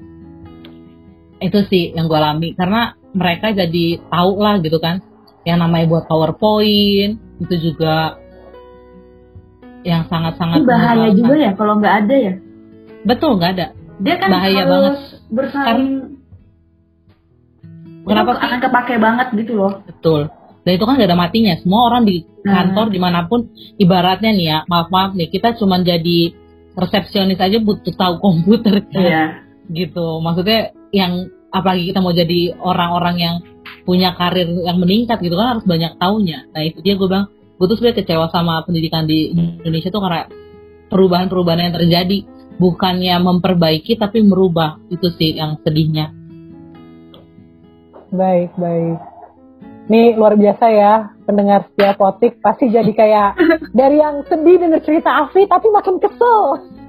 [1.37, 5.05] itu sih yang gue alami karena mereka jadi tahu lah gitu kan
[5.45, 8.17] yang namanya buat PowerPoint itu juga
[9.85, 12.33] yang sangat-sangat bahaya juga ya kalau nggak ada ya.
[13.05, 14.95] betul nggak ada Dia kan Bahaya harus banget.
[15.33, 15.89] bersaing.
[18.05, 18.43] Kenapa sih?
[18.45, 19.73] akan kepake banget gitu loh.
[19.89, 20.21] betul
[20.67, 21.55] dan itu kan gak ada matinya.
[21.63, 22.63] Semua orang di Nah.
[22.63, 26.31] kantor di mana pun ibaratnya nih ya maaf maaf nih kita cuma jadi
[26.75, 28.99] resepsionis aja butuh tahu komputer kan.
[28.99, 29.23] Iya.
[29.67, 30.23] gitu.
[30.23, 33.35] Maksudnya yang apalagi kita mau jadi orang-orang yang
[33.83, 36.47] punya karir yang meningkat gitu kan harus banyak taunya.
[36.51, 40.27] Nah itu dia gue bilang gue tuh sebenarnya kecewa sama pendidikan di Indonesia tuh karena
[40.91, 42.17] perubahan-perubahan yang terjadi.
[42.57, 44.79] Bukannya memperbaiki tapi merubah.
[44.87, 46.15] Itu sih yang sedihnya.
[48.11, 49.16] Baik baik
[49.87, 53.29] nih luar biasa ya pendengar setia potik pasti jadi kayak
[53.79, 56.41] dari yang sedih dengan cerita Afi tapi makin kesel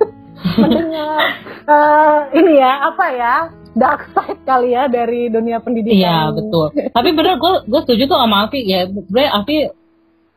[0.63, 1.19] mendengar
[1.67, 3.35] uh, ini ya apa ya
[3.79, 5.95] dark side kali ya dari dunia pendidikan.
[5.95, 6.67] Iya betul.
[6.91, 8.91] Tapi bener gue gue setuju tuh sama Afi ya.
[8.91, 9.71] Gue Afi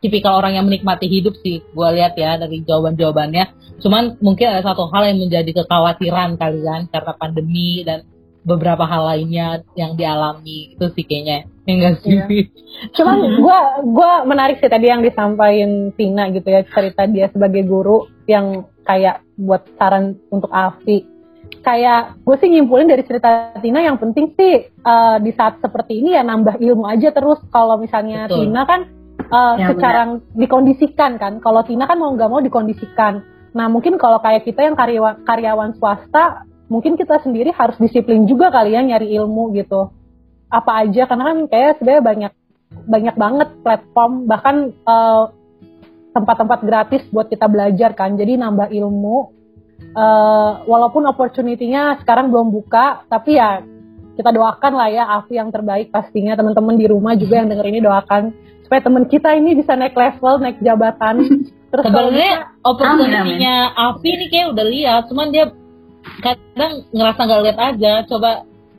[0.01, 1.65] tipikal orang yang menikmati hidup sih.
[1.73, 3.77] Gue lihat ya dari jawaban jawabannya.
[3.81, 8.05] Cuman mungkin ada satu hal yang menjadi kekhawatiran kalian karena pandemi dan
[8.41, 12.17] beberapa hal lainnya yang dialami itu sih kayaknya enggak sih.
[12.17, 12.25] Iya.
[12.97, 18.09] Cuman gue gue menarik sih tadi yang disampaikan Tina gitu ya cerita dia sebagai guru
[18.25, 21.11] yang kayak buat saran untuk Afi
[21.61, 26.17] kayak gue sih nyimpulin dari cerita Tina yang penting sih uh, di saat seperti ini
[26.17, 28.49] ya nambah ilmu aja terus kalau misalnya Betul.
[28.49, 28.81] Tina kan
[29.29, 30.33] uh, ya, secara benar.
[30.33, 33.21] dikondisikan kan kalau Tina kan mau nggak mau dikondisikan
[33.51, 38.47] nah mungkin kalau kayak kita yang karyawan karyawan swasta mungkin kita sendiri harus disiplin juga
[38.47, 39.91] kali ya nyari ilmu gitu.
[40.47, 42.33] Apa aja karena kan kayak sebenarnya banyak
[42.87, 45.35] banyak banget platform bahkan uh,
[46.15, 49.35] tempat-tempat gratis buat kita belajar kan jadi nambah ilmu.
[49.91, 53.59] Uh, walaupun opportunity-nya sekarang belum buka, tapi ya
[54.15, 57.79] kita doakan lah ya Afi yang terbaik pastinya teman-teman di rumah juga yang denger ini
[57.81, 58.23] doakan
[58.63, 61.15] supaya teman kita ini bisa naik level, naik jabatan.
[61.71, 65.51] Terus sebenarnya opportunity-nya Afi ini kayak udah lihat, cuman dia
[66.21, 68.29] kadang ngerasa nggak lihat aja, coba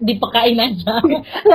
[0.03, 0.95] dipekain aja.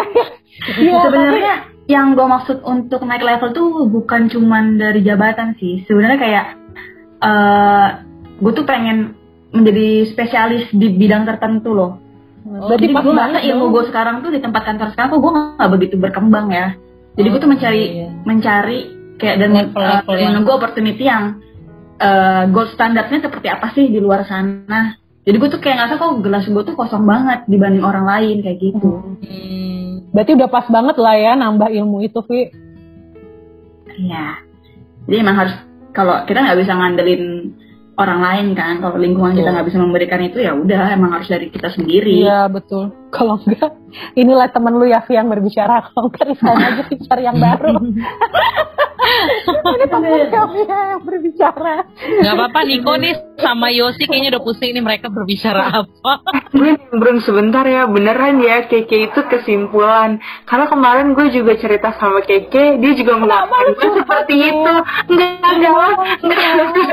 [0.87, 1.53] ya, sebenarnya
[1.87, 5.83] yang gue maksud untuk naik level tuh bukan cuman dari jabatan sih.
[5.87, 6.45] Sebenarnya kayak
[7.23, 7.87] uh, eh,
[8.39, 9.15] gue tuh pengen
[9.51, 11.99] menjadi spesialis di bidang tertentu loh.
[12.47, 15.71] Oh, Berarti gue merasa ilmu gue sekarang tuh di tempat kantor sekarang kok gue nggak
[15.75, 16.67] begitu berkembang ya.
[17.19, 18.09] Jadi oh, gue tuh mencari iya, iya.
[18.23, 18.79] mencari
[19.17, 21.41] kayak dan uh, menunggu opportunity yang
[21.97, 24.95] uh, gold standarnya seperti apa sih di luar sana.
[25.27, 28.63] Jadi gue tuh kayak ngerasa kok gelas gue tuh kosong banget dibanding orang lain kayak
[28.63, 29.03] gitu.
[29.27, 30.07] Hmm.
[30.15, 32.47] Berarti udah pas banget lah ya nambah ilmu itu, Vi.
[34.07, 34.39] Iya.
[35.03, 35.53] Jadi emang harus
[35.91, 37.23] kalau kita nggak bisa ngandelin
[37.97, 39.41] orang lain kan kalau lingkungan betul.
[39.41, 43.39] kita nggak bisa memberikan itu ya udah emang harus dari kita sendiri iya betul kalau
[43.43, 43.71] enggak
[44.13, 47.75] inilah temen lu ya yang berbicara kalau enggak resign aja cari yang baru
[49.47, 51.85] ini teman kami yang berbicara.
[52.23, 56.13] Gak apa-apa Niko nih sama Yosi kayaknya udah pusing nih mereka berbicara apa.
[56.51, 60.19] gue nimbrung sebentar ya beneran ya Keke itu kesimpulan.
[60.47, 64.73] Karena kemarin gue juga cerita sama Keke dia juga melakukan gue seperti itu.
[65.13, 65.71] Enggak enggak
[66.23, 66.87] enggak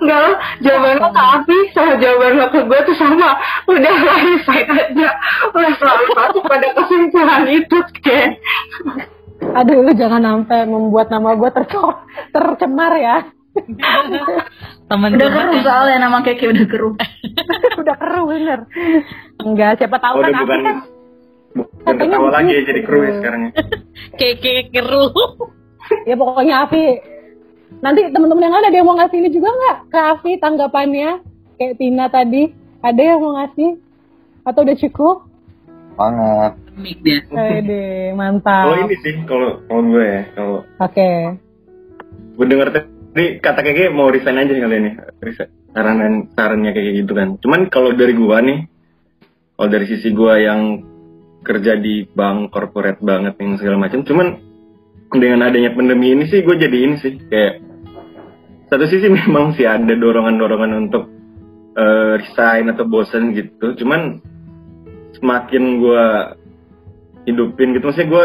[0.00, 3.30] enggak lo jawaban lo ke Abi sama jawaban lo ke gue tuh sama.
[3.70, 5.10] Udah lah saya aja.
[5.50, 8.20] Udah selalu masuk pada kesimpulan itu Keke
[9.40, 13.16] aduh lu jangan sampai membuat nama gue tercor tercemar ya.
[14.86, 16.94] Temen udah keruh soalnya nama keke udah keruh.
[17.80, 18.68] Udah keruh bener.
[19.42, 20.76] Enggak siapa tahu oh, kan bukan, kan
[21.56, 23.40] bukan ketawa lagi ya jadi keruh ya sekarang
[24.20, 25.10] keke keruh.
[26.06, 26.86] Ya pokoknya Afi
[27.82, 31.10] nanti teman-teman yang ada ada yang mau ngasih ini juga nggak ke Afi tanggapannya?
[31.58, 32.42] Kayak Tina tadi
[32.80, 33.70] ada yang mau ngasih
[34.46, 35.16] atau udah cukup
[35.98, 37.20] banget mic dia.
[37.28, 38.72] Ede, mantap.
[38.72, 40.58] Kalau ini sih, kalau kalau gue ya, kalau.
[40.64, 40.94] Oke.
[40.96, 41.16] Okay.
[42.40, 45.50] Gue denger tadi kata kayak mau resign aja nih kali ini, resign.
[45.70, 45.98] Saran
[46.34, 47.28] sarannya kayak gitu kan.
[47.38, 48.58] Cuman kalau dari gue nih,
[49.54, 50.82] kalau dari sisi gue yang
[51.46, 54.28] kerja di bank corporate banget yang segala macam, cuman
[55.14, 57.54] dengan adanya pandemi ini sih gue jadi ini sih kayak
[58.70, 61.19] satu sisi memang sih ada dorongan-dorongan untuk
[61.76, 63.76] uh, resign atau bosen gitu.
[63.78, 64.22] Cuman
[65.18, 66.06] semakin gue
[67.28, 68.24] hidupin gitu maksudnya gue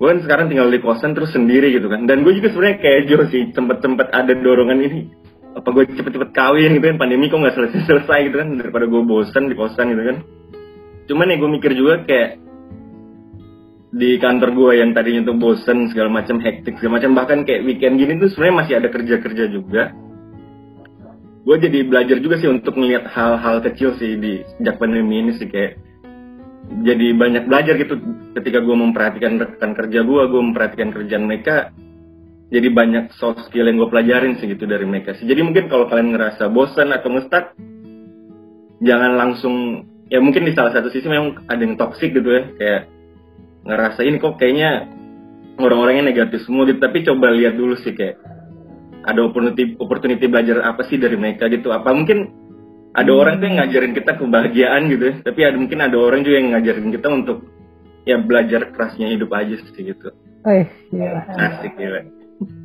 [0.00, 2.08] gue kan sekarang tinggal di kosan terus sendiri gitu kan.
[2.08, 5.00] Dan gue juga sebenarnya kayak Jo sih sempet-sempet ada dorongan ini.
[5.50, 9.52] Apa gue cepet-cepet kawin gitu kan pandemi kok nggak selesai-selesai gitu kan daripada gue bosan
[9.52, 10.16] di kosan gitu kan.
[11.10, 12.38] Cuman ya gue mikir juga kayak
[13.90, 17.10] di kantor gue yang tadinya tuh bosen segala macam hektik segala macam.
[17.18, 19.90] Bahkan kayak weekend gini tuh sebenarnya masih ada kerja-kerja juga
[21.40, 25.48] gue jadi belajar juga sih untuk melihat hal-hal kecil sih di sejak pandemi ini sih
[25.48, 25.80] kayak
[26.84, 27.98] jadi banyak belajar gitu.
[28.36, 31.74] Ketika gue memperhatikan rekan kerja gue gue memperhatikan kerjaan mereka
[32.50, 35.24] jadi banyak soft skill yang gue pelajarin sih gitu dari mereka sih.
[35.24, 37.56] Jadi mungkin kalau kalian ngerasa bosan atau ngestak
[38.84, 42.82] jangan langsung ya mungkin di salah satu sisi memang ada yang toxic gitu ya kayak
[43.60, 44.88] ngerasa ini kok kayaknya
[45.56, 46.78] orang-orangnya negatif semua gitu.
[46.78, 48.20] Tapi coba lihat dulu sih kayak
[49.06, 52.30] ada opportunity opportunity belajar apa sih dari mereka gitu apa mungkin
[52.92, 53.20] ada hmm.
[53.20, 56.48] orang tuh yang ngajarin kita kebahagiaan gitu ya tapi ada mungkin ada orang juga yang
[56.56, 57.38] ngajarin kita untuk
[58.04, 60.08] ya belajar kerasnya hidup aja sih gitu
[60.44, 60.52] oh,
[60.92, 61.24] iya.
[61.36, 62.02] asik gila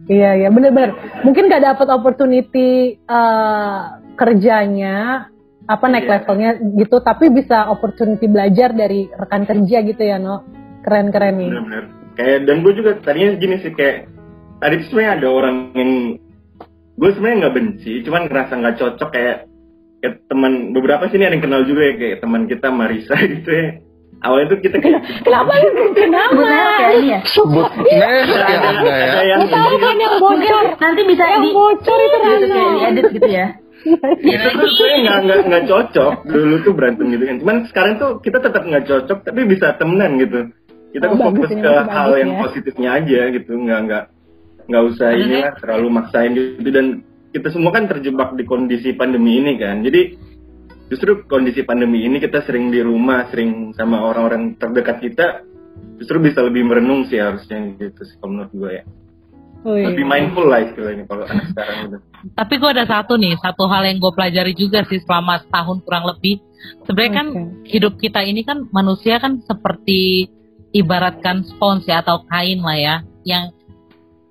[0.08, 0.96] Iya iya bener-bener.
[1.28, 5.28] Mungkin gak dapat opportunity uh, kerjanya
[5.68, 6.14] apa naik Iya.
[6.16, 10.48] levelnya gitu, tapi bisa opportunity belajar dari rekan kerja gitu ya no.
[10.80, 11.52] Keren-keren nih.
[11.52, 14.08] bener-bener kayak dan gue juga tadinya gini sih kayak
[14.64, 15.92] tadi sebenarnya ada orang yang
[16.96, 19.38] gue sebenarnya nggak benci cuman ngerasa nggak cocok kayak
[20.00, 23.68] kayak teman beberapa sini ada yang kenal juga ya kayak teman kita Marisa gitu ya
[24.22, 26.50] awalnya tuh kita kayak Kenapa lu bikin nama?
[26.90, 27.20] Ini ya.
[27.28, 29.06] Sebut Nes ya ada, Anda ya.
[29.12, 30.66] ada yang Tahu kan yang bocor?
[30.74, 33.48] Nanti bisa Yang di bocor itu gitu kayak diedit gitu ya.
[34.18, 38.12] itu tuh sebenarnya nggak nggak nggak cocok dulu tuh berantem gitu kan cuman sekarang tuh
[38.18, 40.40] kita tetap nggak cocok tapi bisa temenan gitu
[40.90, 42.40] kita Oh, fokus ke hal yang ya.
[42.42, 44.04] positifnya aja gitu nggak nggak
[44.66, 45.22] nggak usah Mhm.
[45.22, 46.88] inilah terlalu maksain gitu dan
[47.32, 50.16] kita semua kan terjebak di kondisi pandemi ini kan jadi
[50.88, 55.26] justru kondisi pandemi ini kita sering di rumah sering sama orang-orang terdekat kita
[55.98, 58.84] justru bisa lebih merenung sih harusnya gitu sih kalau menurut gue ya
[59.66, 59.82] Wih.
[59.90, 61.98] lebih mindful lah istilahnya kalau anak sekarang gitu
[62.38, 66.10] Tapi gue ada satu nih, satu hal yang gue pelajari juga sih selama setahun kurang
[66.10, 66.42] lebih.
[66.86, 67.70] Sebenarnya kan Oke.
[67.70, 70.26] hidup kita ini kan manusia kan seperti
[70.74, 72.96] ibaratkan spons ya atau kain lah ya,
[73.26, 73.54] yang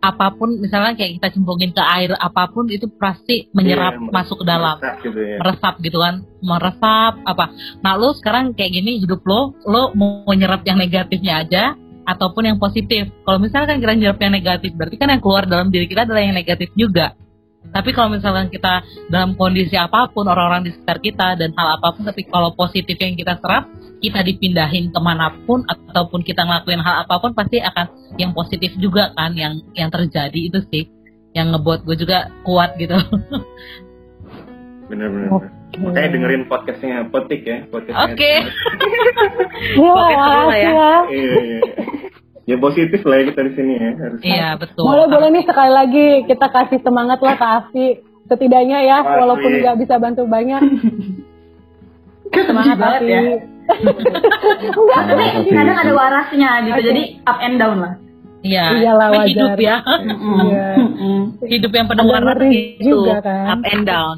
[0.05, 4.37] apa pun misalnya kayak kita cemplungin ke air apa pun itu pasti menyerap Iya, masuk
[4.41, 4.77] ke dalam.
[4.77, 5.37] meresap gitu ya.
[5.41, 6.15] Meresap gitu kan.
[6.45, 7.45] Meresap apa.
[7.81, 11.73] Nah lu sekarang kayak gini hidup lo lo mau nyerap yang negatifnya aja
[12.05, 13.09] ataupun yang positif.
[13.25, 16.37] Kalau misalkan kita nyerap yang negatif berarti kan yang keluar dalam diri kita adalah yang
[16.37, 17.17] negatif juga
[17.71, 21.95] tapi kalau misalkan kita dalam kondisi apa pun orang-orang di sekitar kita dan hal apa
[21.97, 23.71] pun tapi kalau positif yang kita serap
[24.05, 28.77] kita dipindahin ke mana pun ataupun kita ngelakuin hal apa pun pasti akan yang positif
[28.77, 30.91] juga kan yang yang terjadi itu sih
[31.35, 32.95] yang ngebuat gue juga kuat gitu
[34.89, 35.49] bener-bener Oke.
[35.81, 38.33] makanya dengerin podcastnya Potik ya podcastnya Oke.
[39.75, 40.71] Makasih ya.
[40.71, 40.93] ya.
[41.09, 41.61] Iya, iya.
[42.45, 44.85] Ya positif lah ya kita di sini ya harus Iya betul.
[44.85, 47.89] Boleh boleh nih sekali lagi kita kasih semangat lah ke Afi.
[48.25, 49.21] Setidaknya ya, Makasih.
[49.21, 50.63] walaupun nggak bisa bantu banyak.
[52.49, 53.21] Semangat banget ya.
[54.65, 56.85] Enggak, Tapi kadang ada warasnya gitu, Oke.
[56.85, 57.95] jadi up and down lah.
[58.41, 58.65] Iya.
[58.77, 59.61] Iyalah, Namanya hidup wajar.
[59.61, 59.77] ya.
[60.45, 60.69] Iya.
[61.49, 62.93] hidup yang penuh warna ngeri itu.
[62.93, 63.45] juga kan.
[63.57, 64.17] Up and down.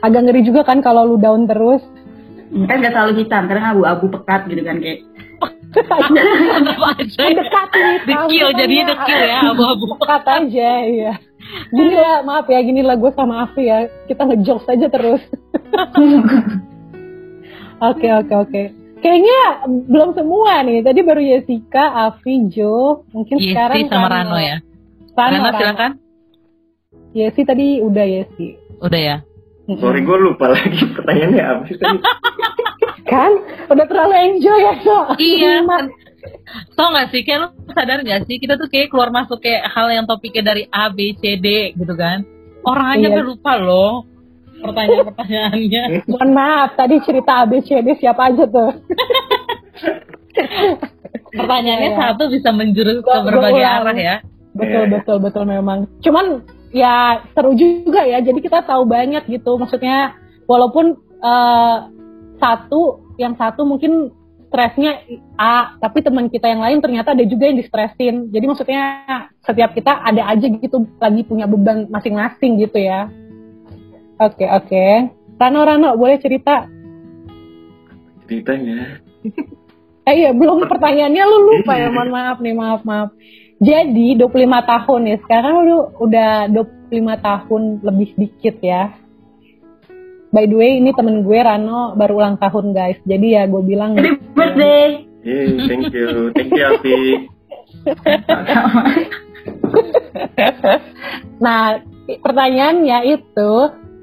[0.00, 1.82] Agak ngeri juga kan kalau lu down terus.
[2.54, 5.02] Kan gak selalu hitam, kadang abu-abu pekat gitu kan kayak.
[5.74, 7.24] Tetap aja.
[7.34, 7.96] Dekat nih.
[8.06, 8.84] Dekil ya.
[8.86, 9.84] dekil ya abu-abu.
[9.98, 11.12] Dekat aja, iya.
[11.68, 13.90] Gini lah, maaf ya, gini lah gue sama Afi ya.
[14.08, 15.22] Kita ngejokes aja terus.
[17.84, 18.62] Oke, oke, oke.
[19.02, 20.80] Kayaknya belum semua nih.
[20.80, 23.04] Tadi baru Jessica, Afi, Jo.
[23.12, 24.56] Mungkin sekarang Yesi sama Rano ya.
[25.12, 25.58] Rano, Rano Rano.
[25.58, 25.92] silakan.
[27.12, 28.56] Yesi tadi udah Yesi.
[28.80, 29.16] Udah ya.
[29.64, 31.96] Sorry gue lupa lagi pertanyaannya apa sih tadi
[33.04, 33.32] Kan?
[33.68, 34.96] Udah terlalu enjoy ya, So.
[35.16, 35.54] Iya.
[36.76, 39.92] Tau gak sih, kayak lu sadar gak sih, kita tuh kayak keluar masuk kayak hal
[39.92, 42.24] yang topiknya dari A, B, C, D gitu kan.
[42.64, 43.20] Orang aja Iya.
[43.20, 44.08] lupa loh
[44.56, 45.82] pertanyaan-pertanyaannya.
[46.10, 48.72] Mohon maaf, tadi cerita ABCD siapa aja tuh?
[51.34, 51.98] Pertanyaannya Iya.
[51.98, 53.78] satu bisa menjurus ke berbagai ulang.
[53.84, 54.16] arah ya.
[54.54, 54.92] Betul, Iya.
[54.96, 55.78] betul, betul memang.
[56.00, 56.40] Cuman
[56.70, 58.22] ya seru juga ya.
[58.22, 59.58] Jadi kita tahu banyak gitu.
[59.58, 60.14] Maksudnya
[60.46, 61.76] walaupun eh,
[62.38, 64.10] satu, yang satu mungkin
[64.48, 65.02] stresnya
[65.34, 68.30] A, tapi teman kita yang lain ternyata ada juga yang distresin.
[68.30, 68.82] Jadi maksudnya
[69.42, 73.10] setiap kita ada aja gitu lagi punya beban masing-masing gitu ya.
[74.22, 75.10] Oke, oke.
[75.34, 76.70] Rano, Rano, boleh cerita?
[78.24, 79.04] ceritanya
[80.04, 83.16] Eh iya, belum pertanyaannya lu lupa ya, mohon maaf nih, maaf, maaf.
[83.56, 86.52] Jadi 25 tahun ya, sekarang lu udah
[86.92, 88.92] 25 tahun lebih dikit ya.
[90.34, 92.98] By the way, ini temen gue Rano baru ulang tahun guys.
[93.06, 95.06] Jadi ya gue bilang Happy birthday.
[95.24, 97.00] Yeay, thank you thank you Afi
[101.44, 103.52] Nah, pertanyaannya itu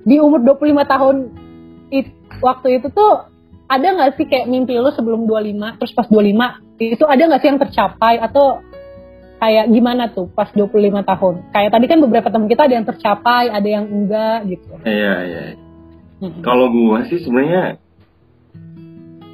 [0.07, 1.15] di umur 25 tahun
[1.93, 3.29] it- waktu itu tuh
[3.69, 7.49] ada nggak sih kayak mimpi lu sebelum 25 terus pas 25 itu ada nggak sih
[7.53, 8.65] yang tercapai atau
[9.37, 11.35] kayak gimana tuh pas 25 tahun?
[11.53, 14.73] Kayak tadi kan beberapa teman kita ada yang tercapai, ada yang enggak gitu.
[14.89, 15.41] iya iya
[16.21, 17.81] Kalau gua sih sebenarnya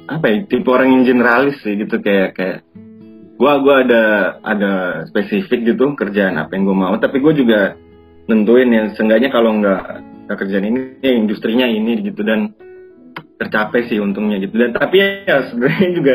[0.08, 2.58] apa ya tipe orang yang generalis sih gitu kayak kayak
[3.36, 4.04] gua gua ada
[4.40, 4.72] ada
[5.12, 7.76] spesifik gitu kerjaan apa yang gua mau tapi gua juga
[8.24, 9.82] nentuin ya seenggaknya kalau nggak
[10.32, 12.52] kerjaan ini ya industrinya ini gitu dan
[13.38, 14.58] tercapai sih untungnya gitu.
[14.58, 16.14] Dan tapi ya sebenarnya juga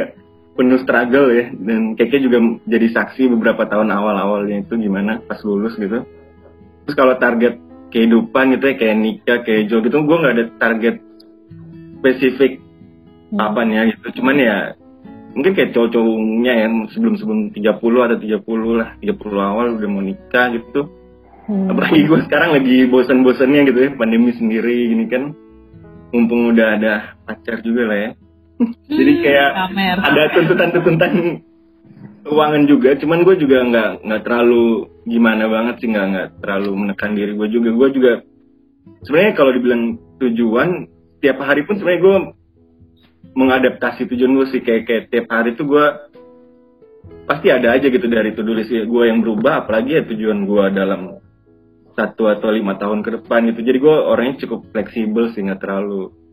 [0.54, 2.38] penuh struggle ya dan kayaknya juga
[2.70, 6.06] jadi saksi beberapa tahun awal-awalnya itu gimana pas lulus gitu.
[6.86, 7.58] Terus kalau target
[7.94, 10.96] kehidupan gitu ya kayak nikah kayak jual gitu gue nggak ada target
[12.02, 12.64] spesifik
[13.34, 13.50] Hmm.
[13.50, 14.58] apanya gitu cuman ya
[15.34, 20.54] mungkin kayak cowok-cowoknya ya sebelum sebelum 30 atau 30 lah 30 awal udah mau nikah
[20.54, 20.86] gitu
[21.50, 21.74] hmm.
[21.74, 25.34] apalagi gue sekarang lagi bosan-bosannya gitu ya pandemi sendiri gini kan
[26.14, 26.94] mumpung udah ada
[27.26, 28.10] pacar juga lah ya
[29.02, 29.98] jadi hmm, kayak Kamer.
[29.98, 31.14] ada tuntutan-tuntutan
[32.24, 37.12] keuangan juga cuman gue juga nggak nggak terlalu gimana banget sih nggak nggak terlalu menekan
[37.14, 37.70] diri gue juga.
[37.76, 38.12] Gue juga
[39.04, 39.84] sebenarnya kalau dibilang
[40.24, 40.70] tujuan
[41.20, 42.18] tiap hari pun sebenarnya gue
[43.36, 44.62] mengadaptasi tujuan gue sih.
[44.64, 45.86] Kayak kayak tiap hari tuh gue
[47.28, 51.20] pasti ada aja gitu dari to-do list gue yang berubah apalagi ya tujuan gue dalam
[51.94, 53.68] satu atau lima tahun ke depan gitu.
[53.68, 56.24] Jadi gue orangnya cukup fleksibel sih nggak terlalu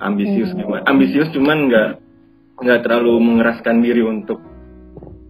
[0.00, 0.60] ambisius hmm.
[0.60, 1.90] cuman ambisius cuman nggak
[2.56, 4.40] nggak terlalu mengeraskan diri untuk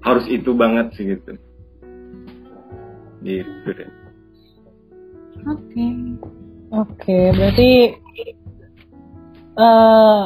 [0.06, 1.34] harus itu banget sih gitu
[3.26, 3.90] gitu deh
[5.50, 5.90] oke okay.
[6.70, 7.70] oke okay, berarti
[9.58, 10.24] uh,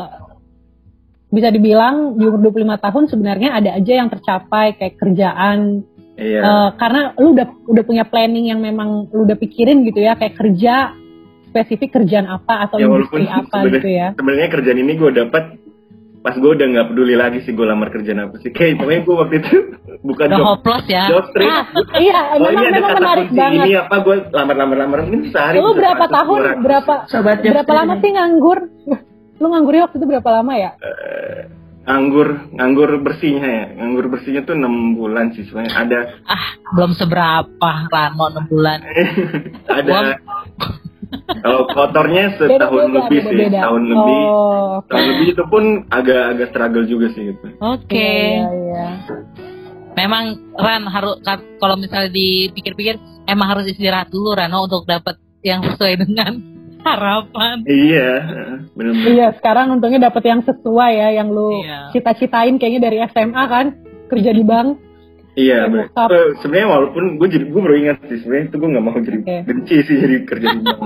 [1.31, 5.87] bisa dibilang di umur 25 tahun sebenarnya ada aja yang tercapai kayak kerjaan
[6.19, 6.41] iya.
[6.45, 10.37] uh, karena lu udah udah punya planning yang memang lu udah pikirin gitu ya kayak
[10.37, 10.93] kerja
[11.49, 15.45] spesifik kerjaan apa atau ya, industri apa gitu ya sebenarnya kerjaan ini gue dapat
[16.21, 18.53] pas gue udah nggak peduli lagi sih gue lamar kerjaan apa sih.
[18.53, 19.55] Kayak pokoknya gue waktu itu
[20.09, 21.05] bukan job hopeless ya?
[21.09, 21.49] job street.
[21.49, 21.65] Ah,
[21.97, 23.65] iya oh, memang, ini memang menarik banget.
[23.65, 23.95] Ini apa?
[24.05, 26.41] Gue lamar lamar lamar ini sehari lu berapa tahun?
[26.61, 26.95] berapa
[27.41, 28.59] berapa lama sih nganggur?
[29.41, 30.71] Lu nganggurnya waktu itu berapa lama ya?
[30.85, 31.41] Uh,
[31.89, 33.65] nganggur nganggur bersihnya ya.
[33.81, 35.73] Nganggur bersihnya tuh enam bulan sih sebenarnya.
[35.73, 35.99] Ada
[36.29, 36.45] ah
[36.77, 38.85] belum seberapa Rano enam bulan.
[39.81, 40.21] Ada
[41.43, 43.61] kalau kotornya setahun beda, lebih beda, sih beda.
[43.63, 44.89] tahun oh, lebih okay.
[44.91, 48.25] tahun lebih itu pun agak agak struggle juga sih gitu oke okay.
[48.43, 48.89] ya, ya,
[49.99, 50.25] memang
[50.57, 51.19] Ran harus
[51.59, 52.97] kalau misalnya dipikir-pikir
[53.27, 56.33] emang harus istirahat dulu Rano untuk dapat yang sesuai dengan
[56.87, 57.61] harapan.
[57.69, 58.11] Iya,
[58.73, 58.93] benar.
[59.05, 61.93] Iya, sekarang untungnya dapet yang sesuai ya, yang lu iya.
[61.93, 63.67] cita-citain kayaknya dari SMA kan,
[64.09, 64.81] kerja di bank.
[65.41, 69.01] Iya, uh, sebenarnya walaupun gue jadi gue baru ingat sih sebenarnya itu gue nggak mau
[69.01, 69.41] jadi okay.
[69.49, 70.81] benci sih jadi kerja di bank.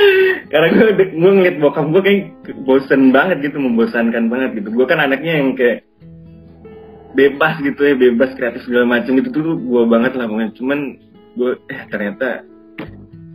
[0.52, 0.86] Karena gue
[1.16, 2.20] gue ngeliat bokap gue kayak
[2.68, 4.68] bosen banget gitu, membosankan banget gitu.
[4.76, 5.88] Gue kan anaknya yang kayak
[7.16, 10.52] bebas gitu ya, bebas kreatif segala macam gitu tuh gue banget lah pokoknya.
[10.60, 10.78] Cuman
[11.36, 12.44] gue eh ternyata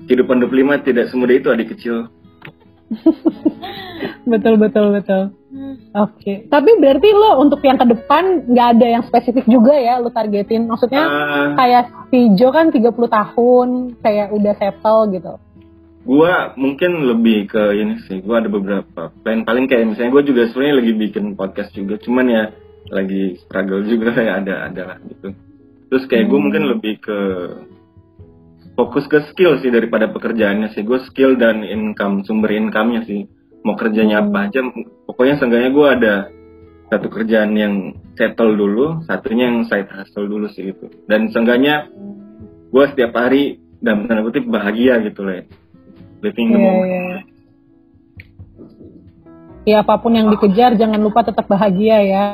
[0.05, 2.05] kehidupan 25 tidak semudah itu adik kecil.
[4.31, 5.33] betul betul betul.
[5.91, 6.37] Oke, okay.
[6.47, 10.67] tapi berarti lo untuk yang ke depan nggak ada yang spesifik juga ya lo targetin?
[10.67, 13.67] Maksudnya uh, kayak si Jo kan 30 tahun,
[13.99, 15.33] kayak udah settle gitu.
[16.01, 20.41] Gua mungkin lebih ke ini sih, gua ada beberapa plan paling kayak misalnya gue juga
[20.49, 22.43] sebenarnya lagi bikin podcast juga, cuman ya
[22.89, 25.35] lagi struggle juga ya ada ada lah gitu.
[25.91, 26.31] Terus kayak hmm.
[26.31, 27.19] gue mungkin lebih ke
[28.75, 33.27] fokus ke skill sih daripada pekerjaannya sih gue skill dan income sumber income-nya sih
[33.61, 34.45] mau kerjanya apa hmm.
[34.49, 34.59] aja
[35.05, 36.15] pokoknya seenggaknya gue ada
[36.91, 41.87] satu kerjaan yang settle dulu satunya yang side hustle dulu sih itu dan seenggaknya
[42.71, 45.43] gue setiap hari dalam tanda kutip bahagia gitu loh ya.
[46.21, 47.21] living the yeah, moment yeah.
[49.65, 52.25] ya apa pun yang dikejar jangan lupa tetap bahagia ya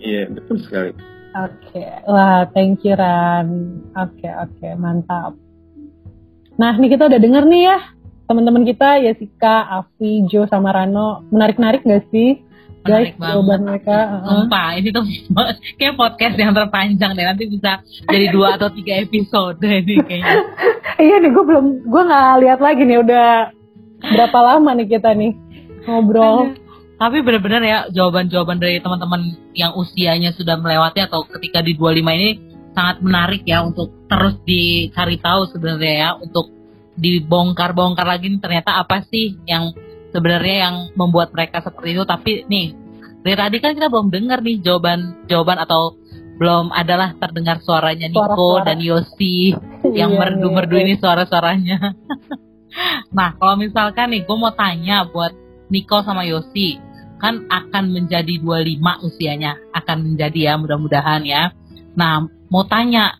[0.00, 0.94] iya betul sekali
[1.36, 1.90] oke okay.
[2.06, 5.36] wah thank you Ran oke okay, oke okay, mantap
[6.56, 7.76] Nah, ini kita udah denger nih ya,
[8.26, 11.22] teman-teman kita, Yesika, Afi, Jo, sama Rano.
[11.30, 12.42] Menarik-narik gak sih?
[12.86, 14.22] Guys, jawaban mereka.
[14.22, 14.46] -huh.
[14.78, 15.02] ini tuh
[15.78, 17.26] kayak podcast yang terpanjang deh.
[17.26, 20.38] Nanti bisa jadi dua atau tiga episode ini kayaknya.
[21.02, 23.02] iya nih, gue belum, gue nggak lihat lagi nih.
[23.02, 23.50] Udah
[24.06, 25.34] berapa lama nih kita nih
[25.90, 26.54] ngobrol.
[26.96, 32.30] Tapi benar-benar ya jawaban-jawaban dari teman-teman yang usianya sudah melewati atau ketika di 25 ini
[32.72, 36.56] sangat menarik ya untuk terus dicari tahu sebenarnya ya untuk
[36.96, 39.72] dibongkar-bongkar lagi ternyata apa sih yang
[40.10, 42.72] sebenarnya yang membuat mereka seperti itu tapi nih
[43.20, 45.98] dari tadi kan kita belum dengar nih jawaban jawaban atau
[46.36, 48.66] belum adalah terdengar suaranya Niko suara, suara.
[48.68, 49.56] dan Yosi
[49.96, 51.78] yang iya, merdu-merdu iya, ini suara-suaranya.
[53.16, 55.32] nah kalau misalkan nih gue mau tanya buat
[55.72, 56.76] Niko sama Yosi
[57.16, 61.56] kan akan menjadi 25 usianya akan menjadi ya mudah-mudahan ya.
[61.96, 63.16] Nah mau tanya,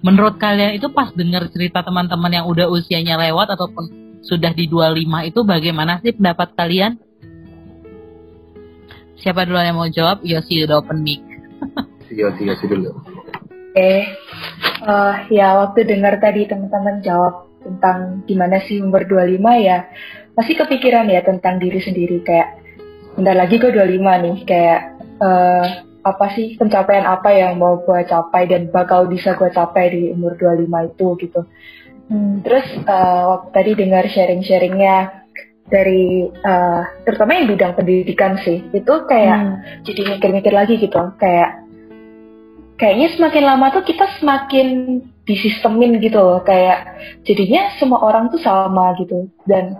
[0.00, 5.28] menurut kalian itu pas dengar cerita teman-teman yang udah usianya lewat ataupun sudah di 25
[5.32, 7.00] itu bagaimana sih pendapat kalian?
[9.20, 10.24] Siapa dulu yang mau jawab?
[10.24, 11.20] Yosi udah open mic.
[12.08, 12.90] Yosi, Yosi dulu.
[13.76, 14.02] Eh,
[14.82, 19.92] uh, ya waktu dengar tadi teman-teman jawab tentang gimana sih umur 25 ya,
[20.32, 22.60] pasti kepikiran ya tentang diri sendiri kayak
[23.14, 24.80] bentar lagi gue 25 nih kayak
[25.20, 25.66] uh,
[26.00, 30.36] apa sih pencapaian apa yang mau gue capai dan bakal bisa gue capai di umur
[30.36, 31.40] 25 itu gitu.
[32.10, 35.20] Hmm, terus uh, waktu tadi dengar sharing-sharingnya,
[35.70, 39.56] dari uh, terutama yang bidang pendidikan sih itu kayak hmm.
[39.86, 41.62] jadi mikir-mikir lagi gitu kayak
[42.74, 48.98] kayaknya semakin lama tuh kita semakin disistemin gitu loh kayak jadinya semua orang tuh sama
[48.98, 49.78] gitu dan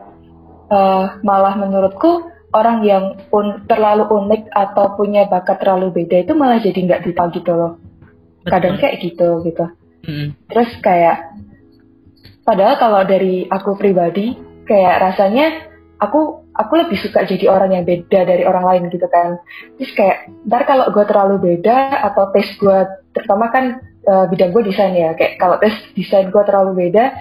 [0.71, 6.59] uh, malah menurutku orang yang pun terlalu unik atau punya bakat terlalu beda itu malah
[6.59, 7.73] jadi nggak ditahu gitu loh.
[8.47, 9.67] Kadang kayak gitu gitu.
[10.01, 10.33] Hmm.
[10.49, 11.37] terus kayak
[12.41, 14.33] padahal kalau dari aku pribadi
[14.65, 15.69] kayak rasanya
[16.01, 19.45] aku aku lebih suka jadi orang yang beda dari orang lain gitu kan.
[19.77, 20.17] Terus kayak
[20.49, 22.79] ntar kalau gue terlalu beda atau tes gue
[23.13, 27.13] terutama kan uh, bidang gue desain ya kayak kalau tes desain gue terlalu beda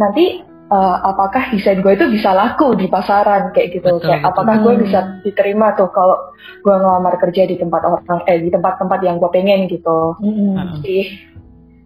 [0.00, 0.42] nanti
[0.74, 4.30] uh, apakah desain gue itu bisa laku di pasaran kayak gitu betul, kayak betul.
[4.34, 6.34] apakah gue bisa diterima tuh kalau
[6.66, 10.82] gue ngelamar kerja di tempat orang eh di tempat-tempat yang gue pengen gitu mm-hmm.
[10.82, 11.30] sih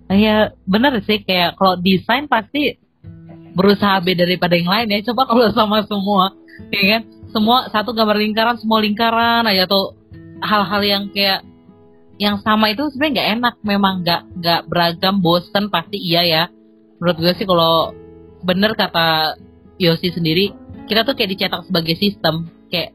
[0.08, 2.80] Iya bener sih kayak kalau desain pasti
[3.52, 5.12] berusaha beda daripada yang lain ya.
[5.12, 6.32] Coba kalau sama semua,
[6.72, 7.02] ya kan?
[7.28, 9.92] Semua satu gambar lingkaran, semua lingkaran aja tuh
[10.40, 11.44] hal-hal yang kayak
[12.16, 16.42] yang sama itu sebenarnya nggak enak, memang nggak nggak beragam, bosen pasti iya ya.
[16.98, 17.92] Menurut gue sih kalau
[18.42, 19.38] bener kata
[19.78, 20.50] Yosi sendiri,
[20.90, 22.94] kita tuh kayak dicetak sebagai sistem, kayak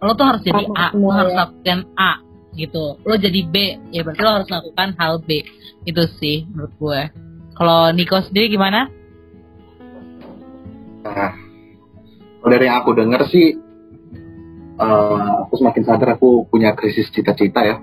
[0.00, 1.38] lo tuh harus jadi A, lo harus ya.
[1.44, 2.12] lakukan A
[2.56, 2.96] gitu.
[3.04, 3.54] Lo jadi B,
[3.92, 5.44] ya berarti lo harus lakukan hal B.
[5.84, 7.00] Itu sih menurut gue.
[7.58, 8.88] Kalau Niko sendiri gimana?
[11.02, 11.32] Nah,
[12.38, 13.58] kalau dari yang aku dengar sih,
[14.78, 17.76] uh, aku semakin sadar aku punya krisis cita-cita ya.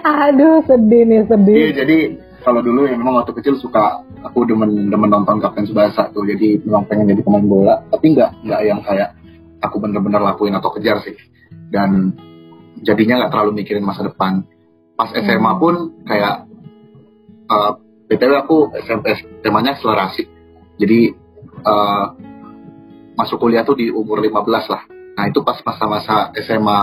[0.30, 1.56] Aduh, sedih nih, sedih.
[1.58, 1.98] Iya, jadi
[2.40, 6.24] kalau dulu ya memang waktu kecil suka aku demen demen nonton Kapten Subasa tuh.
[6.24, 7.76] Jadi memang pengen jadi pemain bola.
[7.92, 9.16] Tapi nggak nggak yang kayak
[9.60, 11.16] aku bener-bener lakuin atau kejar sih.
[11.68, 12.16] Dan
[12.80, 14.44] jadinya nggak terlalu mikirin masa depan.
[14.96, 15.60] Pas SMA hmm.
[15.60, 15.74] pun
[16.04, 16.48] kayak
[17.48, 17.72] uh,
[18.08, 20.24] btw aku SMP temanya akselerasi.
[20.80, 21.12] Jadi
[21.64, 22.04] uh,
[23.20, 24.82] masuk kuliah tuh di umur 15 lah.
[24.88, 26.78] Nah itu pas masa-masa SMA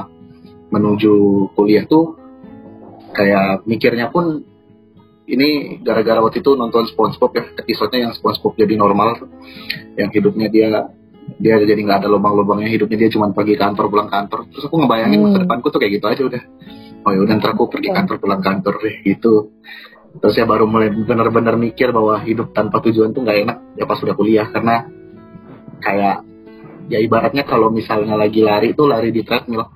[0.70, 2.14] menuju kuliah tuh
[3.16, 4.46] kayak mikirnya pun
[5.28, 9.28] ini gara-gara waktu itu nonton SpongeBob ya episodenya yang SpongeBob jadi normal
[10.00, 10.88] yang hidupnya dia
[11.36, 14.48] dia jadi nggak ada lubang-lubangnya hidupnya dia cuma pergi kantor pulang kantor.
[14.48, 15.26] Terus aku ngebayangin hmm.
[15.28, 16.44] masa depanku tuh kayak gitu aja udah.
[17.04, 19.52] Oh ya udah ntar aku pergi kantor pulang kantor deh gitu.
[20.24, 24.00] Terus ya baru mulai benar-benar mikir bahwa hidup tanpa tujuan tuh nggak enak ya pas
[24.00, 24.48] udah kuliah.
[24.48, 24.88] Karena
[25.84, 26.16] kayak
[26.88, 29.68] ya ibaratnya kalau misalnya lagi lari itu lari di treadmill.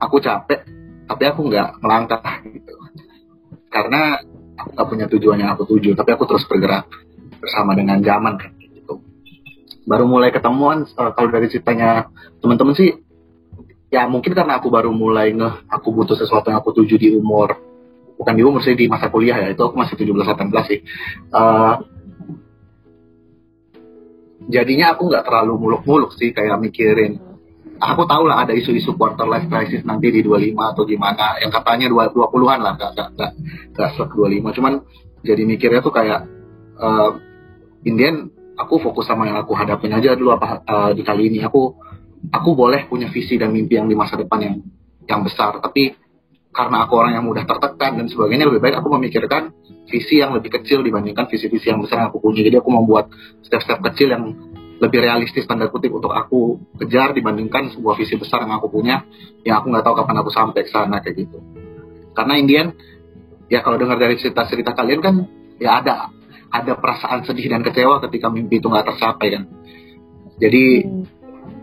[0.00, 0.64] Aku capek
[1.04, 2.74] tapi aku nggak melangkah gitu.
[3.68, 4.18] Karena
[4.54, 6.86] aku nggak punya tujuan yang aku tuju tapi aku terus bergerak
[7.38, 9.02] bersama dengan zaman kan gitu.
[9.84, 12.08] Baru mulai ketemuan uh, kalau dari ceritanya
[12.40, 12.90] teman-teman sih
[13.92, 17.54] ya mungkin karena aku baru mulai ngeh aku butuh sesuatu yang aku tuju di umur
[18.14, 20.80] bukan di umur sih di masa kuliah ya itu aku masih 17-18 sih.
[21.34, 21.74] Uh,
[24.48, 27.33] jadinya aku nggak terlalu muluk-muluk sih kayak mikirin
[27.78, 31.38] aku tahu lah ada isu-isu quarter life crisis nanti di 25 atau gimana.
[31.42, 33.32] Yang katanya 20-an lah gak, gak, gak,
[33.74, 34.72] gak 25 cuman
[35.24, 36.20] jadi mikirnya tuh kayak
[36.78, 37.10] uh,
[37.84, 41.42] Indian aku fokus sama yang aku hadapin aja dulu apa uh, di kali ini.
[41.42, 41.74] Aku
[42.30, 44.56] aku boleh punya visi dan mimpi yang di masa depan yang
[45.08, 45.58] yang besar.
[45.60, 45.96] Tapi
[46.54, 49.50] karena aku orang yang mudah tertekan dan sebagainya lebih baik aku memikirkan
[49.90, 52.46] visi yang lebih kecil dibandingkan visi-visi yang besar yang aku punya.
[52.46, 53.10] Jadi aku membuat
[53.42, 58.58] step-step kecil yang lebih realistis tanda kutip untuk aku kejar dibandingkan sebuah visi besar yang
[58.58, 59.06] aku punya
[59.46, 61.38] yang aku nggak tahu kapan aku sampai ke sana kayak gitu.
[62.14, 62.66] Karena Indian
[63.46, 65.14] ya kalau dengar dari cerita-cerita kalian kan
[65.62, 66.10] ya ada
[66.50, 69.44] ada perasaan sedih dan kecewa ketika mimpi itu nggak tercapai kan.
[70.42, 70.82] Jadi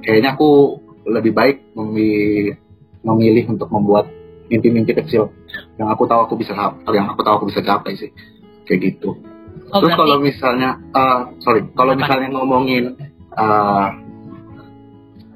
[0.08, 2.56] kayaknya aku lebih baik memilih,
[3.04, 4.08] memilih untuk membuat
[4.52, 5.32] mimpi-mimpi kecil
[5.80, 6.52] yang aku tahu aku bisa
[6.92, 8.12] yang aku tahu aku bisa capai sih
[8.68, 9.16] kayak gitu
[9.72, 12.96] oh, terus kalau misalnya uh, sorry kalau misalnya ngomongin
[13.36, 13.88] uh,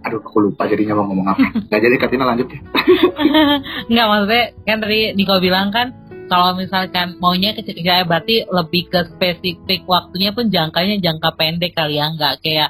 [0.05, 1.45] aduh aku lupa jadinya mau ngomong apa.
[1.69, 2.59] Nggak jadi Katina lanjut ya.
[3.91, 5.87] Nggak maksudnya kan tadi Niko bilang kan
[6.25, 12.01] kalau misalkan maunya kecil ya berarti lebih ke spesifik waktunya pun jangkanya jangka pendek kali
[12.01, 12.69] ya nggak kayak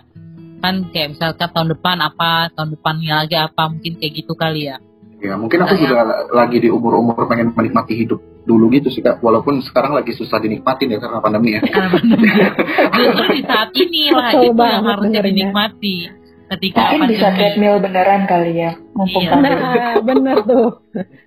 [0.59, 4.77] kan kayak misalkan tahun depan apa tahun depannya lagi apa mungkin kayak gitu kali ya
[5.25, 9.19] Ya mungkin aku juga lagi di umur-umur pengen menikmati hidup dulu gitu sih kak.
[9.19, 11.61] Walaupun sekarang lagi susah dinikmatin ya karena pandemi ya.
[11.65, 15.97] Di saat ini lah itu yang harusnya dinikmati.
[16.45, 18.77] Ketika Mungkin bisa treadmill beneran kali ya.
[18.93, 19.33] Mumpung iya.
[19.33, 20.77] Nah, bener tuh.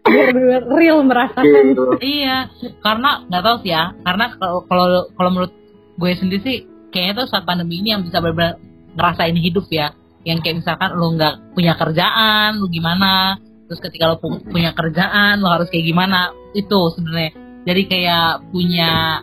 [0.07, 1.74] Biar real merasakan.
[1.74, 1.84] Gitu.
[2.07, 2.46] iya,
[2.86, 3.99] karena nggak tahu sih ya.
[4.07, 5.53] Karena kalau kalau menurut
[5.99, 6.57] gue sendiri sih
[6.94, 8.62] kayaknya tuh saat pandemi ini yang bisa benar-benar
[8.94, 9.90] ngerasain hidup ya
[10.26, 15.52] yang kayak misalkan lo nggak punya kerjaan, lo gimana, terus ketika lo punya kerjaan lo
[15.52, 17.32] harus kayak gimana itu sebenarnya.
[17.68, 19.20] Jadi kayak punya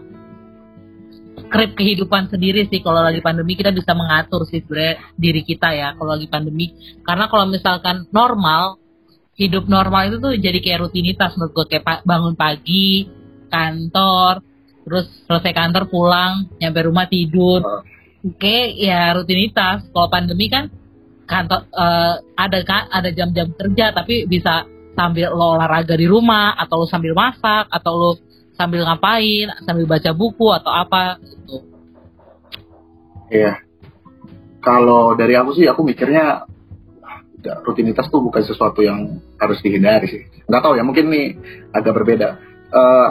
[1.35, 5.97] skrip kehidupan sendiri sih kalau lagi pandemi kita bisa mengatur sih sebenarnya diri kita ya
[5.97, 6.77] kalau lagi pandemi.
[7.01, 8.77] Karena kalau misalkan normal
[9.35, 13.09] hidup normal itu tuh jadi kayak rutinitas menurut gue kayak bangun pagi
[13.51, 14.39] kantor
[14.85, 17.83] terus selesai kantor pulang nyampe rumah tidur.
[18.21, 19.89] Oke ya rutinitas.
[19.89, 20.69] Kalau pandemi kan
[21.25, 22.61] kantor uh, ada
[22.93, 24.65] ada jam-jam kerja tapi bisa
[24.95, 28.11] sambil lo olahraga di rumah atau lo sambil masak atau lo
[28.55, 31.55] sambil ngapain, sambil baca buku atau apa gitu.
[33.27, 33.59] Iya.
[34.63, 36.47] Kalau dari aku sih aku mikirnya
[37.61, 40.23] rutinitas tuh bukan sesuatu yang harus dihindari sih.
[40.49, 41.37] Nggak tahu ya, mungkin nih
[41.69, 42.41] agak berbeda.
[42.73, 43.09] Uh,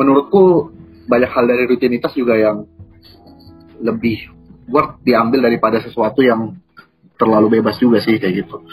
[0.00, 0.72] menurutku
[1.04, 2.64] banyak hal dari rutinitas juga yang
[3.82, 4.30] lebih
[4.70, 6.56] worth diambil daripada sesuatu yang
[7.22, 8.66] terlalu bebas juga sih kayak gitu.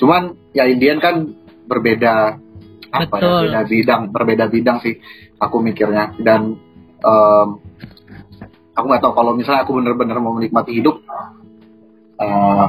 [0.00, 1.28] Cuman ya Indian kan
[1.68, 2.40] berbeda
[2.92, 3.42] apa ya, Betul.
[3.48, 5.00] ya beda bidang berbeda bidang sih
[5.40, 6.60] aku mikirnya dan
[7.00, 7.48] um,
[8.76, 11.00] aku nggak tahu kalau misalnya aku bener-bener mau menikmati hidup
[12.20, 12.68] uh,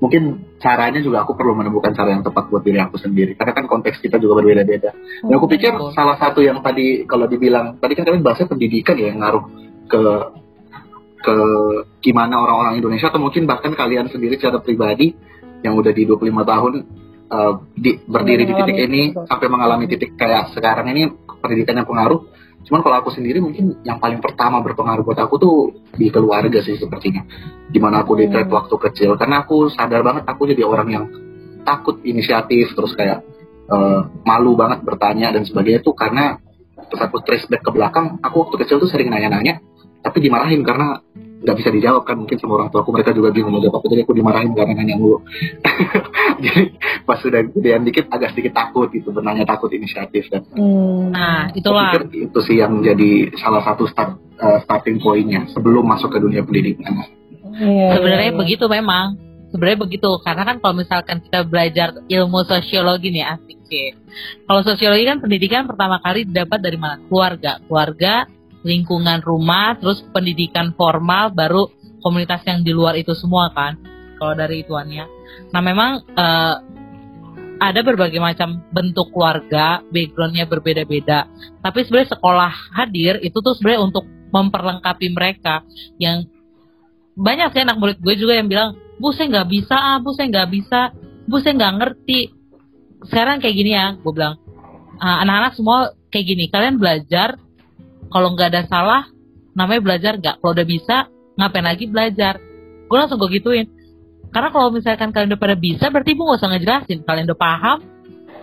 [0.00, 3.68] mungkin caranya juga aku perlu menemukan cara yang tepat buat diri aku sendiri karena kan
[3.68, 8.08] konteks kita juga berbeda-beda dan aku pikir salah satu yang tadi kalau dibilang tadi kan
[8.08, 9.44] kalian bahasnya pendidikan ya yang ngaruh
[9.92, 10.02] ke
[11.22, 11.36] ke
[12.02, 15.14] gimana orang-orang Indonesia atau mungkin bahkan kalian sendiri secara pribadi
[15.62, 16.72] yang udah di 25 tahun
[17.30, 21.08] uh, di, berdiri di titik ini sampai mengalami titik kayak sekarang ini
[21.40, 22.28] pendidikan yang pengaruh.
[22.62, 25.54] Cuman kalau aku sendiri mungkin yang paling pertama berpengaruh buat aku tuh
[25.98, 27.26] di keluarga sih sepertinya.
[27.66, 28.46] Di mana aku di hmm.
[28.50, 31.04] waktu kecil karena aku sadar banget aku jadi orang yang
[31.62, 33.22] takut inisiatif terus kayak
[33.70, 36.38] uh, malu banget bertanya dan sebagainya tuh karena
[36.90, 39.62] terus aku trace back ke belakang aku waktu kecil tuh sering nanya-nanya
[40.02, 40.98] tapi dimarahin karena
[41.42, 42.90] nggak bisa dijawab kan mungkin sama orang tua aku.
[42.94, 43.86] Mereka juga bingung mau jawab apa.
[43.90, 45.18] Jadi aku dimarahin karena nanya mulu.
[46.44, 46.62] Jadi
[47.02, 49.10] pas sudah gedean dikit agak sedikit takut gitu.
[49.10, 51.10] Bertanya takut inisiatif dan hmm.
[51.10, 51.98] nah itulah.
[52.10, 57.02] itu sih yang jadi salah satu start uh, starting pointnya sebelum masuk ke dunia pendidikan.
[57.58, 58.38] Yeah, sebenarnya yeah.
[58.38, 59.18] begitu memang.
[59.52, 60.10] Sebenarnya begitu.
[60.24, 63.92] Karena kan kalau misalkan kita belajar ilmu sosiologi nih asik sih.
[64.48, 67.02] Kalau sosiologi kan pendidikan pertama kali dapat dari mana?
[67.10, 67.60] Keluarga.
[67.66, 68.24] Keluarga
[68.62, 71.70] lingkungan rumah, terus pendidikan formal, baru
[72.02, 73.78] komunitas yang di luar itu semua kan,
[74.18, 75.06] kalau dari ituannya.
[75.54, 76.54] Nah memang uh,
[77.62, 81.30] ada berbagai macam bentuk keluarga, backgroundnya berbeda-beda.
[81.62, 84.04] Tapi sebenarnya sekolah hadir itu tuh sebenarnya untuk
[84.34, 85.62] memperlengkapi mereka
[86.02, 86.26] yang
[87.14, 90.26] banyak sih anak murid gue juga yang bilang, bu saya nggak bisa, ah, bu saya
[90.32, 90.80] nggak bisa,
[91.30, 92.20] bu saya nggak ngerti.
[93.06, 94.42] Sekarang kayak gini ya, gue bilang,
[94.98, 95.76] ah, anak-anak semua
[96.10, 97.38] kayak gini, kalian belajar
[98.12, 99.02] kalau nggak ada salah
[99.56, 100.36] namanya belajar nggak.
[100.40, 100.96] Kalau udah bisa
[101.40, 102.38] ngapain lagi belajar?
[102.88, 103.66] Gue langsung gue gituin.
[104.32, 106.98] Karena kalau misalkan kalian udah pada bisa berarti ibu gak usah ngejelasin.
[107.04, 107.78] Kalian udah paham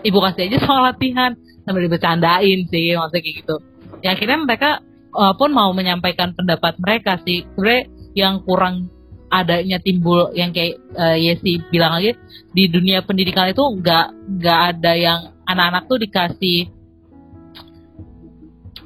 [0.06, 1.32] ibu kasih aja soal latihan.
[1.66, 3.56] Sambil dibecandain sih maksudnya kayak gitu.
[4.02, 4.70] Ya akhirnya mereka
[5.14, 7.46] uh, pun mau menyampaikan pendapat mereka sih.
[7.54, 7.84] Sebenarnya
[8.18, 8.90] yang kurang
[9.30, 12.18] adanya timbul yang kayak uh, Yesi bilang lagi
[12.50, 14.08] di dunia pendidikan itu nggak
[14.42, 16.79] nggak ada yang anak-anak tuh dikasih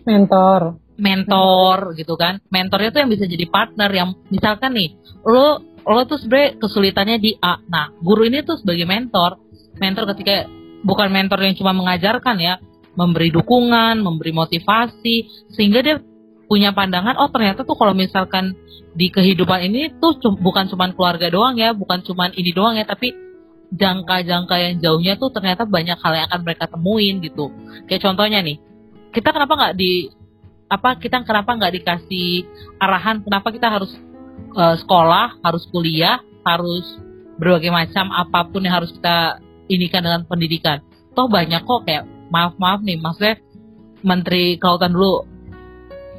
[0.06, 0.80] mentor.
[0.95, 2.39] Mentor gitu kan.
[2.54, 4.93] Mentornya tuh yang bisa jadi partner yang misalkan nih
[5.26, 7.60] lo lo tuh sebenernya kesulitannya di A.
[7.68, 9.39] Nah guru ini tuh sebagai mentor
[9.82, 10.47] mentor ketika
[10.86, 12.62] bukan mentor yang cuma mengajarkan ya
[12.93, 15.97] memberi dukungan memberi motivasi sehingga dia
[16.45, 18.54] punya pandangan oh ternyata tuh kalau misalkan
[18.93, 23.16] di kehidupan ini tuh bukan cuma keluarga doang ya bukan cuma ini doang ya tapi
[23.74, 27.49] jangka-jangka yang jauhnya tuh ternyata banyak hal yang akan mereka temuin gitu.
[27.89, 28.62] Kayak contohnya nih
[29.14, 30.09] kita kenapa nggak di
[30.68, 32.49] apa kita kenapa nggak dikasih
[32.82, 33.93] arahan kenapa kita harus
[34.58, 36.97] uh, sekolah harus kuliah harus
[37.38, 40.83] berbagai macam apa pun yang harus kita inikan dengan pendidikan.
[41.13, 43.38] Toh banyak kok kayak maaf maaf nih maksudnya
[44.01, 45.25] menteri kelautan dulu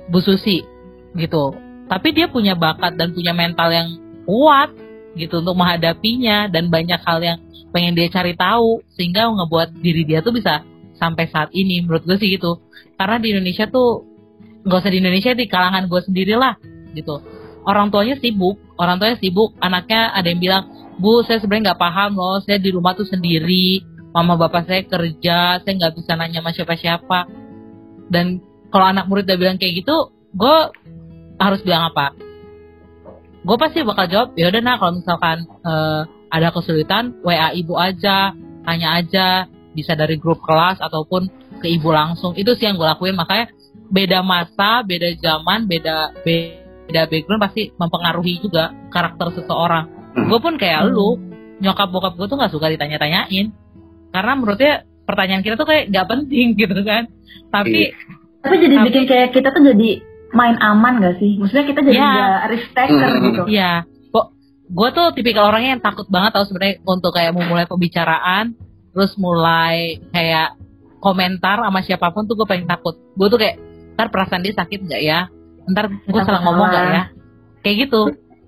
[0.09, 0.63] Bu Susi
[1.15, 1.55] gitu.
[1.91, 3.89] Tapi dia punya bakat dan punya mental yang
[4.25, 4.73] kuat
[5.15, 7.39] gitu untuk menghadapinya dan banyak hal yang
[7.71, 10.65] pengen dia cari tahu sehingga ngebuat diri dia tuh bisa
[10.97, 11.85] sampai saat ini.
[11.85, 12.59] Menurut gue sih gitu
[12.95, 14.07] karena di Indonesia tuh
[14.65, 16.57] nggak usah di Indonesia di kalangan gue sendiri lah
[16.97, 17.21] gitu.
[17.65, 20.65] Orang tuanya sibuk orang tuanya sibuk anaknya ada yang bilang
[20.99, 23.83] bu saya sebenarnya nggak paham loh saya di rumah tuh sendiri
[24.15, 27.21] mama bapak saya kerja saya nggak bisa nanya sama siapa-siapa.
[28.09, 28.41] Dan
[28.71, 30.57] kalau anak murid udah bilang kayak gitu gue
[31.41, 32.15] harus bilang apa?
[33.45, 38.33] Gue pasti bakal jawab ya udah nah kalau misalkan uh, ada kesulitan wa ibu aja
[38.65, 41.29] tanya aja bisa dari grup kelas ataupun
[41.61, 43.51] ke ibu langsung itu sih yang gue lakuin makanya
[43.91, 50.27] beda masa beda zaman beda beda background pasti mempengaruhi juga karakter seseorang hmm.
[50.31, 50.91] gue pun kayak hmm.
[50.93, 51.09] lu
[51.63, 53.55] nyokap bokap gue tuh nggak suka ditanya-tanyain
[54.11, 54.75] karena menurutnya
[55.05, 57.07] pertanyaan kita tuh kayak gak penting gitu kan
[57.51, 57.97] tapi iya.
[58.43, 59.91] tapi jadi tapi, bikin kayak kita tuh jadi
[60.35, 61.39] main aman gak sih?
[61.39, 62.11] Maksudnya kita jadi Ya.
[62.11, 63.25] nggak risk taker Hmm.
[63.31, 63.43] gitu.
[63.49, 63.73] Iya,
[64.11, 64.27] kok
[64.69, 68.59] gue tuh tipikal orangnya yang takut banget tau sebenarnya untuk kayak memulai pembicaraan,
[68.93, 70.59] terus mulai kayak
[71.05, 72.97] komentar sama siapa pun tuh gue paling takut.
[73.13, 73.61] Gue tuh kayak
[73.95, 75.29] ntar perasaan dia sakit nggak ya?
[75.69, 77.03] Ntar gue salah ngomong nggak ya?
[77.61, 78.01] Kayak gitu.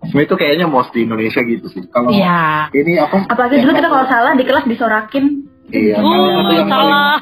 [0.07, 1.83] Sebenarnya itu kayaknya most di Indonesia gitu sih.
[1.89, 2.69] Kalau Iya.
[2.73, 3.27] ini apa?
[3.27, 5.25] Apalagi dulu kita kalau salah di kelas disorakin.
[5.69, 5.99] Iya.
[5.99, 7.15] Uh, yang, paling, salah.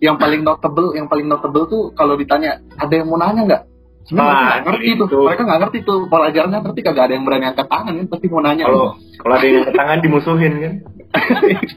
[0.00, 3.62] yang paling notable, yang paling notable tuh kalau ditanya ada yang mau nanya nggak?
[4.02, 5.06] Sebenarnya Ah, mereka nggak ngerti tuh.
[5.06, 5.16] itu.
[5.22, 8.42] Mereka nggak ngerti tuh pelajarannya ngerti kagak ada yang berani angkat tangan kan pasti mau
[8.42, 8.64] nanya.
[8.66, 10.74] Kalau kalau ada yang angkat tangan dimusuhin kan.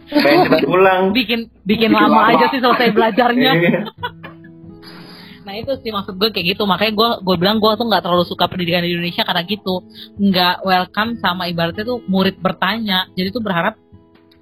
[0.08, 1.02] Pengen cepat pulang.
[1.12, 2.32] Bikin bikin, Bikin lama, lama.
[2.32, 3.52] aja sih selesai belajarnya.
[3.54, 3.82] Iya.
[5.46, 8.26] Nah itu sih maksud gue kayak gitu makanya gue gue bilang gue tuh nggak terlalu
[8.26, 9.86] suka pendidikan di Indonesia karena gitu
[10.18, 13.78] nggak welcome sama ibaratnya tuh murid bertanya jadi tuh berharap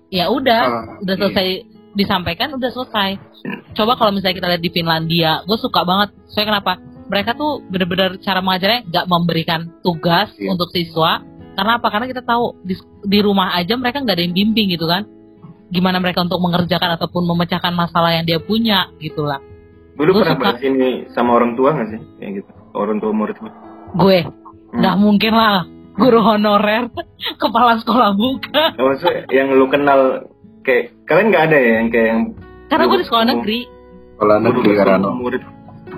[0.07, 1.47] ya udah Ah, udah selesai
[1.91, 3.19] disampaikan udah selesai
[3.73, 8.15] coba kalau misalnya kita lihat di Finlandia gue suka banget saya kenapa mereka tuh bener-bener
[8.17, 10.55] cara mengajarnya nggak memberikan tugas Iya.
[10.55, 11.19] untuk siswa
[11.53, 12.73] karena apa karena kita tahu di,
[13.03, 15.05] di rumah aja mereka nggak ada yang bimbing gitu kan
[15.67, 19.41] gimana mereka untuk mengerjakan ataupun memecahkan masalah yang dia punya gitulah
[19.93, 20.45] Dulu Gua pernah suka.
[20.49, 22.01] bahas ini sama orang tua nggak sih?
[22.17, 22.49] Kayak gitu.
[22.73, 23.51] Orang tua murid gue.
[23.93, 24.34] gue Hmm.
[24.73, 25.57] nggak mungkin lah
[25.93, 26.89] guru honorer
[27.41, 30.25] kepala sekolah buka maksudnya yang lu kenal
[30.61, 32.21] kayak kalian nggak ada ya yang kayak yang
[32.65, 33.59] karena gue di sekolah negeri
[34.17, 35.09] guru negeri Rano.
[35.13, 35.41] murid.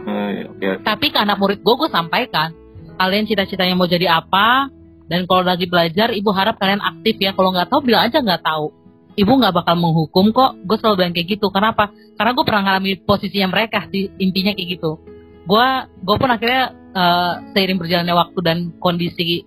[0.06, 0.68] Eh, oke.
[0.84, 2.52] tapi ke anak murid gue gue sampaikan
[2.96, 4.68] kalian cita-citanya mau jadi apa
[5.06, 7.38] dan kalau lagi belajar ibu harap kalian aktif ya.
[7.38, 8.74] Kalau nggak tahu bilang aja nggak tahu.
[9.16, 10.58] Ibu nggak bakal menghukum kok.
[10.66, 11.48] Gue selalu bilang kayak gitu.
[11.54, 11.94] Kenapa?
[12.18, 14.98] Karena gue pernah ngalami posisinya mereka di intinya kayak gitu.
[15.46, 15.66] Gue
[16.02, 19.46] gue pun akhirnya eh, seiring berjalannya waktu dan kondisi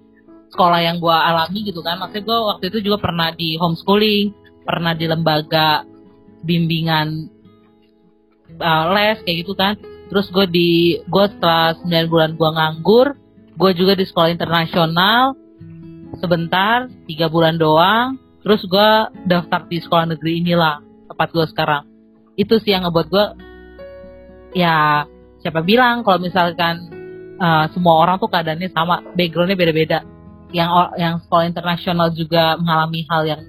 [0.54, 1.98] sekolah yang gue alami gitu kan.
[1.98, 5.82] Maksudnya gue waktu itu juga pernah di homeschooling pernah di lembaga
[6.46, 7.08] bimbingan
[8.62, 9.74] eh, les kayak gitu kan.
[10.08, 10.70] Terus gue di
[11.02, 13.06] gue setelah 9 bulan gue nganggur
[13.58, 15.34] gue juga di sekolah internasional
[16.18, 18.90] sebentar tiga bulan doang terus gue
[19.26, 20.80] daftar di sekolah negeri inilah
[21.10, 21.82] tempat gue sekarang.
[22.38, 23.26] Itu sih yang ngebuat gue
[24.56, 25.04] ya
[25.42, 26.88] siapa bilang kalau misalkan
[27.36, 29.98] eh, semua orang tuh keadaannya sama backgroundnya beda-beda.
[30.48, 33.42] Yang yang sekolah internasional juga mengalami hal yang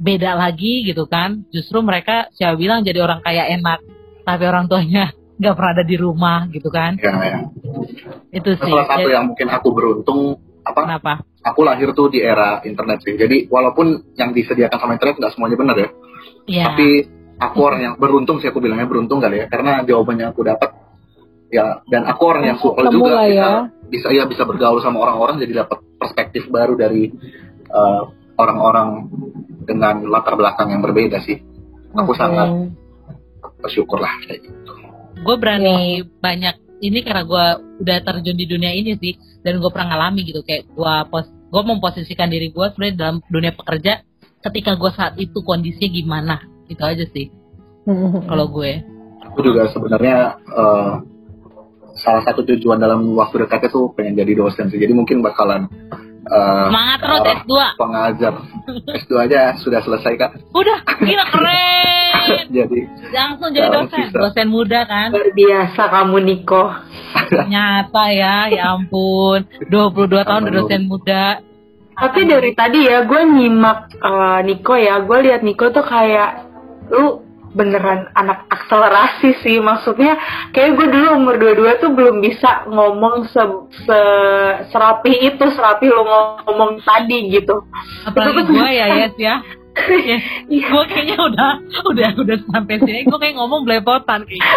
[0.00, 1.44] beda lagi gitu kan.
[1.52, 3.82] Justru mereka siapa bilang jadi orang kaya enak
[4.24, 6.96] tapi orang tuanya nggak pernah ada di rumah gitu kan.
[6.96, 7.38] Ya, ya.
[8.32, 8.72] itu sih.
[8.72, 10.20] Salah satu Jadi, yang mungkin aku beruntung
[10.64, 10.80] apa?
[10.84, 13.14] kenapa Aku lahir tuh di era internet sih.
[13.14, 15.88] Jadi walaupun yang disediakan sama internet nggak semuanya benar ya.
[16.50, 16.88] ya Tapi
[17.38, 20.70] aku orang yang beruntung sih aku bilangnya beruntung kali ya karena jawabannya aku dapat
[21.48, 23.70] ya dan aku orang yang supel Temu juga ya.
[23.88, 27.08] bisa ya bisa bergaul sama orang-orang jadi dapat perspektif baru dari
[27.70, 28.02] eh,
[28.36, 29.08] orang-orang
[29.64, 31.38] dengan latar belakang yang berbeda sih
[31.94, 32.74] aku sangat
[33.62, 34.72] bersyukur lah kayak gitu
[35.18, 37.46] gue berani banyak ini karena gue
[37.82, 41.62] udah terjun di dunia ini sih dan gue pernah ngalami gitu kayak gue pos gue
[41.64, 44.04] memposisikan diri gue sebenarnya dalam dunia pekerja
[44.44, 46.36] ketika gue saat itu kondisinya gimana
[46.68, 47.32] itu aja sih.
[48.28, 48.72] Kalau gue.
[49.32, 50.92] Aku juga sebenarnya eh,
[51.96, 54.78] salah satu tujuan dalam waktu dekatnya tuh pengen jadi dosen sih.
[54.78, 55.66] Jadi mungkin bakalan
[56.28, 58.34] eh, semangat terus arah S2 pengajar.
[59.02, 60.30] S2 aja sudah selesai kak.
[60.52, 62.44] Udah gila keren.
[62.56, 64.18] Jadi langsung jadi dosen sisa.
[64.20, 65.08] dosen muda kan?
[65.16, 66.64] Luar biasa kamu Niko.
[67.52, 69.48] nyata ya ya ampun.
[69.72, 71.24] 22 tahun udah dosen muda.
[71.98, 76.46] Tapi dari tadi ya gue nyimak eh, Niko ya, gue lihat Niko tuh kayak
[76.94, 77.27] lu
[77.58, 79.58] beneran anak akselerasi sih.
[79.58, 80.14] Maksudnya
[80.54, 83.42] kayak gue dulu umur 22 tuh belum bisa ngomong se,
[83.82, 87.66] se- serapi itu serapi lu ngomong tadi gitu.
[88.06, 89.42] Apalagi gue ya yes ya
[90.08, 90.18] ya,
[90.48, 91.52] gue kayaknya udah
[91.86, 94.50] udah udah sampai sini gue kayak ngomong belepotan kayaknya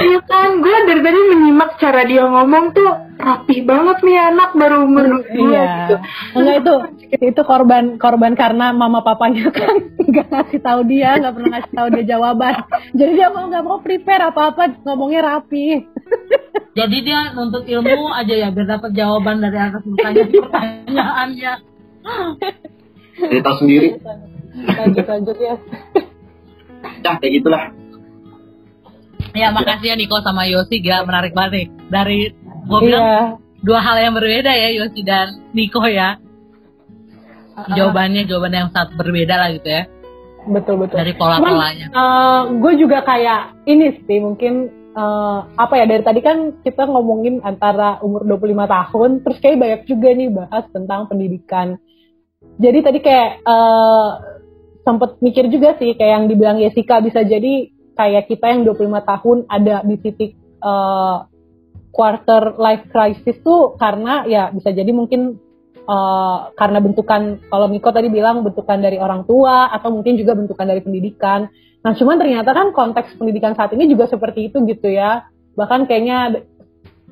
[0.00, 2.88] Iya kan gue dari tadi menyimak cara dia ngomong tuh
[3.20, 5.64] rapi banget nih anak baru umur 22 Iya.
[5.68, 5.96] gitu
[6.38, 6.74] Enggak itu
[7.20, 9.76] itu korban korban karena mama papanya kan
[10.10, 12.54] nggak ngasih tahu dia, nggak pernah ngasih tahu dia jawaban.
[12.98, 15.86] Jadi dia mau nggak mau prepare apa-apa ngomongnya rapi.
[16.78, 21.52] jadi dia nuntut ilmu aja ya biar dapat jawaban dari atas pertanyaan pertanyaannya
[23.18, 23.88] tahu sendiri.
[24.66, 25.54] Lanjut lanjut ya.
[27.04, 27.64] ya kayak gitulah.
[29.30, 30.82] Ya makasih ya Niko sama Yosi.
[30.82, 31.66] Gak menarik banget nih.
[31.90, 32.18] Dari
[32.66, 33.22] gue bilang Iya.
[33.62, 36.18] dua hal yang berbeda ya Yosi dan Niko ya.
[37.60, 39.84] Jawabannya jawaban yang sangat berbeda lah gitu ya.
[40.48, 40.96] Betul betul.
[40.96, 41.92] dari pola polanya
[42.48, 48.00] gue juga kayak ini sih mungkin eh, apa ya dari tadi kan kita ngomongin antara
[48.00, 51.76] umur 25 tahun terus kayak banyak juga nih bahas tentang pendidikan
[52.60, 54.08] jadi tadi kayak eh,
[54.84, 59.38] sempet mikir juga sih kayak yang dibilang Jessica bisa jadi kayak kita yang 25 tahun
[59.48, 61.18] ada di titik eh,
[61.90, 65.40] quarter life crisis tuh karena ya bisa jadi mungkin
[65.90, 70.66] uh, karena bentukan kalau Miko tadi bilang bentukan dari orang tua atau mungkin juga bentukan
[70.66, 71.50] dari pendidikan.
[71.80, 75.26] Nah, cuman ternyata kan konteks pendidikan saat ini juga seperti itu gitu ya.
[75.58, 76.44] Bahkan kayaknya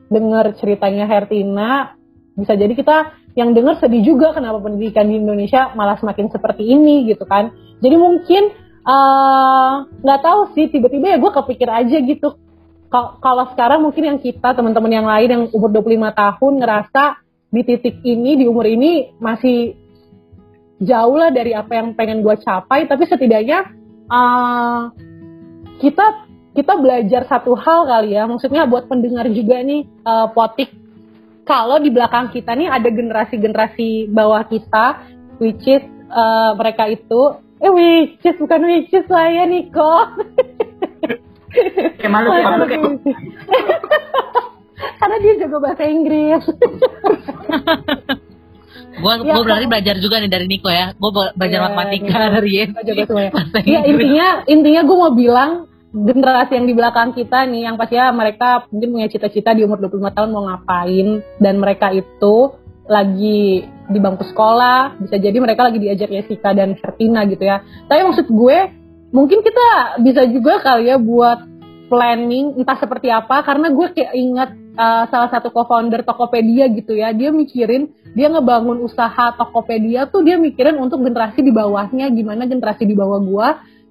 [0.09, 1.99] dengar ceritanya Hertina
[2.39, 2.97] bisa jadi kita
[3.39, 7.55] yang dengar sedih juga kenapa pendidikan di Indonesia malah semakin seperti ini gitu kan.
[7.79, 8.51] Jadi mungkin
[8.83, 12.35] eh, nggak uh, tahu sih tiba-tiba ya gue kepikir aja gitu.
[12.91, 17.05] Kalau sekarang mungkin yang kita teman-teman yang lain yang umur 25 tahun ngerasa
[17.53, 19.77] di titik ini di umur ini masih
[20.81, 22.91] jauh lah dari apa yang pengen gue capai.
[22.91, 23.71] Tapi setidaknya
[24.11, 24.89] uh,
[25.79, 28.27] kita kita belajar satu hal kali ya.
[28.27, 30.78] Maksudnya buat pendengar juga nih uh, potik
[31.49, 35.01] kalau di belakang kita nih ada generasi-generasi bawah kita
[35.41, 35.81] which is
[36.13, 39.89] uh, mereka itu eh which is bukan which is lah ya Niko.
[41.99, 42.65] Kayak malu, kayak malu.
[45.01, 46.45] Karena dia juga bahasa Inggris.
[48.99, 50.93] gue ya, gue berarti belajar juga nih dari Niko ya.
[50.95, 52.67] Gue belajar ya, matematika ya, dari ya
[53.65, 58.13] ya intinya intinya gue mau bilang generasi yang di belakang kita nih yang pasti ya
[58.13, 62.53] mereka mungkin punya cita-cita di umur 25 tahun mau ngapain dan mereka itu
[62.89, 67.65] lagi di bangku sekolah bisa jadi mereka lagi diajar Jessica dan Vertina gitu ya.
[67.89, 68.59] Tapi maksud gue
[69.13, 71.41] mungkin kita bisa juga kali ya buat
[71.89, 77.17] planning entah seperti apa karena gue kayak ingat uh, salah satu co-founder Tokopedia gitu ya
[77.17, 82.85] dia mikirin dia ngebangun usaha Tokopedia tuh dia mikirin untuk generasi di bawahnya gimana generasi
[82.85, 83.49] di bawah gue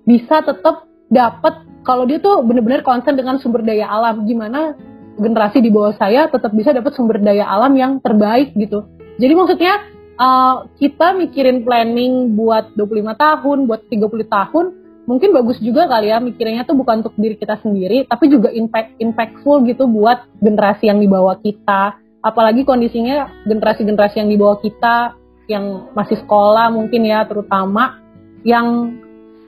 [0.07, 4.27] bisa tetap dapat kalau dia tuh bener-bener concern dengan sumber daya alam.
[4.27, 4.75] Gimana
[5.17, 8.85] generasi di bawah saya tetap bisa dapat sumber daya alam yang terbaik gitu.
[9.17, 9.73] Jadi maksudnya
[10.19, 14.65] uh, kita mikirin planning buat 25 tahun buat 30 tahun
[15.07, 18.99] mungkin bagus juga kali ya mikirnya tuh bukan untuk diri kita sendiri tapi juga impact
[18.99, 21.97] impactful gitu buat generasi yang di bawah kita.
[22.21, 25.15] Apalagi kondisinya generasi-generasi yang di bawah kita
[25.47, 28.03] yang masih sekolah mungkin ya terutama
[28.43, 28.99] yang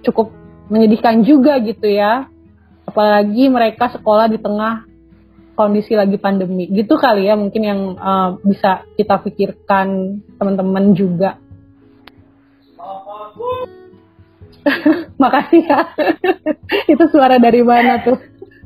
[0.08, 0.39] cukup
[0.70, 2.30] menyedihkan juga gitu ya
[2.86, 4.86] apalagi mereka sekolah di tengah
[5.54, 11.38] kondisi lagi pandemi gitu kali ya mungkin yang uh, bisa kita pikirkan teman-teman juga
[15.22, 15.82] Makasih ya.
[16.92, 18.20] itu suara dari mana tuh?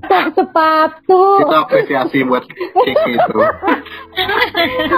[0.03, 1.23] Sok sepatu.
[1.47, 3.39] Itu apresiasi buat Kiki itu.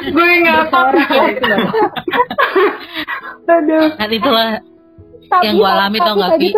[0.09, 0.79] Gue nggak apa
[1.29, 1.45] itu
[3.45, 3.85] Aduh.
[4.01, 4.49] Kan itulah
[5.29, 6.49] tapi, yang gue alami tau gak Ki?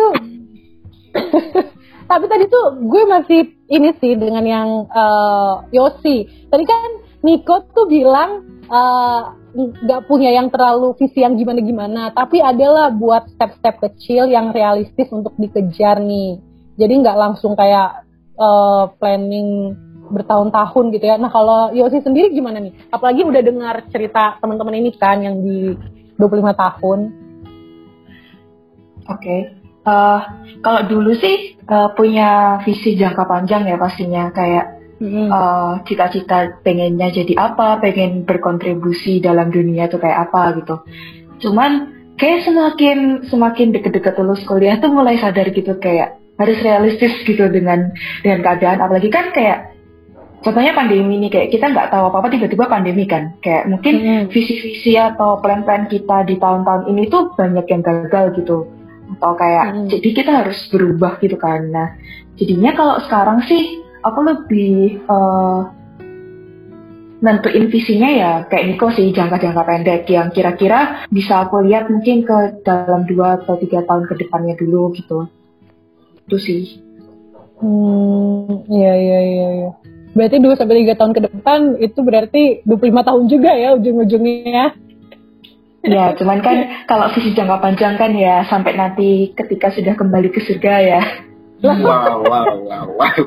[2.10, 6.48] Tapi tadi tuh gue masih ini sih dengan yang uh, Yosi.
[6.48, 6.90] Tadi kan
[7.20, 13.82] Niko tuh bilang uh, nggak punya yang terlalu visi yang gimana-gimana, tapi adalah buat step-step
[13.82, 16.40] kecil yang realistis untuk dikejar nih.
[16.78, 18.06] Jadi nggak langsung kayak
[18.38, 19.74] uh, planning
[20.08, 21.20] bertahun-tahun gitu ya.
[21.20, 22.72] Nah kalau Yosi sendiri gimana nih?
[22.88, 25.76] Apalagi udah dengar cerita teman-teman ini kan yang di
[26.16, 26.98] 25 tahun.
[29.08, 29.20] Oke.
[29.20, 29.57] Okay.
[29.88, 30.18] Uh, eh,
[30.60, 35.30] kalau dulu sih uh, punya visi jangka panjang ya pastinya kayak Hmm.
[35.30, 40.74] Uh, cita-cita pengennya jadi apa, pengen berkontribusi dalam dunia itu kayak apa gitu.
[41.46, 42.98] Cuman kayak semakin
[43.30, 47.94] semakin deket-deket lulus kuliah tuh mulai sadar gitu kayak harus realistis gitu dengan
[48.26, 49.74] dengan keadaan apalagi kan kayak
[50.42, 54.24] contohnya pandemi ini kayak kita nggak tahu apa apa tiba-tiba pandemi kan kayak mungkin hmm.
[54.34, 58.66] visi-visi atau plan-plan kita di tahun-tahun ini tuh banyak yang gagal gitu
[59.16, 59.88] atau kayak hmm.
[59.88, 61.88] jadi kita harus berubah gitu kan nah
[62.36, 65.72] jadinya kalau sekarang sih aku lebih uh,
[67.18, 72.62] nentuin visinya ya kayak Niko sih jangka-jangka pendek yang kira-kira bisa aku lihat mungkin ke
[72.62, 75.26] dalam dua atau tiga tahun ke depannya dulu gitu
[76.30, 76.62] itu sih
[77.58, 79.70] hmm iya iya iya ya.
[80.14, 84.78] berarti dua sampai tiga tahun ke depan itu berarti 25 tahun juga ya ujung-ujungnya
[85.86, 86.56] ya cuman kan
[86.90, 91.02] kalau visi jangka panjang kan ya sampai nanti ketika sudah kembali ke surga ya
[91.58, 93.18] Wow, wow, wow, wow.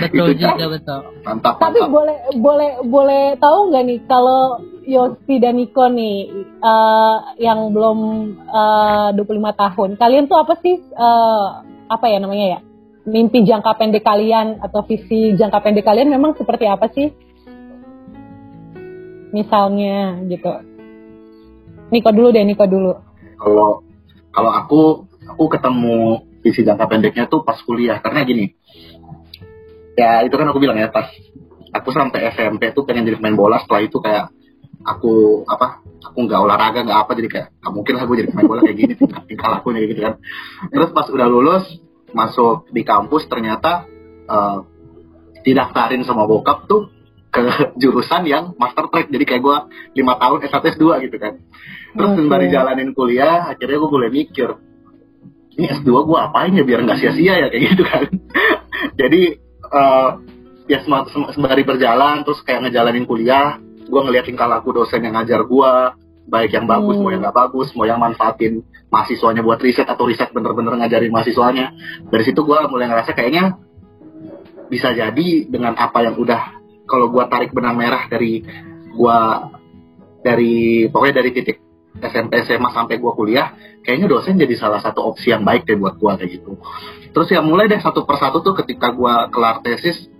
[0.00, 1.00] Betul juga betul.
[1.20, 4.56] Mantap, Tapi boleh boleh boleh tahu nggak nih kalau
[4.88, 6.32] Yosi dan Niko nih
[6.64, 7.98] uh, yang belum
[8.48, 11.60] uh, 25 tahun, kalian tuh apa sih uh,
[11.92, 12.60] apa ya namanya ya?
[13.04, 17.12] Mimpi jangka pendek kalian atau visi jangka pendek kalian memang seperti apa sih?
[19.28, 20.73] Misalnya gitu.
[21.94, 22.92] Niko dulu deh, Niko dulu.
[23.38, 23.86] Kalau
[24.34, 24.80] kalau aku
[25.30, 28.02] aku ketemu visi jangka pendeknya tuh pas kuliah.
[28.02, 28.50] Karena gini
[29.94, 31.06] ya itu kan aku bilang ya pas
[31.70, 33.62] aku sampai SMP tuh pengen jadi pemain bola.
[33.62, 34.34] Setelah itu kayak
[34.82, 38.48] aku apa aku nggak olahraga nggak apa jadi kayak nggak mungkin lah gue jadi pemain
[38.50, 38.92] bola kayak gini.
[38.98, 40.14] Tingkah tingkah lakunya gitu kan.
[40.74, 41.64] Terus pas udah lulus
[42.10, 43.86] masuk di kampus ternyata
[44.26, 44.66] uh,
[45.44, 46.90] didaftarin sama bokap tuh
[47.34, 47.42] ke
[47.82, 49.10] jurusan yang master track.
[49.10, 49.56] Jadi kayak gue
[49.98, 51.34] lima tahun S1 S2 gitu kan.
[51.94, 52.18] Terus Oke.
[52.22, 54.54] sembari jalanin kuliah akhirnya gue mulai mikir
[55.54, 57.46] ini S2 gue apain ya biar nggak sia-sia ya?
[57.50, 58.02] Kayak gitu kan.
[59.00, 59.22] Jadi
[59.66, 60.08] eh,
[60.70, 65.12] ya sem- sem- sembari berjalan terus kayak ngejalanin kuliah gue ngeliat tingkah laku dosen yang
[65.12, 65.72] ngajar gue
[66.24, 67.04] baik yang bagus Hmm.
[67.04, 71.74] mau yang nggak bagus mau yang manfaatin mahasiswanya buat riset atau riset bener-bener ngajarin mahasiswanya.
[72.08, 73.58] Dari situ gue mulai ngerasa kayaknya
[74.72, 78.44] bisa jadi dengan apa yang udah kalau gue tarik benang merah dari
[78.94, 79.18] gue
[80.24, 81.56] dari pokoknya dari titik
[81.94, 83.54] SMP SMA sampai gue kuliah
[83.84, 86.58] kayaknya dosen jadi salah satu opsi yang baik deh buat gue kayak gitu.
[87.14, 90.10] Terus ya mulai deh satu persatu tuh ketika gue kelar tesis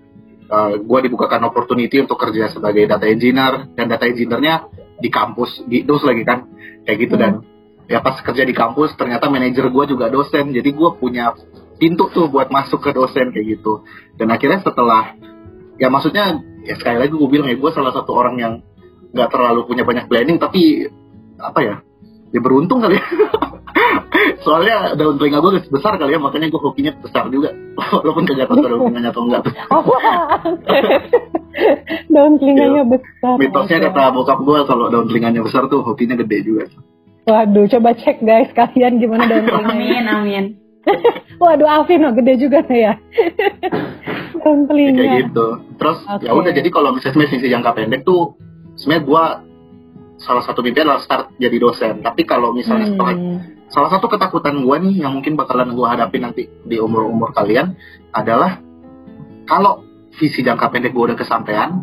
[0.84, 4.70] gue dibukakan opportunity untuk kerja sebagai data engineer dan data engineer-nya
[5.00, 6.46] di kampus di DOS lagi kan
[6.86, 7.42] kayak gitu dan.
[7.84, 11.36] Ya pas kerja di kampus ternyata manajer gue juga dosen jadi gue punya
[11.76, 13.84] pintu tuh buat masuk ke dosen kayak gitu.
[14.16, 15.12] Dan akhirnya setelah
[15.76, 18.52] ya maksudnya ya sekali lagi gue bilang ya gue salah satu orang yang
[19.14, 20.88] nggak terlalu punya banyak planning tapi
[21.38, 21.74] apa ya
[22.32, 23.04] ya beruntung kali ya
[24.44, 27.52] soalnya daun telinga gue besar kali ya makanya gue hokinya besar juga
[28.00, 29.84] walaupun kagak tahu daun telinganya atau enggak tuh Oh,
[32.10, 33.34] daun telinganya besar.
[33.38, 36.64] mitosnya kata bokap gue kalau daun telinganya besar tuh hokinya gede juga
[37.24, 39.72] Waduh, coba cek guys kalian gimana daun telinganya.
[39.72, 40.44] Amin, amin.
[41.42, 42.94] Waduh, Alvin oh, gede juga nih ya.
[44.44, 45.00] telinga.
[45.00, 45.46] kayak gitu
[45.80, 46.28] terus Oke.
[46.28, 48.36] ya udah jadi kalau misalnya misi jangka pendek tuh
[48.76, 49.24] sebenarnya gue
[50.20, 53.38] salah satu mimpi adalah start jadi dosen tapi kalau misalnya setelah Hmm.
[53.72, 57.74] salah satu ketakutan gue nih yang mungkin bakalan gue hadapi nanti di umur umur kalian
[58.12, 58.60] adalah
[59.48, 59.82] kalau
[60.14, 61.80] visi jangka pendek gue udah kesampaian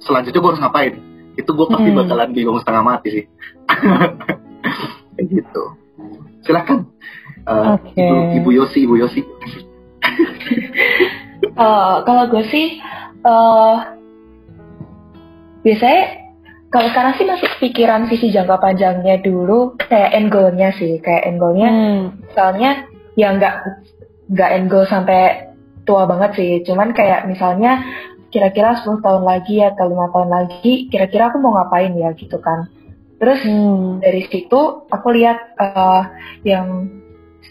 [0.00, 0.94] selanjutnya gue harus ngapain
[1.36, 1.98] itu gue pasti Hmm.
[2.06, 3.24] bakalan bingung setengah mati sih
[5.16, 5.62] kayak gitu
[6.46, 6.86] silakan
[7.46, 7.94] Eh, Oke.
[7.96, 9.20] ibu, ibu Yosi ibu Yosi
[11.56, 12.80] Eh, kalau gue sih
[13.22, 13.76] eh
[15.62, 16.02] biasanya
[16.68, 21.38] kalau sekarang sih masih pikiran visi jangka panjangnya dulu kayak end goal-nya sih kayak end
[21.38, 22.02] goal-nya Hmm.
[22.22, 22.70] misalnya
[23.16, 23.54] ya nggak
[24.28, 25.48] nggak end goal sampai
[25.82, 27.80] tua banget sih cuman kayak misalnya
[28.28, 32.68] kira-kira 10 tahun lagi atau lima tahun lagi kira-kira aku mau ngapain ya gitu kan
[33.16, 33.98] terus Hmm.
[33.98, 36.02] dari situ aku lihat eh,
[36.44, 36.90] yang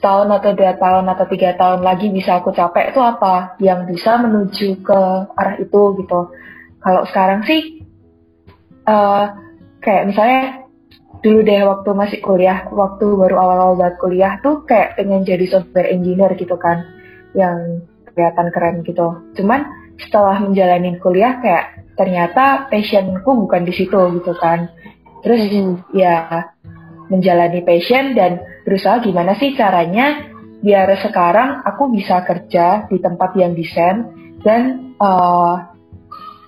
[0.05, 3.57] setahun atau dua tahun atau tiga tahun lagi bisa aku capai itu apa?
[3.57, 4.99] Yang bisa menuju ke
[5.33, 6.29] arah itu gitu.
[6.77, 7.81] Kalau sekarang sih
[8.85, 9.25] eh,
[9.81, 10.69] kayak misalnya
[11.25, 15.89] dulu deh waktu masih kuliah waktu baru awal-awal banget kuliah tuh kayak pengen jadi software
[15.89, 16.85] engineer gitu kan
[17.33, 17.81] yang
[18.13, 19.25] kelihatan keren gitu.
[19.33, 19.65] Cuman
[19.97, 24.69] setelah menjalani kuliah kayak ternyata passionku bukan di situ gitu kan.
[25.25, 25.81] Terus Hmm.
[25.97, 26.53] ya
[27.11, 30.31] menjalani passion dan berusaha gimana sih caranya
[30.65, 34.09] biar sekarang aku bisa kerja di tempat yang desain
[34.41, 35.55] dan eh,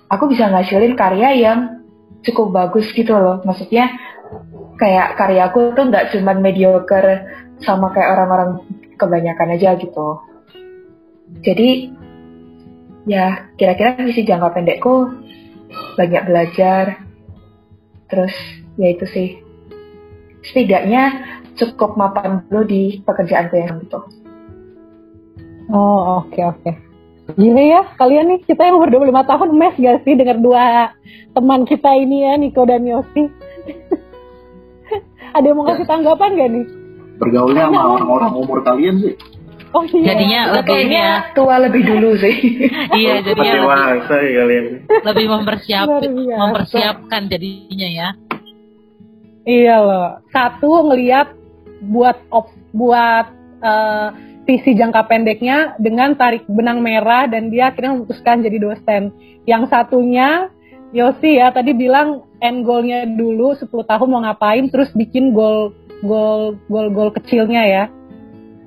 [0.08, 1.60] aku bisa ngasilin karya yang
[2.24, 3.44] cukup bagus gitu loh.
[3.44, 3.94] Maksudnya
[4.78, 7.26] kayak karyaku tuh nggak cuman mediocre
[7.62, 8.50] sama kayak orang-orang
[8.98, 10.22] kebanyakan aja gitu.
[11.44, 11.92] Jadi
[13.06, 15.14] ya kira-kira visi jangka pendekku
[15.94, 16.84] banyak belajar.
[18.08, 18.34] Terus
[18.80, 19.28] ya itu sih
[20.50, 21.02] setidaknya
[21.54, 24.00] cukup mapan dulu di pekerjaanku yang gitu
[25.68, 26.70] Oh, oke oke.
[27.36, 30.96] Gila ya, kalian nih kita yang umur 25 tahun mes gak sih dengar dua
[31.36, 33.28] teman kita ini ya, Niko dan Yosi?
[35.36, 36.66] Ada yang mau kasih tanggapan gak nih?
[37.18, 39.14] bergaulnya sama orang-orang umur kalian sih
[39.68, 40.16] Oh iya.
[40.16, 41.28] Jadinya lebih ini ya.
[41.36, 42.36] tua lebih dulu sih
[43.04, 44.64] Iya, jadinya lebih, ya kalian.
[45.04, 45.86] lebih mempersiap
[46.40, 48.08] mempersiapkan jadinya ya.
[49.48, 50.08] Iya loh.
[50.28, 51.32] Satu ngelihat
[51.80, 53.32] buat op, buat
[53.64, 54.08] eh,
[54.44, 59.08] visi jangka pendeknya dengan tarik benang merah dan dia akhirnya memutuskan jadi dosen.
[59.48, 60.52] Yang satunya
[60.88, 66.56] Yosi ya tadi bilang end goalnya dulu 10 tahun mau ngapain terus bikin goal goal
[66.68, 67.84] goal goal kecilnya ya.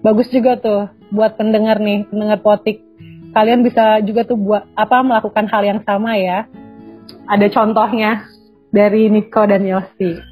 [0.06, 2.82] Bagus juga tuh buat pendengar nih, pendengar potik.
[3.34, 6.46] Kalian bisa juga tuh buat apa melakukan hal yang sama ya.
[7.26, 8.26] Ada contohnya
[8.70, 10.31] dari Niko dan Yosi.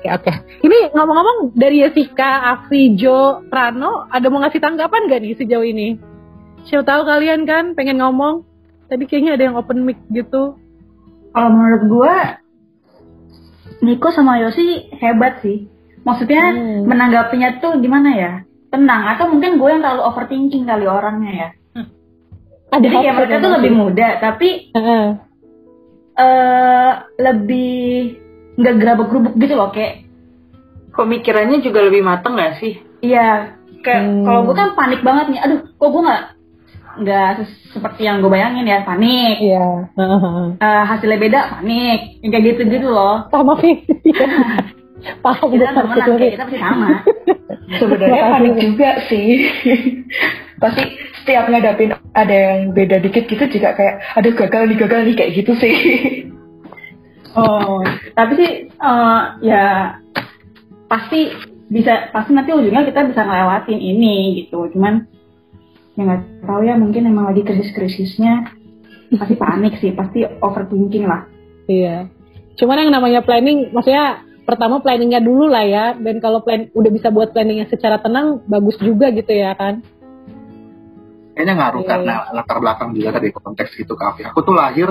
[0.00, 0.32] Oke, oke.
[0.64, 6.00] Ini ngomong-ngomong dari Jessica, Afi, Jo, Prano, ada mau ngasih tanggapan gak nih sejauh ini?
[6.64, 8.48] Siapa tahu kalian kan pengen ngomong.
[8.88, 10.56] Tadi kayaknya ada yang open mic gitu.
[11.36, 12.14] Kalau menurut gue,
[13.84, 15.68] Niko sama Yosi hebat sih.
[16.00, 16.88] Maksudnya Hmm.
[16.88, 18.32] menanggapinya tuh gimana ya?
[18.72, 19.04] Tenang.
[19.04, 21.48] Atau mungkin gue yang terlalu overthinking kali orangnya ya.
[22.72, 25.06] Ada Jadi ya mereka tuh lebih muda, tapi Heeh.
[26.16, 28.16] eh lebih
[28.60, 30.04] nggak gerabak-gerubuk gitu loh kayak
[30.92, 34.24] pemikirannya juga lebih mateng gak sih Iya, kayak Hmm.
[34.28, 35.40] kalau gue kan panik banget nih.
[35.40, 36.22] Aduh, kok gue nggak
[37.00, 37.30] nggak
[37.70, 39.88] seperti yang gue bayangin ya panik Iya.
[39.96, 40.44] Heeh.
[40.60, 43.80] Eh, hasilnya beda panik Yang kayak gitu gitu loh Sama sih.
[45.24, 46.88] Paham kita udah temenan kayak kita pasti sama
[47.80, 49.28] Sebenarnya panik juga sih.
[50.60, 50.82] Pasti
[51.16, 55.32] setiap ngadapin ada yang beda dikit gitu juga kayak aduh gagal nih gagal nih kayak
[55.40, 55.76] gitu sih.
[57.36, 57.82] Oh
[58.14, 59.96] tapi sih eh, ya
[60.90, 61.30] pasti
[61.70, 65.06] bisa pasti nanti ujungnya kita bisa ngelewatin ini gitu cuman
[65.94, 68.50] ya nggak tahu ya mungkin emang lagi krisis-krisisnya
[69.14, 71.30] pasti panik sih pasti overthinking lah
[71.70, 71.96] Iya.
[72.58, 75.84] Cuman yang namanya planning, maksudnya pertama planningnya dulu lah ya.
[75.94, 79.78] Dan kalau plan udah bisa buat planningnya secara tenang, bagus juga gitu ya kan.
[81.38, 84.26] Kayaknya ngaruh Iya, karena latar belakang juga tadi konteks itu kafe.
[84.28, 84.90] Aku tuh lahir,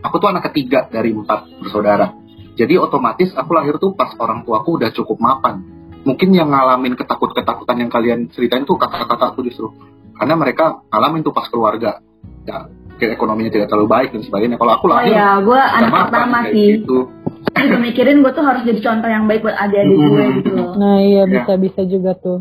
[0.00, 2.12] aku tuh anak ketiga dari empat bersaudara.
[2.56, 5.60] Jadi otomatis aku lahir tuh pas orang tuaku udah cukup mapan.
[6.02, 9.74] Mungkin yang ngalamin ketakut-ketakutan yang kalian ceritain tuh kakak-kakakku justru.
[10.16, 12.00] Karena mereka ngalamin tuh pas keluarga.
[12.48, 14.56] Ya, kayak ekonominya tidak terlalu baik dan sebagainya.
[14.56, 16.98] Kalau aku oh lahir, ya gue anak mapan pertama sih gitu.
[17.46, 20.36] Gue juga mikirin gue tuh harus jadi contoh yang baik buat adik-adik gue Hmm.
[20.40, 21.32] gitu loh Nah iya Iya.
[21.34, 22.38] bisa-bisa juga tuh.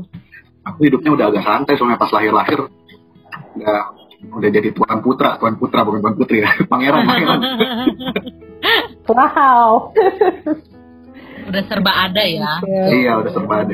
[0.63, 2.59] Aku hidupnya udah agak santai soalnya pas lahir-lahir
[3.55, 3.77] udah
[4.31, 7.39] udah jadi tuan putra, tuan putra bukan tuan putri ya, pangeran, pangeran.
[9.05, 9.93] Wow.
[11.47, 12.57] Udah serba ada ya.
[12.57, 12.73] Oke.
[12.89, 13.73] iya udah serba ada.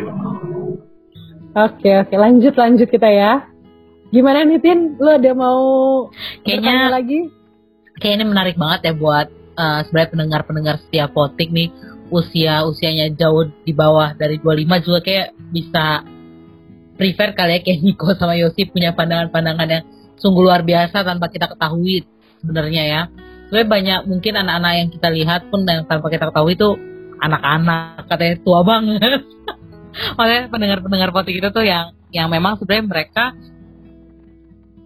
[1.71, 3.47] Oke oke lanjut lanjut kita ya.
[4.11, 4.99] Gimana nih Tin?
[4.99, 5.61] Lu ada mau
[6.43, 7.31] Kayaknya lagi?
[8.01, 11.71] kayak ini menarik banget ya buat eh, sebenarnya pendengar-pendengar setiap potik nih
[12.11, 16.03] usia usianya jauh di bawah dari 25 juga kayak bisa
[16.99, 19.85] prefer kali ya kayak Niko sama Yosi punya pandangan-pandangan yang
[20.21, 22.05] sungguh luar biasa tanpa kita ketahui
[22.39, 23.01] sebenarnya ya.
[23.49, 26.69] Sebenarnya banyak mungkin anak-anak yang kita lihat pun yang tanpa kita ketahui itu
[27.19, 29.21] anak-anak katanya tua banget.
[30.17, 33.25] Makanya pendengar-pendengar potik itu tuh yang yang memang sebenarnya mereka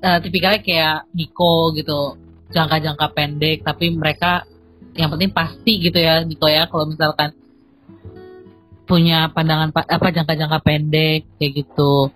[0.01, 2.17] eh, tipikalnya kayak Niko gitu
[2.53, 4.45] jangka-jangka pendek tapi mereka
[4.95, 7.33] yang penting pasti gitu ya Niko ya kalau misalkan
[8.85, 12.13] punya pandangan pa- apa jangka-jangka pendek kayak gitu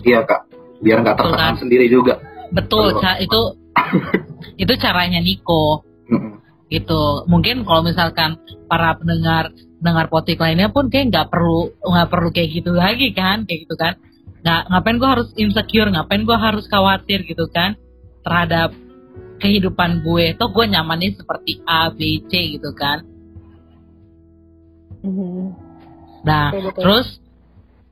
[0.00, 0.46] Iya kak,
[0.80, 1.60] biar nggak tertekan kan?
[1.60, 2.18] sendiri juga.
[2.50, 3.40] betul ca- itu
[4.62, 5.86] itu caranya Niko.
[6.70, 7.26] Gitu.
[7.26, 8.38] Mungkin kalau misalkan
[8.70, 9.50] para pendengar
[9.82, 13.46] pendengar potik lainnya pun kayak nggak perlu nggak perlu kayak gitu lagi kan?
[13.46, 13.94] Kayak gitu kan?
[14.42, 15.90] Nggak ngapain gue harus insecure?
[15.90, 17.74] Ngapain gue harus khawatir gitu kan?
[18.22, 18.70] Terhadap
[19.40, 20.36] kehidupan gue.
[20.38, 23.02] Toh gue nyamannya seperti A B C gitu kan?
[25.00, 25.56] Mhm.
[26.20, 26.82] nah Betul, betul.
[26.84, 27.08] terus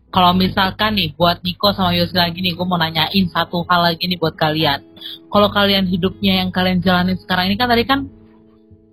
[0.09, 4.09] kalau misalkan nih buat Niko sama Yosi lagi nih gue mau nanyain satu hal lagi
[4.09, 4.80] nih buat kalian.
[5.28, 8.09] Kalau kalian hidupnya yang kalian jalanin sekarang ini kan tadi kan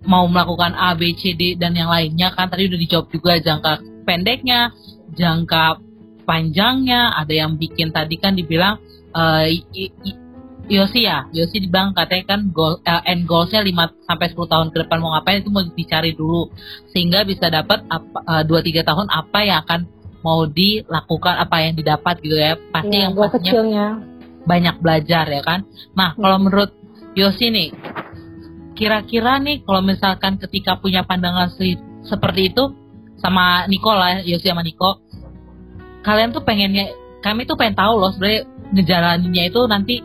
[0.04, 4.04] mau melakukan A, B, C, D dan yang lainnya kan tadi udah dijawab juga jangka
[4.04, 4.70] pendeknya,
[5.16, 5.80] jangka
[6.28, 8.76] panjangnya, ada yang bikin tadi kan dibilang
[9.72, 10.20] i-
[10.66, 14.82] Yosi ya, Yosi dibilang katanya kan goal, eh, end goalsnya 5 sampai 10 tahun ke
[14.82, 16.50] depan mau ngapain itu mau dicari dulu.
[16.90, 19.80] Sehingga bisa dapat apa 2 3 tahun apa yang akan
[20.26, 22.58] mau dilakukan apa yang didapat gitu ya.
[22.74, 23.86] Pasti Ya, yang pastinya kecilnya.
[24.42, 25.62] banyak belajar ya kan.
[25.94, 26.74] Nah, kalau menurut
[27.14, 27.70] Yosi nih,
[28.74, 32.74] kira-kira nih kalau misalkan ketika punya pandangan se- seperti itu
[33.16, 35.00] sama Niko lah, Yosi sama Niko,
[36.02, 36.90] kalian tuh pengennya,
[37.22, 40.02] kami tuh pengen tahu loh sebenarnya ngejalaninnya itu nanti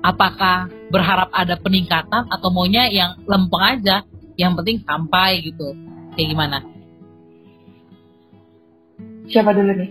[0.00, 4.04] apakah berharap ada peningkatan atau maunya yang lempeng aja,
[4.36, 5.74] yang penting sampai gitu,
[6.14, 6.58] kayak gimana?
[9.32, 9.90] Siapa dulu nih?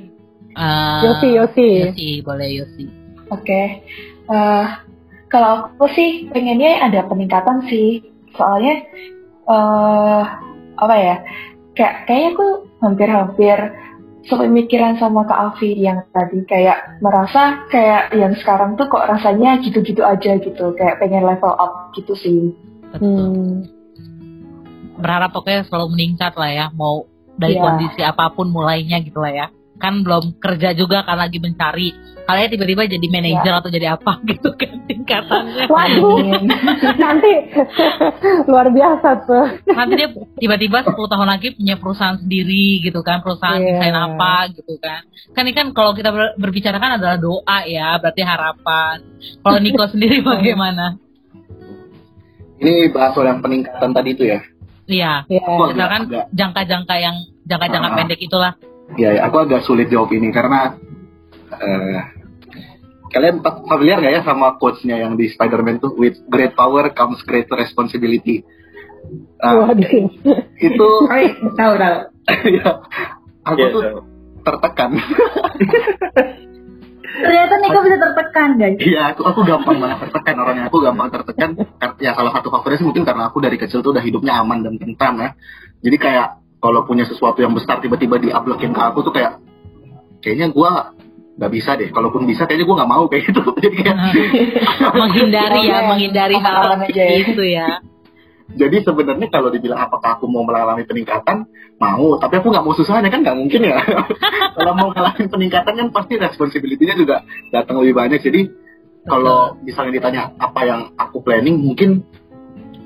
[0.56, 1.70] Eh, Yosi Yosi.
[1.90, 2.86] Yosi, boleh Yosi.
[3.34, 3.62] Oke.
[4.30, 4.66] Eh,
[5.32, 8.06] kalau aku sih pengennya ada peningkatan sih.
[8.38, 8.86] Soalnya
[9.50, 10.24] eh
[10.78, 11.16] apa ya?
[11.74, 12.48] Kayak kayaknya aku
[12.84, 13.58] hampir-hampir
[14.28, 20.04] sepemikiran sama Kak Afi yang tadi kayak merasa kayak yang sekarang tuh kok rasanya gitu-gitu
[20.04, 20.76] aja gitu.
[20.78, 22.54] Kayak pengen level up gitu sih.
[22.92, 23.08] Betul.
[23.08, 23.56] Hmm.
[25.02, 27.10] berharap pokoknya selalu meningkat lah ya mau
[27.42, 27.64] dari Iya.
[27.64, 29.48] kondisi apa pun mulainya gitu lah ya.
[29.76, 31.90] Kan belum kerja juga kan lagi mencari.
[32.22, 35.66] Kalian tiba-tiba jadi manajer atau jadi apa gitu kan tingkatannya.
[35.66, 36.22] Waduh,
[37.04, 37.32] nanti
[38.50, 39.46] luar biasa tuh.
[39.68, 40.08] nanti dia
[40.38, 43.74] tiba-tiba 10 tahun lagi punya perusahaan sendiri gitu kan perusahaan Iya.
[43.74, 45.02] desain apa gitu kan.
[45.34, 49.02] Kan ini kan kalau kita ber- berbicara kan adalah doa ya berarti harapan.
[49.42, 51.02] Kalau Niko sendiri bagaimana?
[52.62, 54.40] Ini bahas soal yang peningkatan tadi itu ya.
[54.86, 55.42] Iya Ya.
[55.42, 57.96] Agak, misalkan agak, jangka-jangka yang jangka-jangka Ah.
[57.98, 58.54] pendek itulah
[58.96, 60.76] ya, ya, aku agak sulit jawab ini karena
[61.52, 62.00] eh,
[63.10, 67.48] kalian familiar gak ya sama quotes-nya yang di Spider-Man tuh with great power comes great
[67.48, 68.44] responsibility.
[69.38, 69.84] Nah, Waduh.
[70.58, 71.98] itu iya, tahu tahu
[72.56, 72.72] ya,
[73.44, 74.00] aku Iya, tuh tahu.
[74.42, 74.92] tertekan.
[77.22, 78.78] Ternyata Niko bisa tertekan guys.
[78.82, 80.64] Iya, aku aku gampang banget tertekan orangnya.
[80.68, 81.50] Aku gampang tertekan.
[82.02, 84.74] Ya salah satu faktornya sih mungkin karena aku dari kecil tuh udah hidupnya aman dan
[84.82, 85.30] tentram ya.
[85.82, 86.28] Jadi kayak
[86.62, 89.42] kalau punya sesuatu yang besar tiba-tiba diuploadin ke aku tuh kayak
[90.22, 90.94] kayaknya gua
[91.38, 91.90] nggak bisa deh.
[91.90, 93.42] Kalaupun bisa kayaknya gua nggak mau kayak gitu.
[93.62, 93.98] Jadi kayak
[94.94, 97.82] menghindari ya, menghindari hal-hal seperti ya.
[98.56, 101.48] Jadi sebenarnya kalau dibilang apakah aku mau mengalami peningkatan,
[101.80, 102.20] mau.
[102.20, 103.80] Tapi aku nggak mau susahnya kan nggak mungkin ya.
[104.58, 108.20] kalau mau mengalami peningkatan kan pasti responsibility-nya juga datang lebih banyak.
[108.20, 108.42] Jadi
[109.08, 112.06] kalau misalnya ditanya apa yang aku planning, mungkin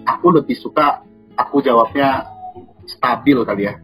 [0.06, 1.04] aku lebih suka
[1.36, 2.30] aku jawabnya
[2.86, 3.82] stabil kali ya.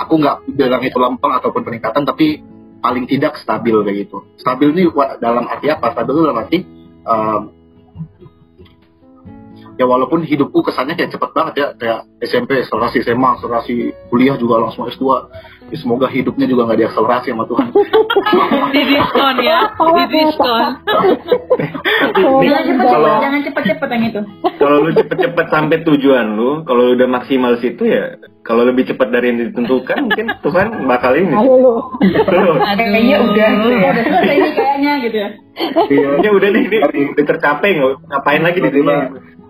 [0.00, 2.40] Aku nggak bilang itu lempeng ataupun peningkatan, tapi
[2.80, 4.24] paling tidak stabil kayak gitu.
[4.40, 4.82] Stabil ini
[5.20, 5.92] dalam arti apa?
[5.92, 6.58] Stabil itu dalam arti
[7.04, 7.59] um,
[9.80, 14.60] ya walaupun hidupku kesannya kayak cepet banget ya kayak SMP akselerasi SMA akselerasi kuliah juga
[14.60, 15.00] langsung S2
[15.72, 17.66] ya, semoga hidupnya juga nggak diakselerasi sama Tuhan
[18.76, 20.68] Di diskon ya, di diskon.
[22.12, 24.20] Kalau jangan cepet-cepet yang itu.
[24.60, 28.14] kalau lu cepet-cepet sampai tujuan lu, kalau lu udah maksimal situ ya,
[28.50, 31.30] kalau lebih cepat dari yang ditentukan mungkin Tuhan bakal ini.
[31.30, 31.74] Ayo lu.
[32.74, 33.48] Kayaknya udah.
[33.62, 35.28] Udah selesai ini kayaknya gitu ya.
[36.18, 37.94] iya udah nih, ini udah tercapai nggak?
[38.10, 38.98] Ngapain lagi di dunia?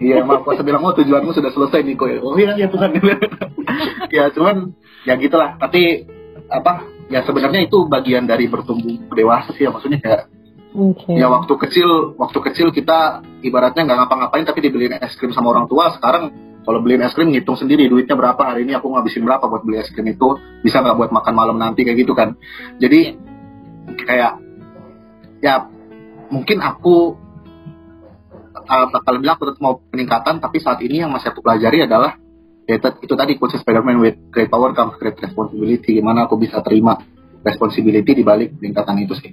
[0.01, 2.97] iya maaf kuasa bilang oh tujuanmu sudah selesai Niko ya oh iya ya Tuhan
[4.17, 4.73] ya cuman
[5.05, 6.09] ya gitulah tapi
[6.49, 10.23] apa ya sebenarnya itu bagian dari bertumbuh dewasa sih ya maksudnya kayak
[10.71, 11.13] Oke.
[11.15, 15.69] ya waktu kecil waktu kecil kita ibaratnya nggak ngapa-ngapain tapi dibeliin es krim sama orang
[15.69, 18.41] tua sekarang kalau beliin es krim ngitung sendiri duitnya berapa.
[18.41, 20.37] Hari ini aku ngabisin berapa buat beli es krim itu.
[20.61, 22.37] Bisa nggak buat makan malam nanti kayak gitu kan.
[22.77, 23.17] Jadi
[24.05, 24.33] kayak
[25.41, 25.67] ya
[26.29, 27.17] mungkin aku
[28.55, 32.21] uh, bakal bilang aku tetap mau peningkatan tapi saat ini yang masih aku pelajari adalah
[32.69, 35.99] ya, itu, tadi quotes Spider-Man with great power comes great responsibility.
[35.99, 37.01] Gimana aku bisa terima
[37.41, 39.33] responsibility di balik peningkatan itu sih.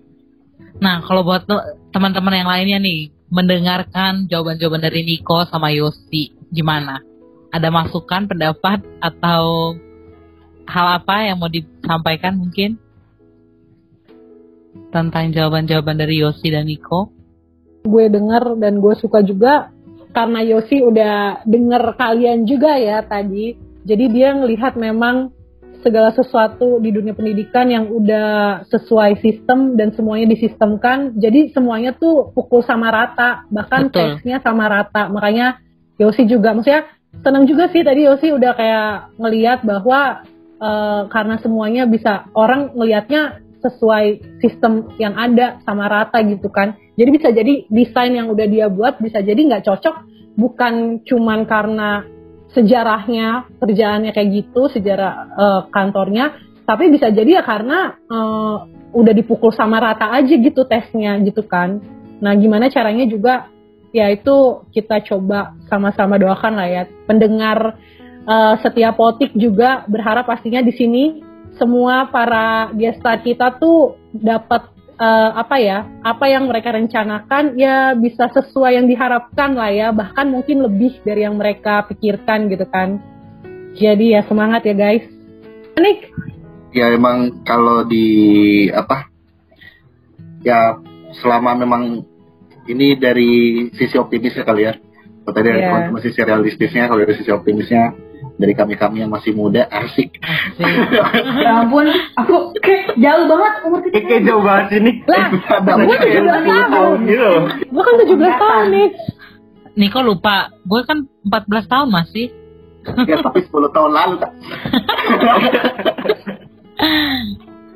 [0.77, 7.01] Nah, kalau buat te- teman-teman yang lainnya nih, mendengarkan jawaban-jawaban dari Niko sama Yosi, gimana?
[7.51, 9.75] Ada masukan, pendapat, atau
[10.67, 12.75] hal apa yang mau disampaikan mungkin?
[14.91, 17.17] Tentang jawaban-jawaban dari Yosi dan Niko?
[17.87, 19.71] gue denger dan gue suka juga
[20.11, 23.55] karena Yosi udah denger kalian juga ya tadi.
[23.87, 25.31] Jadi dia ngelihat memang
[25.79, 31.15] segala sesuatu di dunia pendidikan yang udah sesuai sistem dan semuanya disistemkan.
[31.15, 34.19] Jadi semuanya tuh pukul sama rata, bahkan Betul.
[34.19, 35.07] teksnya sama rata.
[35.07, 35.63] Makanya
[35.95, 36.89] Yosi juga, maksudnya
[37.21, 40.25] senang juga sih tadi Yosi udah kayak ngelihat bahwa
[40.57, 46.77] eh, karena semuanya bisa orang ngelihatnya sesuai sistem yang ada sama rata gitu kan.
[46.97, 49.95] Jadi bisa jadi desain yang udah dia buat bisa jadi nggak cocok
[50.37, 52.05] bukan cuman karena
[52.53, 58.55] sejarahnya kerjaannya kayak gitu sejarah eh, kantornya, tapi bisa jadi ya karena eh,
[58.93, 61.81] udah dipukul sama rata aja gitu tesnya gitu kan.
[62.17, 63.51] Nah gimana caranya juga
[63.91, 66.83] ya itu kita coba sama-sama doakan lah ya.
[67.05, 67.77] Pendengar
[68.27, 71.03] eh, setiap potik juga berharap pastinya di sini
[71.57, 74.69] semua para gestar kita tuh dapat
[74.99, 79.87] eh, apa ya apa yang mereka rencanakan ya bisa sesuai yang diharapkan lah ya.
[79.95, 82.99] Bahkan mungkin lebih dari yang mereka pikirkan gitu kan.
[83.77, 85.05] Jadi ya semangat ya guys.
[85.77, 86.09] Nick
[86.77, 89.07] ya emang kalau di apa
[90.45, 90.77] ya
[91.17, 92.03] selama memang
[92.67, 93.29] ini dari
[93.73, 94.71] sisi optimisnya kali ya
[95.23, 95.67] kalau tadi dari Iya.
[95.67, 97.93] teman-teman sisi realistisnya kalau dari sisi optimisnya
[98.33, 100.19] dari kami-kami yang masih muda asik
[101.37, 103.99] Ya ampun, aku kayak jauh banget umur kita.
[103.99, 104.91] Kayak jauh banget ini.
[105.03, 105.23] lah
[105.57, 107.41] gue mungkin 17 tahun Gitu loh.
[107.49, 108.87] gue kan 17 tahun nih
[109.77, 112.27] Niko lupa, gue kan 14 tahun masih.
[113.05, 114.15] ya tapi 10 tahun lalu.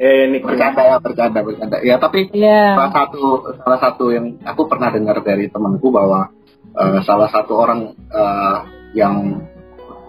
[0.02, 1.78] Eh, ini bercanda ya bercanda bercanda.
[1.86, 3.22] Ya tapi ya salah satu
[3.62, 6.34] salah satu yang aku pernah dengar dari temanku bahwa
[6.74, 8.58] eh, salah satu orang eh,
[8.98, 9.46] yang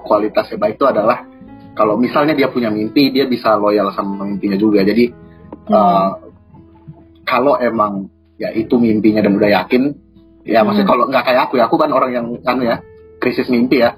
[0.08, 1.28] kualitasnya baik itu adalah
[1.76, 4.80] kalau misalnya dia punya mimpi dia bisa loyal sama mimpinya juga.
[4.80, 5.12] Jadi
[5.68, 6.08] eh,
[7.28, 8.08] kalau emang
[8.40, 9.92] ya itu mimpinya dan udah yakin
[10.48, 12.80] ya maksudnya kalau nggak kayak aku ya aku kan orang yang kan ya
[13.20, 13.92] krisis mimpi ya.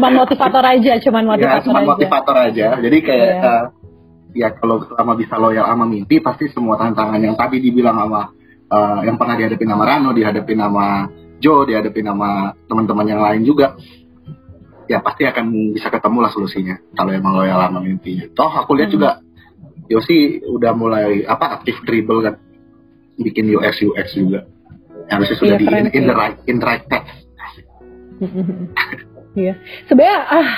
[0.00, 1.88] Cuman motivator aja cuman ya motivator cuma aja.
[1.92, 2.66] motivator aja.
[2.80, 3.52] Jadi kayak Iya.
[3.52, 3.64] eh,
[4.34, 8.32] ya kalau selama bisa loyal sama mimpi pasti semua tantangan yang tadi dibilang sama
[8.66, 10.86] eh, yang pernah dihadapi sama Rano dihadapi sama
[11.36, 13.76] Joe dihadapi sama teman-teman yang lain juga
[14.86, 18.88] ya pasti akan bisa ketemu lah solusinya kalau emang loyal sama mimpinya toh aku lihat
[18.90, 18.96] Hmm.
[18.96, 19.10] juga
[19.86, 22.34] Yosi udah mulai apa aktif dribble kan
[23.18, 24.46] bikin UX UX juga
[25.06, 27.06] harusnya sudah Iya, di in, in the right in the right path
[29.36, 29.52] Iya.
[29.84, 30.48] Sebenarnya ah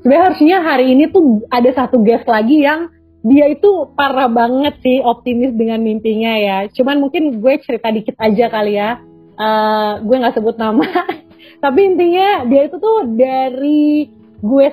[0.00, 2.88] sebenarnya harusnya hari ini tuh ada satu guest lagi yang
[3.24, 6.58] dia itu parah banget sih optimis dengan mimpinya ya.
[6.68, 9.00] Cuman mungkin gue cerita dikit aja kali ya.
[9.34, 10.84] Uh, gue nggak sebut nama.
[11.64, 14.12] Tapi intinya dia itu tuh dari
[14.44, 14.66] gue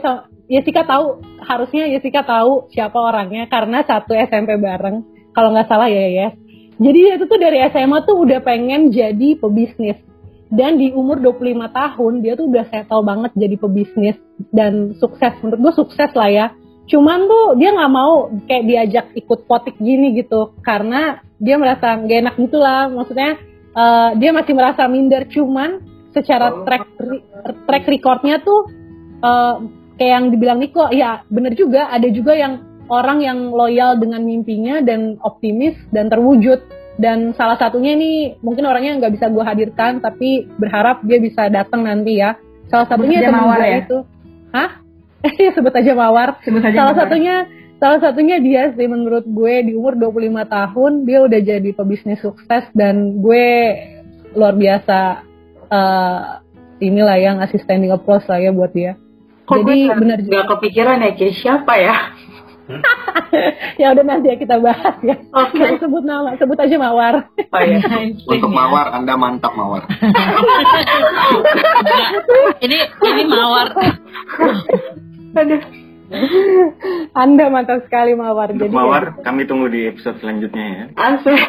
[0.52, 5.00] Jessica tahu harusnya Jessica tahu siapa orangnya karena satu SMP bareng
[5.32, 6.28] kalau nggak salah ya ya.
[6.76, 9.96] Jadi dia itu tuh dari SMA tuh udah pengen jadi pebisnis
[10.52, 14.20] dan di umur 25 tahun dia tuh udah settle banget jadi pebisnis
[14.52, 16.46] dan sukses menurut gue sukses lah ya
[16.92, 20.52] cuman tuh dia nggak mau kayak diajak ikut potik gini gitu.
[20.60, 23.40] Karena dia merasa gak enak gitulah maksudnya
[23.74, 25.24] uh, dia masih merasa minder.
[25.32, 25.80] Cuman
[26.12, 26.68] secara oh.
[26.68, 26.84] track
[27.64, 28.68] track recordnya tuh
[29.24, 29.64] uh,
[29.96, 31.88] kayak yang dibilang Niko ya bener juga.
[31.96, 32.60] Ada juga yang
[32.92, 36.60] orang yang loyal dengan mimpinya dan optimis dan terwujud.
[37.00, 41.88] Dan salah satunya ini mungkin orangnya nggak bisa gue hadirkan tapi berharap dia bisa datang
[41.88, 42.36] nanti ya.
[42.68, 43.80] Salah satunya teman gue ya?
[43.88, 43.98] itu.
[44.52, 44.81] Hah
[45.22, 47.02] eh sebut aja mawar sebut aja salah mawar.
[47.06, 47.36] satunya
[47.82, 52.64] salah satunya dia sih menurut gue di umur 25 tahun dia udah jadi pebisnis sukses
[52.78, 53.48] dan gue
[54.38, 55.00] luar biasa
[55.70, 56.20] uh,
[56.82, 58.98] inilah yang ngasih standing applause lah ya buat dia
[59.50, 61.96] Kok jadi benar juga kepikiran ya kayak siapa ya
[63.82, 65.16] ya udah nanti ya kita bahas ya.
[65.34, 65.60] Oke.
[65.60, 65.80] Okay.
[65.80, 67.28] sebut nama, sebut aja Mawar.
[67.52, 67.80] Oh, iya.
[68.32, 69.88] Untuk Mawar, Anda mantap Mawar.
[72.64, 73.68] ini ini Mawar.
[75.36, 75.62] Aduh.
[77.16, 78.52] Anda mantap sekali Mawar.
[78.52, 79.24] Jadi Mawar, ya.
[79.24, 80.84] kami tunggu di episode selanjutnya ya.
[81.00, 81.40] Asik.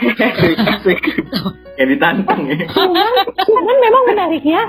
[0.71, 1.01] Asik.
[1.79, 2.71] ya ditantang ya.
[2.71, 3.07] Cuman,
[3.43, 4.61] cuman memang menariknya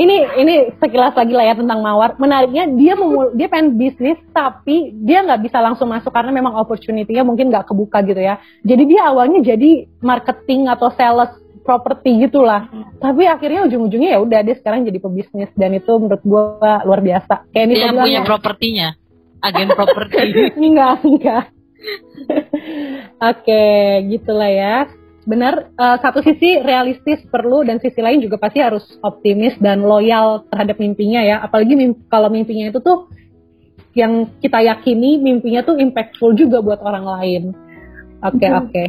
[0.00, 2.16] ini ini sekilas lagi lah ya tentang Mawar.
[2.16, 7.20] Menariknya dia mau dia pengen bisnis tapi dia nggak bisa langsung masuk karena memang opportunity-nya
[7.20, 8.40] mungkin nggak kebuka gitu ya.
[8.64, 12.68] Jadi dia awalnya jadi marketing atau sales properti gitulah.
[12.68, 12.96] Hmm.
[12.98, 17.50] Tapi akhirnya ujung-ujungnya ya udah dia sekarang jadi pebisnis dan itu menurut gua luar biasa.
[17.52, 18.26] Kayak dia yang punya ya.
[18.26, 18.88] propertinya
[19.40, 20.16] agen properti.
[20.68, 21.44] enggak, enggak.
[23.30, 23.64] Oke,
[24.12, 24.76] gitulah ya.
[25.28, 30.48] Benar, uh, satu sisi realistis perlu dan sisi lain juga pasti harus optimis dan loyal
[30.48, 31.36] terhadap mimpinya ya.
[31.44, 33.08] Apalagi mimpi, kalau mimpinya itu tuh
[33.92, 37.42] yang kita yakini mimpinya tuh impactful juga buat orang lain.
[38.20, 38.70] Oke, okay, oke.
[38.72, 38.86] Okay.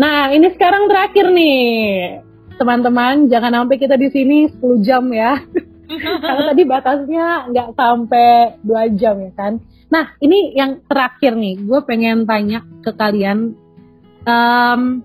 [0.00, 2.24] Nah, ini sekarang terakhir nih.
[2.56, 5.44] Teman-teman, jangan sampai kita di sini 10 jam ya.
[6.24, 9.60] Karena tadi batasnya nggak sampai dua jam ya kan.
[9.90, 13.52] Nah, ini yang terakhir nih, gue pengen tanya ke kalian
[14.24, 15.02] um,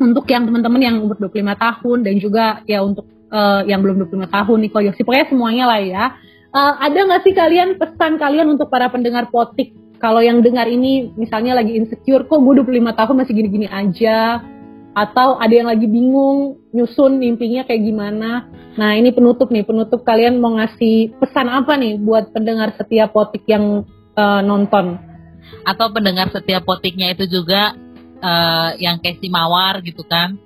[0.00, 4.30] untuk yang teman-teman yang umur 25 tahun dan juga ya untuk uh, yang belum 25
[4.30, 6.04] tahun nih Yosi, pokoknya semuanya lah ya.
[6.54, 11.14] Uh, ada nggak sih kalian pesan kalian untuk para pendengar potik kalau yang dengar ini
[11.14, 14.42] misalnya lagi insecure kok gue 25 tahun masih gini-gini aja
[14.94, 18.46] atau ada yang lagi bingung nyusun mimpinya kayak gimana.
[18.78, 23.42] Nah ini penutup nih, penutup kalian mau ngasih pesan apa nih buat pendengar setiap potik
[23.50, 23.82] yang
[24.14, 24.98] uh, nonton?
[25.66, 27.74] Atau pendengar setiap potiknya itu juga
[28.22, 30.38] uh, yang kayak si Mawar gitu kan?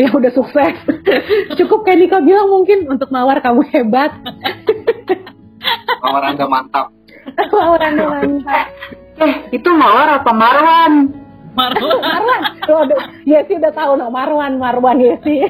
[0.00, 0.78] Ya udah sukses.
[1.58, 4.16] Cukup kayak Nika bilang mungkin untuk Mawar kamu hebat.
[6.00, 6.97] Mawar anda mantap.
[7.36, 8.66] Mawar anda mantap.
[9.18, 10.92] Eh itu Mawar apa Marwan?
[11.52, 11.98] Marwan.
[12.00, 12.40] Marwan.
[12.62, 12.86] Tuh,
[13.26, 15.42] ya sih udah tahu no Marwan, Marwan ya sih.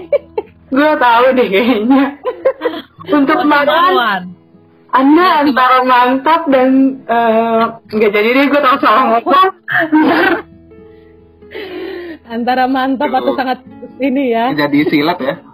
[0.68, 2.16] Gue tahu deh kayaknya.
[3.08, 4.22] Untuk Marwan, Marwan.
[4.88, 9.48] Anda ya, antara mantap dan eh, nggak uh, jadi deh gue tahu salah ngomong.
[12.28, 13.60] antara mantap atau sangat
[14.00, 14.56] ini ya.
[14.56, 15.47] Jadi silat ya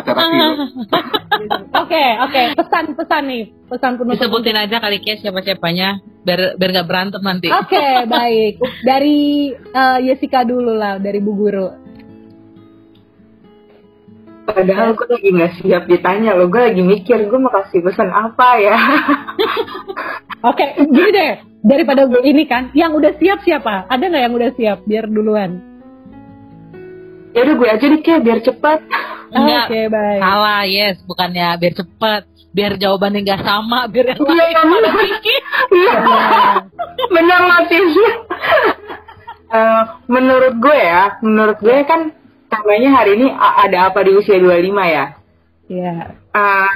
[0.00, 0.54] acara film.
[1.82, 2.42] Oke, oke.
[2.58, 4.18] Pesan-pesan nih, pesan penutup.
[4.18, 7.48] Disebutin aja kali ya siapa-siapanya biar biar nggak berantem nanti.
[7.48, 8.52] Oke, okay, baik.
[8.82, 9.18] Dari
[9.54, 11.68] uh, Jessica dulu lah, dari Bu Guru.
[14.48, 18.48] Padahal gue lagi nggak siap ditanya loh, gue lagi mikir gue mau kasih pesan apa
[18.56, 18.76] ya.
[20.48, 23.84] Oke, okay, gini deh, daripada gue ini kan, yang udah siap siapa?
[23.92, 24.78] Ada nggak yang udah siap?
[24.88, 25.60] Biar duluan.
[27.36, 28.80] Ya udah gue aja nih kayak biar cepat.
[29.28, 30.20] Oke, okay, baik.
[30.24, 30.96] Salah, yes.
[31.04, 32.22] Bukannya biar cepet.
[32.48, 33.84] Biar jawabannya nggak sama.
[33.92, 35.40] Biar yang lain pada pikir.
[35.68, 35.94] Iya.
[37.12, 37.76] Bener mati
[39.48, 42.12] uh, menurut gue ya, menurut gue kan
[42.48, 44.64] temanya hari ini ada apa di usia 25 ya?
[44.64, 45.04] Iya.
[45.68, 46.00] Yeah.
[46.32, 46.72] Uh,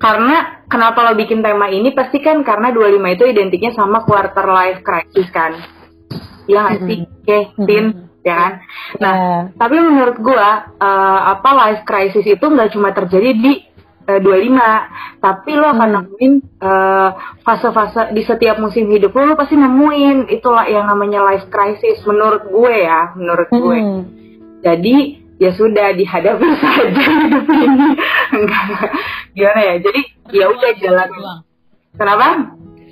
[0.00, 4.80] karena kenapa lo bikin tema ini pasti kan karena 25 itu identiknya sama quarter life
[4.80, 5.58] crisis kan.
[6.48, 6.98] Iya nggak sih?
[7.04, 7.86] Oke, okay, Tin?
[7.90, 8.52] Mm -hmm ya kan?
[9.00, 9.40] Nah, yeah.
[9.56, 13.52] tapi menurut gua uh, apa life crisis itu nggak cuma terjadi di
[14.08, 15.94] uh, 25, tapi lo akan hmm.
[15.96, 17.10] nemuin uh,
[17.44, 22.48] fase-fase di setiap musim hidup lo, lo pasti nemuin itulah yang namanya life crisis menurut
[22.48, 23.60] gue ya, menurut hmm.
[23.60, 23.78] gue.
[24.60, 24.96] Jadi
[25.40, 27.88] ya sudah dihadapi saja hidup ini.
[28.36, 28.64] Enggak,
[29.32, 29.74] gimana ya?
[29.80, 30.00] Jadi
[30.36, 31.08] ya udah jalan.
[31.96, 32.28] Kenapa?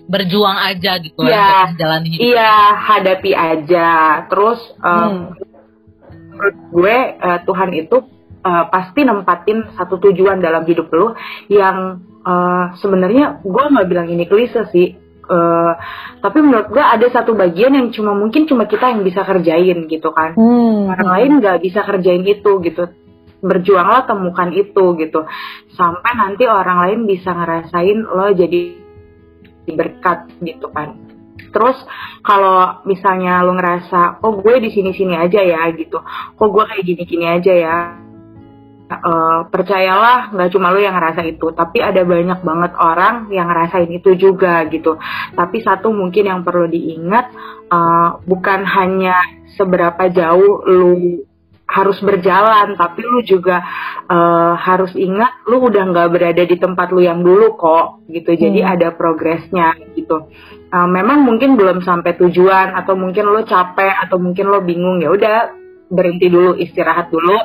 [0.09, 2.25] Berjuang aja gitu untuk jalani hidup.
[2.33, 3.89] Iya, hadapi aja.
[4.33, 5.37] Terus um,
[6.33, 7.97] menurut gue eh, Tuhan itu
[8.41, 11.13] eh, pasti nempatin satu tujuan dalam hidup lu
[11.53, 14.97] yang eh, sebenarnya gue nggak bilang ini klise sih.
[15.29, 15.73] Eh,
[16.25, 20.09] tapi menurut gue ada satu bagian yang cuma mungkin cuma kita yang bisa kerjain gitu
[20.17, 20.33] kan.
[20.33, 20.89] Hmm.
[20.89, 22.89] Orang lain nggak bisa kerjain itu gitu.
[23.45, 25.29] Berjuanglah temukan itu gitu.
[25.77, 28.88] Sampai nanti orang lain bisa ngerasain lo jadi
[29.75, 30.97] berkat gitu kan.
[31.49, 31.81] Terus
[32.21, 36.01] kalau misalnya lo ngerasa, oh gue di sini-sini aja ya gitu,
[36.37, 37.77] kok gue kayak gini-gini aja ya,
[38.89, 43.93] Eh, percayalah nggak cuma lo yang ngerasa itu, tapi ada banyak banget orang yang ngerasain
[43.93, 44.97] itu juga gitu.
[45.37, 47.29] Tapi satu mungkin yang perlu diingat,
[47.69, 49.21] eh, bukan hanya
[49.61, 51.21] seberapa jauh lu
[51.69, 53.61] harus berjalan, tapi lu juga
[54.09, 58.33] eh, harus ingat lu udah nggak berada di tempat lu yang dulu kok gitu.
[58.33, 58.73] Jadi Hmm.
[58.73, 60.33] ada progresnya gitu.
[60.69, 65.13] Eh, memang mungkin belum sampai tujuan atau mungkin lo capek atau mungkin lo bingung ya
[65.13, 65.37] udah
[65.89, 67.37] berhenti dulu istirahat dulu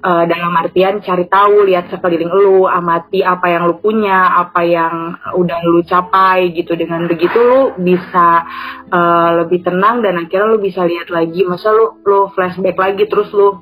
[0.00, 5.12] Eh, dalam artian cari tahu lihat sekeliling lu amati apa yang lu punya apa yang
[5.36, 6.72] udah lu capai gitu.
[6.72, 8.48] Dengan begitu lu bisa
[8.88, 13.28] eh, lebih tenang dan akhirnya lu bisa lihat lagi masa lu lu flashback lagi terus
[13.36, 13.60] lu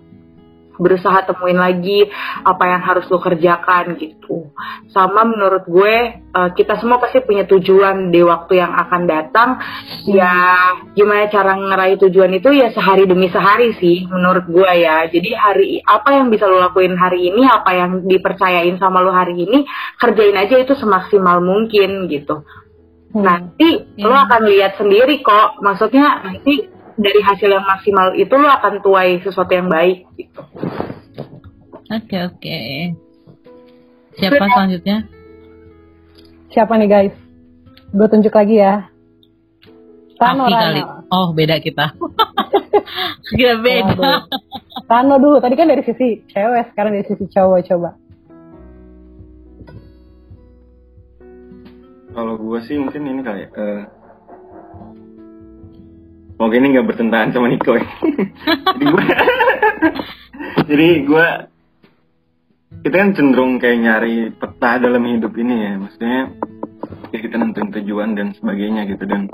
[0.78, 2.06] berusaha temuin lagi
[2.46, 4.55] apa yang harus lu kerjakan gitu.
[4.94, 9.48] Sama menurut gue eh, kita semua pasti punya tujuan di waktu yang akan datang.
[10.06, 10.32] Ya
[10.94, 12.55] gimana cara ngeraih tujuan itu?
[12.55, 15.05] Ya sehari demi sehari sih menurut gue ya.
[15.10, 19.36] Jadi hari apa yang bisa lo lakuin hari ini apa yang dipercayain sama lo hari
[19.44, 19.66] ini
[19.98, 22.46] kerjain aja itu semaksimal mungkin gitu.
[23.09, 23.24] Hmm.
[23.24, 24.24] nanti lo Hmm.
[24.28, 25.64] akan lihat sendiri kok.
[25.64, 30.42] Maksudnya nanti dari hasil yang maksimal itu lo akan tuai sesuatu yang baik gitu
[31.88, 32.58] Oke oke.
[34.20, 35.08] Siapa selanjutnya?
[36.52, 37.16] Siapa nih guys?
[37.96, 38.92] Gue tunjuk lagi ya.
[40.20, 40.80] Tano Afi kali.
[41.08, 41.96] Oh beda kita.
[43.40, 43.96] Gak beda.
[43.96, 44.20] Waduh.
[44.84, 45.40] Tano dulu.
[45.40, 47.90] Tadi kan dari sisi cewek, sekarang dari sisi cowok coba.
[52.12, 53.48] Kalau gue sih mungkin ini kali ya.
[56.39, 57.82] Semoga ini nggak bertentangan sama Niko ya.
[58.78, 59.05] jadi gue,
[60.70, 61.27] jadi gue,
[62.86, 65.73] kita kan cenderung kayak nyari peta dalam hidup ini ya.
[65.82, 66.39] Maksudnya
[67.10, 69.02] kayak kita nentuin tujuan dan sebagainya gitu.
[69.10, 69.27] Dan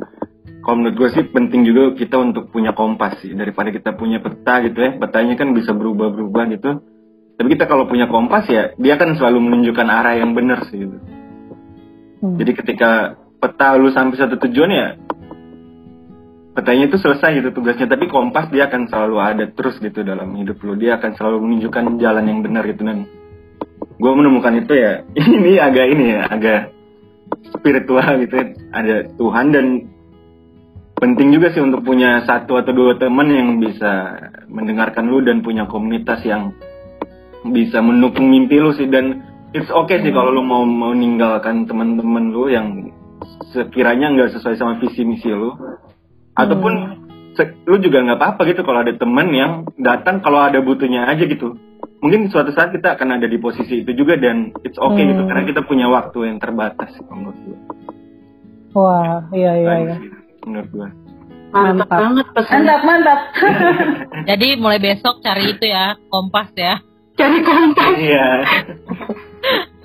[0.65, 3.37] kalau menurut gue sih penting juga kita untuk punya kompas sih.
[3.37, 4.97] Daripada kita punya peta gitu ya.
[4.97, 6.81] Petanya kan bisa berubah-berubah gitu.
[7.37, 10.97] Tapi kita kalau punya kompas ya, dia kan selalu menunjukkan arah yang benar sih gitu.
[12.25, 12.41] Hmm.
[12.41, 14.89] Jadi ketika peta lu sampai satu tujuan ya
[16.55, 20.63] petanya itu selesai gitu tugasnya tapi kompas dia akan selalu ada terus gitu dalam hidup
[20.63, 20.79] lu.
[20.79, 23.11] Dia akan selalu menunjukkan jalan yang benar gitu dan
[23.95, 25.03] gue menemukan itu ya
[25.39, 26.61] ini agak ini ya agak
[27.59, 28.35] spiritual gitu.
[28.71, 29.67] Ada Tuhan dan
[30.95, 34.15] penting juga sih untuk punya satu atau dua teman yang bisa
[34.47, 36.55] mendengarkan lu dan punya komunitas yang
[37.51, 38.87] bisa mendukung mimpi lu sih.
[38.87, 42.95] Dan it's okay sih kalau lu mau meninggalkan teman-teman lu yang
[43.51, 45.55] sekiranya nggak sesuai sama visi misi lu
[46.35, 46.73] ataupun
[47.33, 51.23] se- lu juga nggak apa-apa gitu kalau ada teman yang datang kalau ada butuhnya aja
[51.23, 51.55] gitu
[51.99, 55.29] mungkin suatu saat kita akan ada di posisi itu juga dan it's okay gitu Hmm.
[55.29, 57.59] karena kita punya waktu yang terbatas menurut gue
[58.73, 59.97] Wah, iya iya iya.
[60.43, 60.89] menurut gue
[61.49, 61.89] mantap, Mantap.
[61.97, 63.21] banget pesan Mantap, mantap.
[64.31, 66.83] Jadi mulai besok cari itu ya kompas ya.
[67.15, 68.43] cari kontak iya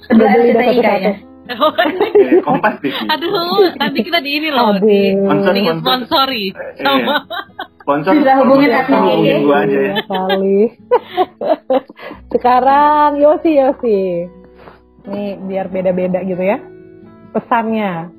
[0.09, 1.28] Udah beli RCTI satu-satu.
[1.49, 5.81] Eh, kompas TV Aduh, nanti kita di ini loh di Sponsor, di sponsor.
[5.81, 6.43] sponsori
[6.77, 7.15] sama
[7.81, 10.59] sponsor Bisa hubungin adminnya, hubungin gue aja ya Iya kali.
[12.37, 13.99] Sekarang Yosi Yosi.
[15.09, 16.61] Nih biar beda-beda gitu ya.
[17.33, 18.13] Pesannya.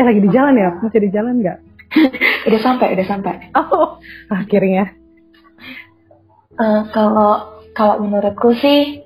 [0.00, 0.70] Eh lagi di jalan ya?
[0.80, 1.58] Masih di jalan nggak?
[2.48, 3.34] Udah sampai, udah sampai.
[3.52, 4.00] Oh,
[4.32, 4.92] akhirnya.
[6.56, 9.04] Eh, kalau kalau menurutku sih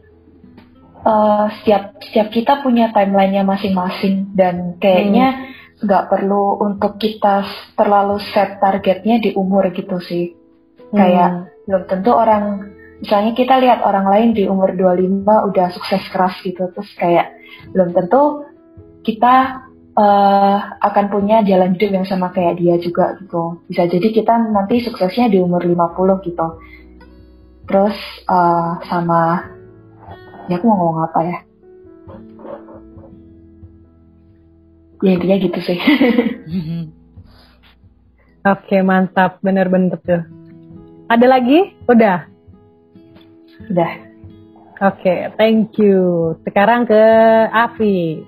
[1.03, 5.53] eh, setiap setiap kita punya timelinenya masing-masing dan kayaknya
[5.83, 7.43] nggak perlu untuk kita
[7.75, 10.39] terlalu set targetnya di umur gitu sih.
[10.93, 12.71] Kayak belum tentu orang
[13.03, 17.35] misalnya kita lihat orang lain di umur 25 udah sukses keras gitu terus kayak
[17.75, 18.47] belum tentu
[19.03, 19.67] kita
[19.99, 23.67] eh, akan punya jalan hidup yang sama kayak dia juga gitu.
[23.67, 26.47] Bisa jadi kita nanti suksesnya di umur 50 gitu.
[27.67, 27.97] Terus
[28.31, 29.51] eh, sama
[30.53, 31.39] ya aku mau ngomong apa ya?
[35.03, 35.79] Ya intinya gitu sih.
[38.53, 40.23] Oke mantap, bener-bener tuh.
[41.09, 41.73] Ada lagi?
[41.89, 42.29] Udah.
[43.73, 43.93] Udah.
[44.83, 46.35] Oke, thank you.
[46.43, 47.03] Sekarang ke
[47.55, 48.19] Afi.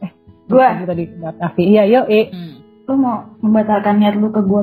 [0.00, 0.10] Eh,
[0.46, 0.86] Gua.
[0.86, 1.10] tadi
[1.42, 1.62] Afi.
[1.66, 2.30] Iya, yuk, eh.
[2.30, 2.54] Hmm.
[2.86, 4.62] Lu mau membatalkan niat lu ke gue?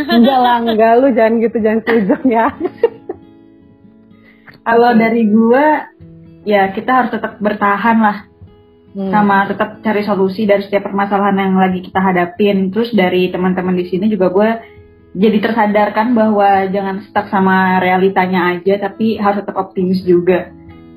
[0.00, 2.48] Enggak lah, enggak lu jangan gitu, jangan sujud ya.
[4.60, 5.66] Kalau dari gue,
[6.44, 8.18] ya kita harus tetap bertahan lah.
[8.90, 9.06] Hmm.
[9.06, 12.74] sama tetap cari solusi dari setiap permasalahan yang lagi kita hadapin.
[12.74, 14.50] Terus dari teman-teman di sini juga gue
[15.14, 20.50] jadi tersadarkan bahwa jangan stuck sama realitanya aja, tapi harus tetap optimis juga.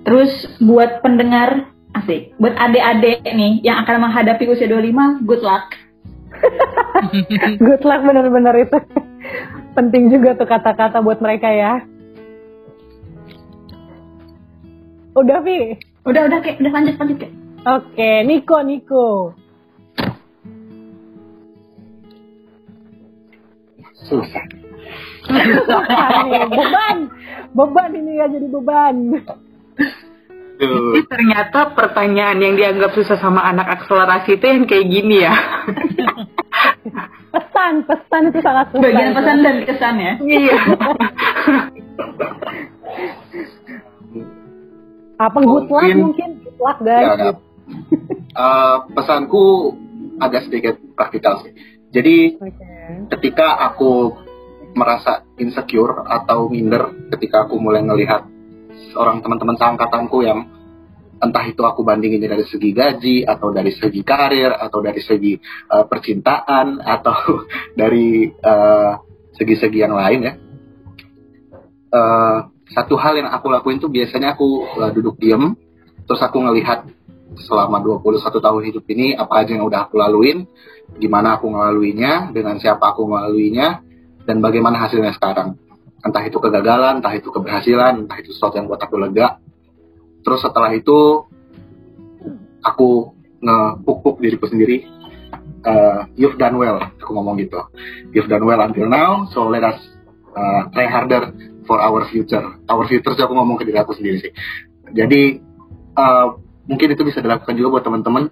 [0.05, 0.29] Terus
[0.61, 5.65] buat pendengar asik, buat adik-adik nih yang akan menghadapi usia 25, good luck.
[7.61, 8.77] Good luck bener-bener itu.
[9.77, 11.87] Penting juga tuh kata-kata buat mereka ya.
[15.13, 15.77] Udah, Vi.
[16.09, 17.33] Udah udah kayak udah lanjut lanjut kayak.
[17.63, 19.07] Oke, Niko, Niko.
[24.03, 24.43] Susah.
[25.31, 26.97] Nih, beban.
[27.55, 28.95] Beban ini ya jadi beban.
[30.59, 35.33] Jadi ternyata pertanyaan yang dianggap susah sama anak akselerasi itu yang kayak gini ya.
[37.33, 38.83] Pesan, pesan itu sangat susah.
[38.83, 40.13] Bagian pesan dan kesan ya.
[40.19, 40.57] Iya.
[45.17, 46.29] Apa good luck Mungkin- mungkin?
[46.43, 47.05] Good luck guys.
[47.05, 47.31] Ya, ya.
[48.33, 49.43] Eh, pesanku
[50.17, 51.53] agak sedikit praktikal sih.
[51.93, 52.65] Jadi Oke.
[53.13, 54.17] ketika aku
[54.73, 58.25] merasa insecure atau minder ketika aku mulai ngelihat
[58.89, 60.49] seorang teman-teman seangkatanku yang
[61.21, 65.37] entah itu aku bandingin dari segi gaji atau dari segi karir atau dari segi
[65.69, 67.45] eh, percintaan atau
[67.79, 68.91] dari eh,
[69.37, 70.33] segi-segi yang lain ya.
[71.93, 72.37] Eh,
[72.73, 75.53] satu hal yang aku lakuin tuh biasanya aku eh, duduk diem
[76.03, 76.89] terus aku ngelihat
[77.39, 80.45] selama 21 tahun hidup ini apa aja yang udah aku laluin,
[81.01, 83.81] gimana aku ngelaluinya, dengan siapa aku ngelaluinya,
[84.23, 85.57] dan bagaimana hasilnya sekarang.
[86.03, 89.39] Entah itu kegagalan, entah itu keberhasilan, entah itu sesuatu yang buat aku lega.
[90.21, 91.25] Terus setelah itu,
[92.63, 94.87] aku ngepuk-puk diriku sendiri.
[95.63, 97.59] Uh, you've done well, aku ngomong gitu.
[98.11, 99.79] You've done well until now, so let us
[100.35, 101.31] uh, try harder
[101.63, 102.43] for our future.
[102.67, 104.31] Our future aku ngomong ke diri aku sendiri sih.
[104.93, 105.41] Jadi,
[105.97, 106.27] uh,
[106.67, 108.23] mungkin itu bisa dilakukan juga buat teman-teman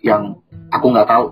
[0.00, 0.40] yang
[0.72, 1.26] aku nggak tahu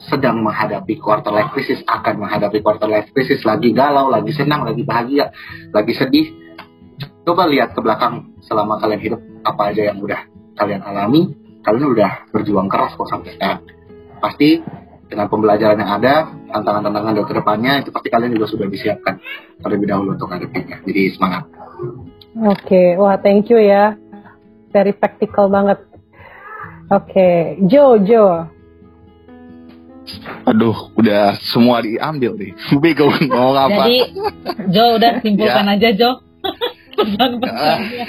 [0.00, 4.80] sedang menghadapi quarter life crisis akan menghadapi quarter life crisis lagi galau lagi senang lagi
[4.80, 5.28] bahagia
[5.76, 6.32] lagi sedih
[7.28, 10.24] coba lihat ke belakang selama kalian hidup apa aja yang udah
[10.56, 13.60] kalian alami kalian udah berjuang keras kok sampai sekarang
[14.24, 14.64] pasti
[15.10, 16.14] dengan pembelajaran yang ada
[16.48, 19.18] tantangan-tantangan ke depannya itu pasti kalian juga sudah disiapkan
[19.58, 21.44] terlebih dahulu untuk hadapinnya jadi semangat
[22.32, 23.98] Oke, wah thank you ya.
[24.70, 25.82] Very practical banget.
[26.88, 27.28] Oke,
[27.60, 28.46] Jo, Jo.
[30.44, 32.52] Aduh, udah semua diambil nih.
[32.78, 33.82] Bingung mau apa.
[33.82, 33.98] Jadi
[34.68, 35.74] Jo udah simpulkan Ya.
[35.74, 36.10] aja Jo.
[37.00, 38.04] Pesan-pesannya.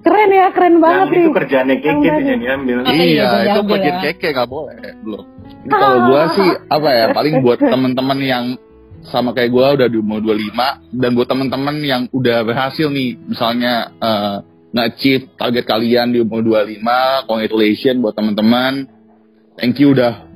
[0.00, 1.20] Keren ya, keren banget Yang nih.
[1.20, 2.76] itu kerjaannya keke Yang diambil.
[2.88, 4.02] Iya, itu bagian ya.
[4.08, 5.24] keke nggak boleh belum.
[5.68, 8.44] Kalau gua sih apa ya paling buat teman-teman yang
[9.02, 13.90] sama kayak gua udah di umur 25 dan buat teman-teman yang udah berhasil nih misalnya
[13.98, 14.36] eh,
[14.72, 18.88] nge-achieve target kalian di umur 25, congratulations buat teman-teman.
[19.60, 20.32] Thank you udah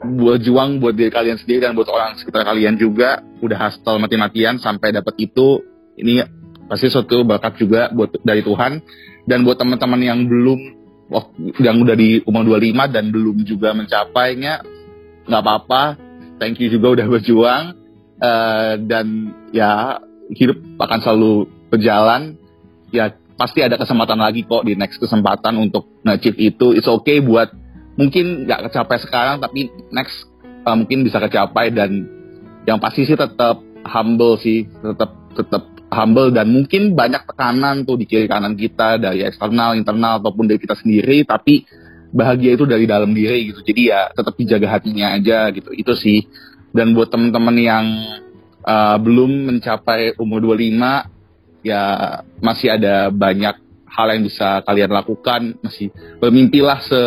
[0.00, 3.20] buat juang buat diri kalian sendiri dan buat orang sekitar kalian juga.
[3.42, 5.60] Udah hustle mati-matian sampai dapat itu.
[5.98, 6.22] Ini
[6.70, 8.80] pasti suatu berkat juga buat dari Tuhan.
[9.26, 10.79] Dan buat teman-teman yang belum
[11.58, 14.62] yang udah di umur 25 dan belum juga mencapainya
[15.26, 15.82] nggak apa-apa.
[16.40, 17.80] Thank you juga udah berjuang
[18.20, 19.96] Eh, dan ya
[20.36, 22.36] hidup akan selalu berjalan.
[22.92, 26.76] Ya pasti ada kesempatan lagi kok di next kesempatan untuk nge-achieve itu.
[26.76, 27.48] It's okay buat
[27.96, 32.04] mungkin nggak kecapai sekarang tapi next eh, mungkin bisa kecapai dan
[32.68, 38.06] yang pasti sih tetap humble sih tetap tetap humble dan mungkin banyak tekanan tuh di
[38.06, 41.66] kiri kanan kita dari eksternal internal ataupun dari kita sendiri tapi
[42.14, 43.62] bahagia itu dari dalam diri gitu.
[43.62, 45.70] Jadi ya tetap dijaga hatinya aja gitu.
[45.74, 46.26] Itu sih.
[46.70, 47.86] Dan buat teman-teman yang
[48.62, 51.82] uh, belum mencapai umur 25 ya
[52.38, 53.58] masih ada banyak
[53.90, 55.58] hal yang bisa kalian lakukan.
[55.62, 55.90] Masih
[56.22, 57.00] bermimpilah se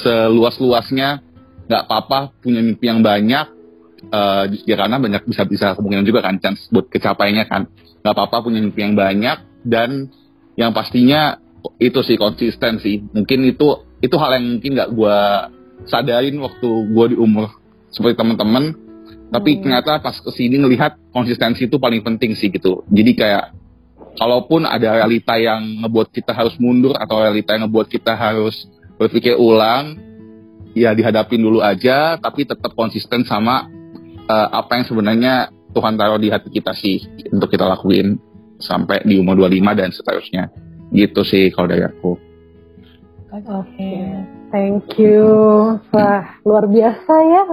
[0.00, 1.20] seluas-luasnya.
[1.68, 3.59] Nggak apa-apa punya mimpi yang banyak
[4.08, 7.68] eh ya karena banyak bisa bisa kemungkinan juga kan chance buat kecapainya kan.
[8.00, 10.08] Nggak apa-apa punya mimpi yang banyak dan
[10.56, 11.36] yang pastinya
[11.76, 13.04] itu sih konsisten sih.
[13.12, 15.48] Mungkin itu itu hal yang mungkin nggak gua
[15.84, 17.52] sadarin waktu gua di umur
[17.92, 18.72] seperti teman-teman.
[19.30, 19.60] Tapi Hmm.
[19.62, 22.82] ternyata pas ke sini ngelihat konsistensi itu paling penting sih gitu.
[22.88, 23.44] Jadi kayak
[24.18, 28.66] kalaupun ada realita yang ngebuat kita harus mundur atau realita yang ngebuat kita harus
[28.98, 29.96] berpikir ulang
[30.74, 33.66] ya dihadapin dulu aja tapi tetap konsisten sama
[34.30, 35.34] eh, apa yang sebenarnya
[35.74, 38.14] Tuhan taruh di hati kita sih untuk kita lakuin
[38.62, 40.44] sampai di umur 25 dan seterusnya
[40.90, 42.14] gitu sih kalau dari aku
[43.30, 43.94] Oke.
[44.50, 45.22] Thank you.
[45.94, 47.44] Wah, luar biasa ya.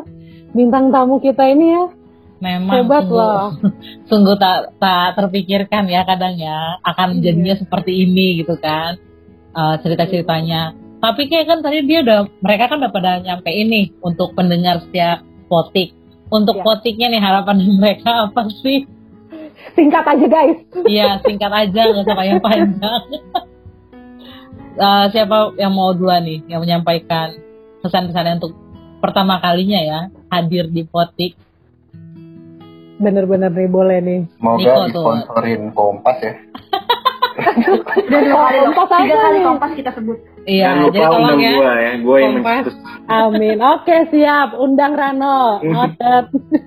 [0.50, 1.86] Bintang tamu kita ini ya.
[2.42, 3.46] Memang Hebat sungguh, loh.
[4.10, 7.30] sungguh tak tak terpikirkan ya kadang ya akan Iya.
[7.30, 8.98] jadinya seperti ini gitu kan
[9.54, 10.74] eh, cerita-ceritanya.
[10.98, 15.22] Tapi kayak kan tadi dia udah mereka kan udah pada nyampe ini untuk pendengar setiap
[15.46, 15.94] potik.
[16.28, 18.84] Untuk potiknya nih harapan mereka apa sih?
[19.76, 20.60] Singkat aja guys.
[20.88, 23.04] Iya singkat aja nggak usah panjang-panjang.
[24.78, 27.34] Eh, siapa yang mau duluan nih yang menyampaikan
[27.82, 28.54] pesan-pesannya untuk
[29.02, 30.00] pertama kalinya ya
[30.30, 31.34] hadir di potik?
[33.02, 34.22] Bener-bener nih boleh nih.
[34.38, 36.34] Semoga disponsorin Kompas ya.
[38.08, 40.18] Udah dua kali Kompas tiga aja kali kompas kita sebut.
[40.44, 41.52] Iya, Jangan lupa jadi tolong ya.
[41.52, 42.66] gua ya, gua yang Kompas.
[43.08, 43.58] Amin.
[43.60, 44.50] Oke siap.
[44.56, 45.40] Undang Rano.
[45.62, 46.24] Noted.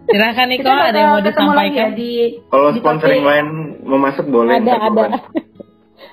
[0.07, 1.75] Silakan Niko, ada yang mau disampaikan?
[1.75, 2.13] ya di
[2.47, 3.47] Kalau sponsoring lain
[3.83, 4.57] mau masuk boleh.
[4.57, 5.05] ada ada.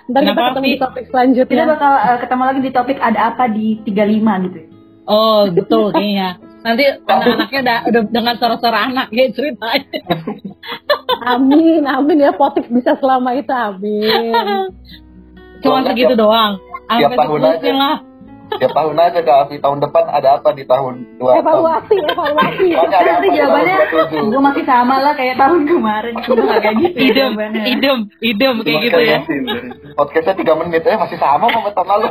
[0.07, 1.51] Ntar kita Kenapa, ketemu di topik selanjutnya.
[1.51, 4.59] kita bakal eh, ketemu lagi di topik ada apa di 35 gitu.
[5.03, 6.29] Oh, betul kayaknya.
[6.67, 9.87] Nanti anak-anaknya udah, udah dengan suara-suara anak ya ceritanya.
[11.27, 14.31] Amin, amin ya potik bisa selama itu amin.
[15.59, 16.53] Cuma segitu tiap- doang.
[16.89, 17.71] tiap tahun aja.
[17.73, 17.95] lah.
[18.47, 21.43] Tiap tahun aja Kak Afi, tahun depan ada apa di tahun dua tahun.
[21.43, 22.67] Evaluasi, evaluasi.
[22.69, 24.31] Makanya ada Nanti jawabannya tahun 27.
[24.31, 26.13] gue masih sama lah kayak tahun kemarin.
[26.23, 27.63] Cuma nggak kayak gitu Idem, jawabannya.
[27.67, 29.19] idem, idem kayak gitu ya.
[29.95, 32.07] Podcastnya 3 menit ya masih sama sama tahun lalu.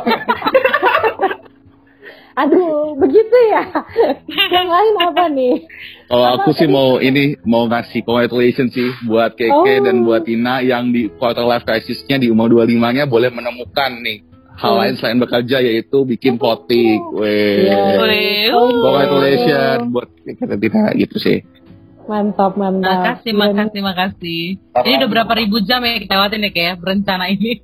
[2.37, 3.65] Aduh, begitu ya.
[4.29, 5.55] Yang lain apa nih?
[6.05, 9.65] Kalau aku sih mau ini mau ngasih congratulations sih buat Keke Oh.
[9.81, 14.21] dan buat Tina yang di quarter life crisisnya di umur 25-nya boleh menemukan nih
[14.53, 14.79] hal Hmm.
[14.79, 17.01] lain selain bekerja yaitu bikin potik.
[17.11, 17.67] Weh.
[17.67, 17.81] Iya.
[17.99, 18.45] Weh.
[18.53, 21.41] Congratulations buat Keke dan Tina gitu sih.
[22.07, 22.87] Mantap, mantap.
[23.19, 24.41] Makasih, makasih, makasih.
[24.79, 27.59] Ini udah berapa ribu jam ya kita lewatin ya kayak berencana ini.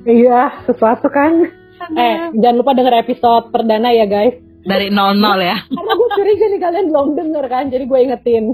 [0.00, 1.50] Iya, sesuatu kan.
[1.92, 4.34] Eh, jangan lupa denger episode perdana ya guys.
[4.60, 5.56] Dari 00 ya.
[5.64, 8.44] Karena gue curiga nih kalian belum denger kan, jadi gue ingetin.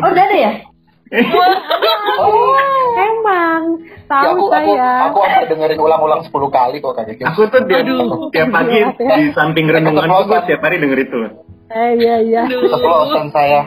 [0.00, 0.52] Oh udah ada ya?
[2.18, 2.56] Oh,
[2.96, 3.62] emang.
[4.06, 4.90] Tahu Ya, aku, aku, saya.
[5.06, 7.22] aku sampai dengerin ulang-ulang 10 kali kok Kak Keke.
[7.28, 8.30] Aku tuh tiap, Aduh.
[8.30, 11.18] tiap pagi di samping renungan gua tiap hari denger itu.
[11.70, 12.40] Eh, iya, iya.
[12.46, 12.66] Aduh.
[12.66, 13.60] Keceplosan saya.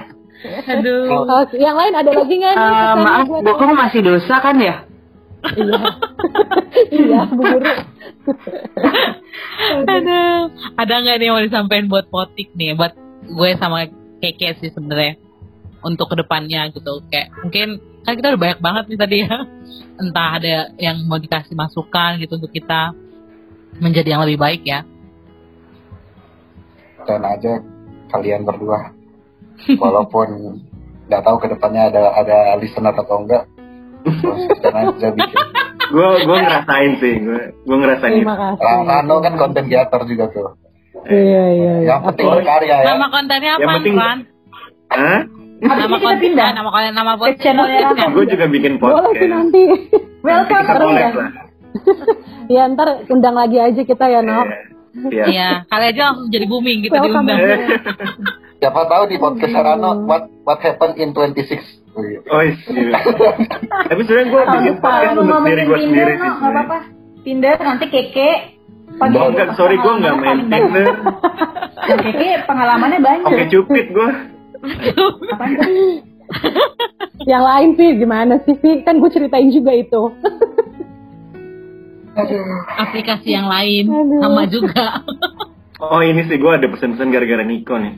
[0.44, 1.24] Aduh.
[1.24, 2.60] Oke, yang lain ada lagi nggak nih?
[2.60, 4.76] Eh, pesannya maaf, bohong masih dosa kan ya?
[5.44, 5.80] Iya.
[7.04, 7.74] iya, Bu Guru.
[9.94, 10.40] Aduh.
[10.80, 12.76] Ada nggak nih yang mau disampaikan buat potik nih?
[12.80, 12.96] Buat
[13.28, 13.88] gue sama
[14.24, 15.20] Keke sih sebenarnya.
[15.84, 17.04] Untuk ke depannya gitu.
[17.12, 17.68] Kayak mungkin
[18.08, 19.38] kan kita udah banyak banget nih tadi ya.
[20.02, 22.96] Entah ada yang mau dikasih masukan gitu untuk kita
[23.84, 24.88] menjadi yang lebih baik ya.
[27.04, 27.60] Dan aja
[28.16, 28.96] kalian berdua.
[29.76, 30.60] Walaupun
[31.12, 33.44] nggak tahu ke depannya ada ada listener atau enggak.
[34.04, 35.42] Konsisten aja bikin.
[35.84, 38.14] Gue gue ngerasain sih, gue gue ngerasain.
[38.16, 38.62] Terima kasih.
[38.62, 40.48] Ran- Rano kan konten creator juga tuh.
[41.04, 41.20] Iya,
[41.52, 41.90] iya, iya.
[41.94, 42.88] Yang penting berkarya ya.
[42.88, 44.18] Nama kontennya Yang apa, penting- Ran?
[44.90, 45.20] Hah?
[45.64, 47.40] Nama konten, pindah nama konten, nama podcast.
[47.40, 47.80] channelnya.
[48.12, 49.32] Gue juga bikin Boleh sih podcast.
[49.32, 49.64] nanti.
[50.20, 51.10] Welcome terus ya.
[52.60, 54.44] ya ntar undang lagi aja kita ya, No.
[55.10, 55.26] Iya.
[55.26, 57.40] Iya, kali aja langsung jadi booming gitu diundang.
[57.42, 57.60] Eh,
[58.62, 61.83] Siapa tahu di podcast Rano what what happened in 26.
[61.94, 62.20] Oh, iya.
[62.26, 62.54] Oh iya.
[63.86, 66.18] Tapi sebenarnya gue bikin podcast untuk diri gue sendiri Tinder, sih.
[66.18, 66.64] no, nggak sebenarnya.
[66.64, 66.78] apa-apa.
[67.24, 68.32] Tinder nanti keke.
[68.94, 70.88] Pagi Oh, enggak, sorry gue nggak main Tinder.
[71.84, 73.28] Keke pengalamannya banyak.
[73.28, 74.10] Oke cupid gue.
[75.30, 75.68] Apaan tuh?
[77.30, 78.82] Yang lain sih gimana sih, Vi?
[78.82, 80.02] Kan gue ceritain juga itu.
[82.76, 84.22] Aplikasi yang lain Aduh.
[84.22, 85.02] sama juga.
[85.80, 87.94] Oh ini sih gue ada pesan-pesan gara-gara Niko nih.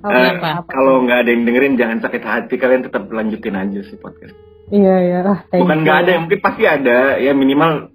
[0.00, 0.32] Oh, Eh,
[0.64, 4.32] kalau nggak ada yang dengerin jangan sakit hati kalian tetap lanjutin aja sih podcast.
[4.70, 5.18] Iya, iya.
[5.20, 7.92] Ah, Bukan nggak ada, mungkin pasti ada ya minimal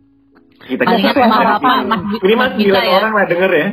[0.61, 2.95] kita Paling kita apa, Bi- minimal Gita sembilan ya.
[2.95, 3.67] orang lah denger ya.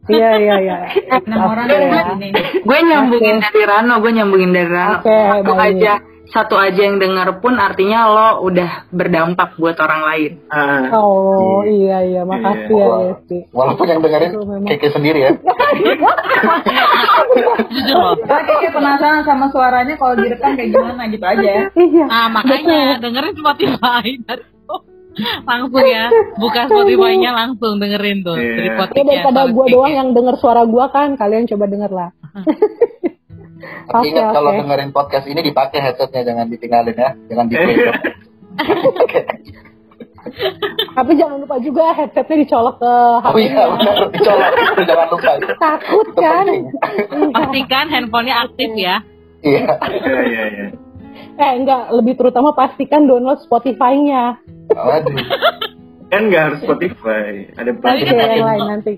[0.00, 0.76] Iya, iya, iya.
[1.24, 2.28] Enam orang sini.
[2.60, 4.96] Gue nyambungin dari Rano, gue nyambungin dari Rano.
[5.00, 5.16] Oke,
[5.46, 5.76] baik.
[5.76, 5.92] aja,
[6.30, 10.32] satu aja yang denger pun artinya lo udah berdampak buat orang lain.
[10.46, 12.22] Ah, Oh, iya, iya.
[12.22, 13.10] Makasih ya, Iya.
[13.12, 13.38] Esti.
[13.50, 14.30] Walaupun yang dengerin.
[14.64, 15.32] Keke sendiri ya.
[17.70, 18.14] Jujur loh.
[18.20, 21.64] Karena keke penasaran sama suaranya kalau direkam kayak gimana gitu aja ya.
[21.72, 22.04] Iya.
[22.06, 24.44] Nah makanya dengerin Spotify dari
[25.50, 26.06] langsung ya
[26.38, 28.54] buka Spotify-nya langsung dengerin tuh Iya.
[28.54, 32.10] dari Ya podcastnya daripada gue doang yang denger suara gue kan, kalian coba denger lah.
[33.60, 34.58] Tapi Oke, ingat kalau oke.
[34.58, 37.54] dengerin podcast ini dipakai headsetnya jangan ditinggalin ya, jangan di
[40.90, 43.36] Tapi jangan lupa juga headsetnya dicolok ke Oh HP.
[43.42, 45.32] iya benar, dicolok jangan lupa.
[45.56, 46.44] Takut Itu kan?
[46.44, 46.64] penting.
[47.32, 48.96] pastikan handphonenya aktif ya
[49.40, 49.64] Iya.
[49.90, 50.66] iya iya iya.
[51.34, 54.36] Eh enggak, lebih terutama pastikan download Spotify-nya.
[54.70, 55.16] Waduh.
[56.10, 58.92] kan nggak harus Spotify ada tadi yang lain nanti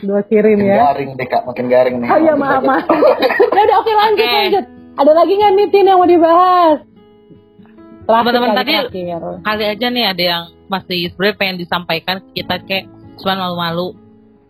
[0.00, 0.76] dua kirim Makin ya.
[0.84, 2.08] garing deh kak, makin garing nih.
[2.08, 2.84] Oh iya maaf maaf.
[2.84, 4.64] ya udah oke lanjut lanjut.
[4.92, 6.78] Ada lagi nggak nih Tin yang mau dibahas?
[8.02, 9.22] Teman-teman tadi- terakhir.
[9.40, 13.88] kali aja nih ada yang masih sebenarnya pengen disampaikan kita kayak cuman malu-malu.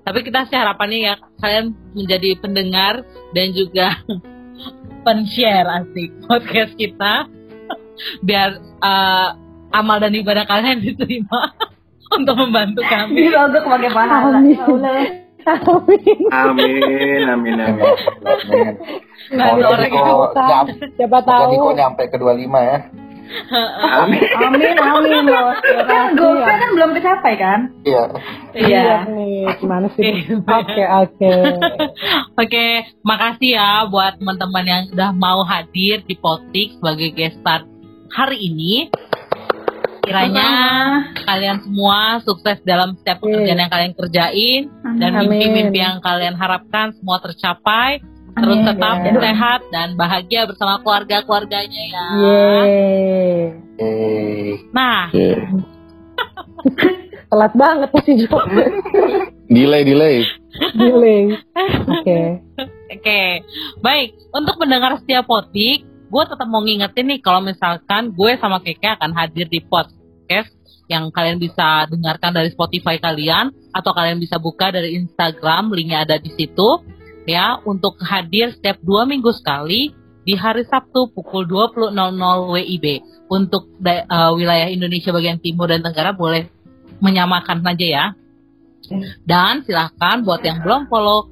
[0.01, 4.01] Tapi kita sih harapannya ya kalian menjadi pendengar dan juga
[5.05, 7.29] pen-share asik podcast kita
[8.27, 9.29] biar eh,
[9.71, 11.53] amal dan ibadah kalian diterima
[12.11, 13.27] untuk membantu kami.
[13.27, 14.39] Untuk pakai pahala.
[14.39, 14.59] Amin.
[15.41, 15.99] Amin.
[16.29, 17.81] amin amin amin
[18.21, 18.75] Amin.
[19.31, 20.05] Nggak Oh, orang yang
[20.37, 20.69] nyam-
[21.01, 21.65] Siapa jadi tahu.
[21.65, 22.79] kok nyampe ke 25 ya?
[23.95, 25.55] amin Amin, amin loh.
[25.87, 27.61] Kan goalsnya kan belum tercapai kan?
[27.81, 28.03] Iya.
[28.53, 30.03] Iya nih, gimana sih?
[30.35, 30.51] Oke.
[30.51, 31.31] Oke, oke.
[32.37, 32.67] Oke,
[33.01, 37.63] makasih ya buat teman-teman yang udah mau hadir di Potik sebagai guest star
[38.11, 38.91] hari ini.
[40.11, 40.51] Kiranya
[41.23, 44.63] kalian semua sukses dalam setiap pekerjaan yang kalian kerjain
[44.99, 45.31] dan Amin.
[45.31, 48.03] mimpi-mimpi yang kalian harapkan semua tercapai.
[48.31, 48.67] Terus Amin.
[48.67, 49.13] tetap Ya.
[49.15, 52.07] sehat dan bahagia bersama keluarga-keluarganya ya.
[52.19, 53.55] Yeay.
[54.75, 55.11] Nah,
[57.31, 58.43] Telat banget sih Jo.
[59.47, 60.27] Delay, delay.
[60.75, 61.39] Delay.
[61.87, 62.19] Oke.
[62.91, 63.23] Oke,
[63.79, 64.19] baik.
[64.35, 69.15] Untuk pendengar setiap potik, gue tetap mau ngingetin nih kalau misalkan gue sama Keke akan
[69.15, 69.63] hadir di
[70.31, 70.55] podcast
[70.87, 76.23] yang kalian bisa dengarkan dari Spotify kalian atau kalian bisa buka dari Instagram, linknya ada
[76.23, 76.83] di situ.
[77.27, 79.95] Ya, untuk hadir setiap dua minggu sekali
[80.27, 81.95] di hari Sabtu pukul 20.00
[82.55, 82.87] WIB.
[83.31, 84.03] Untuk eh,
[84.35, 86.51] wilayah Indonesia bagian timur dan tenggara boleh
[86.99, 88.07] menyamakan saja ya.
[89.23, 91.31] Dan silahkan buat yang belum follow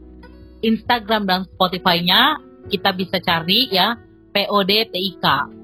[0.63, 2.39] Instagram dan Spotify-nya
[2.71, 3.99] kita bisa cari ya
[4.31, 5.58] PODTIK.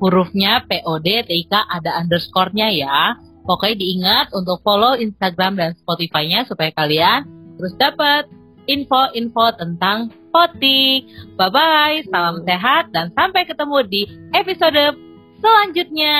[0.00, 3.20] Hurufnya PODTIK ada underscore-nya ya.
[3.44, 7.28] Pokoknya diingat untuk follow Instagram dan Spotify-nya supaya kalian
[7.60, 8.24] terus dapat
[8.64, 11.10] info-info tentang Potik.
[11.34, 14.94] Bye-bye, salam sehat dan sampai ketemu di episode
[15.42, 16.18] selanjutnya.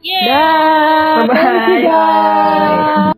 [0.00, 0.24] Yeay!
[0.24, 1.28] Dah.
[1.28, 1.36] Bye-bye.
[1.36, 3.13] Thank you, guys.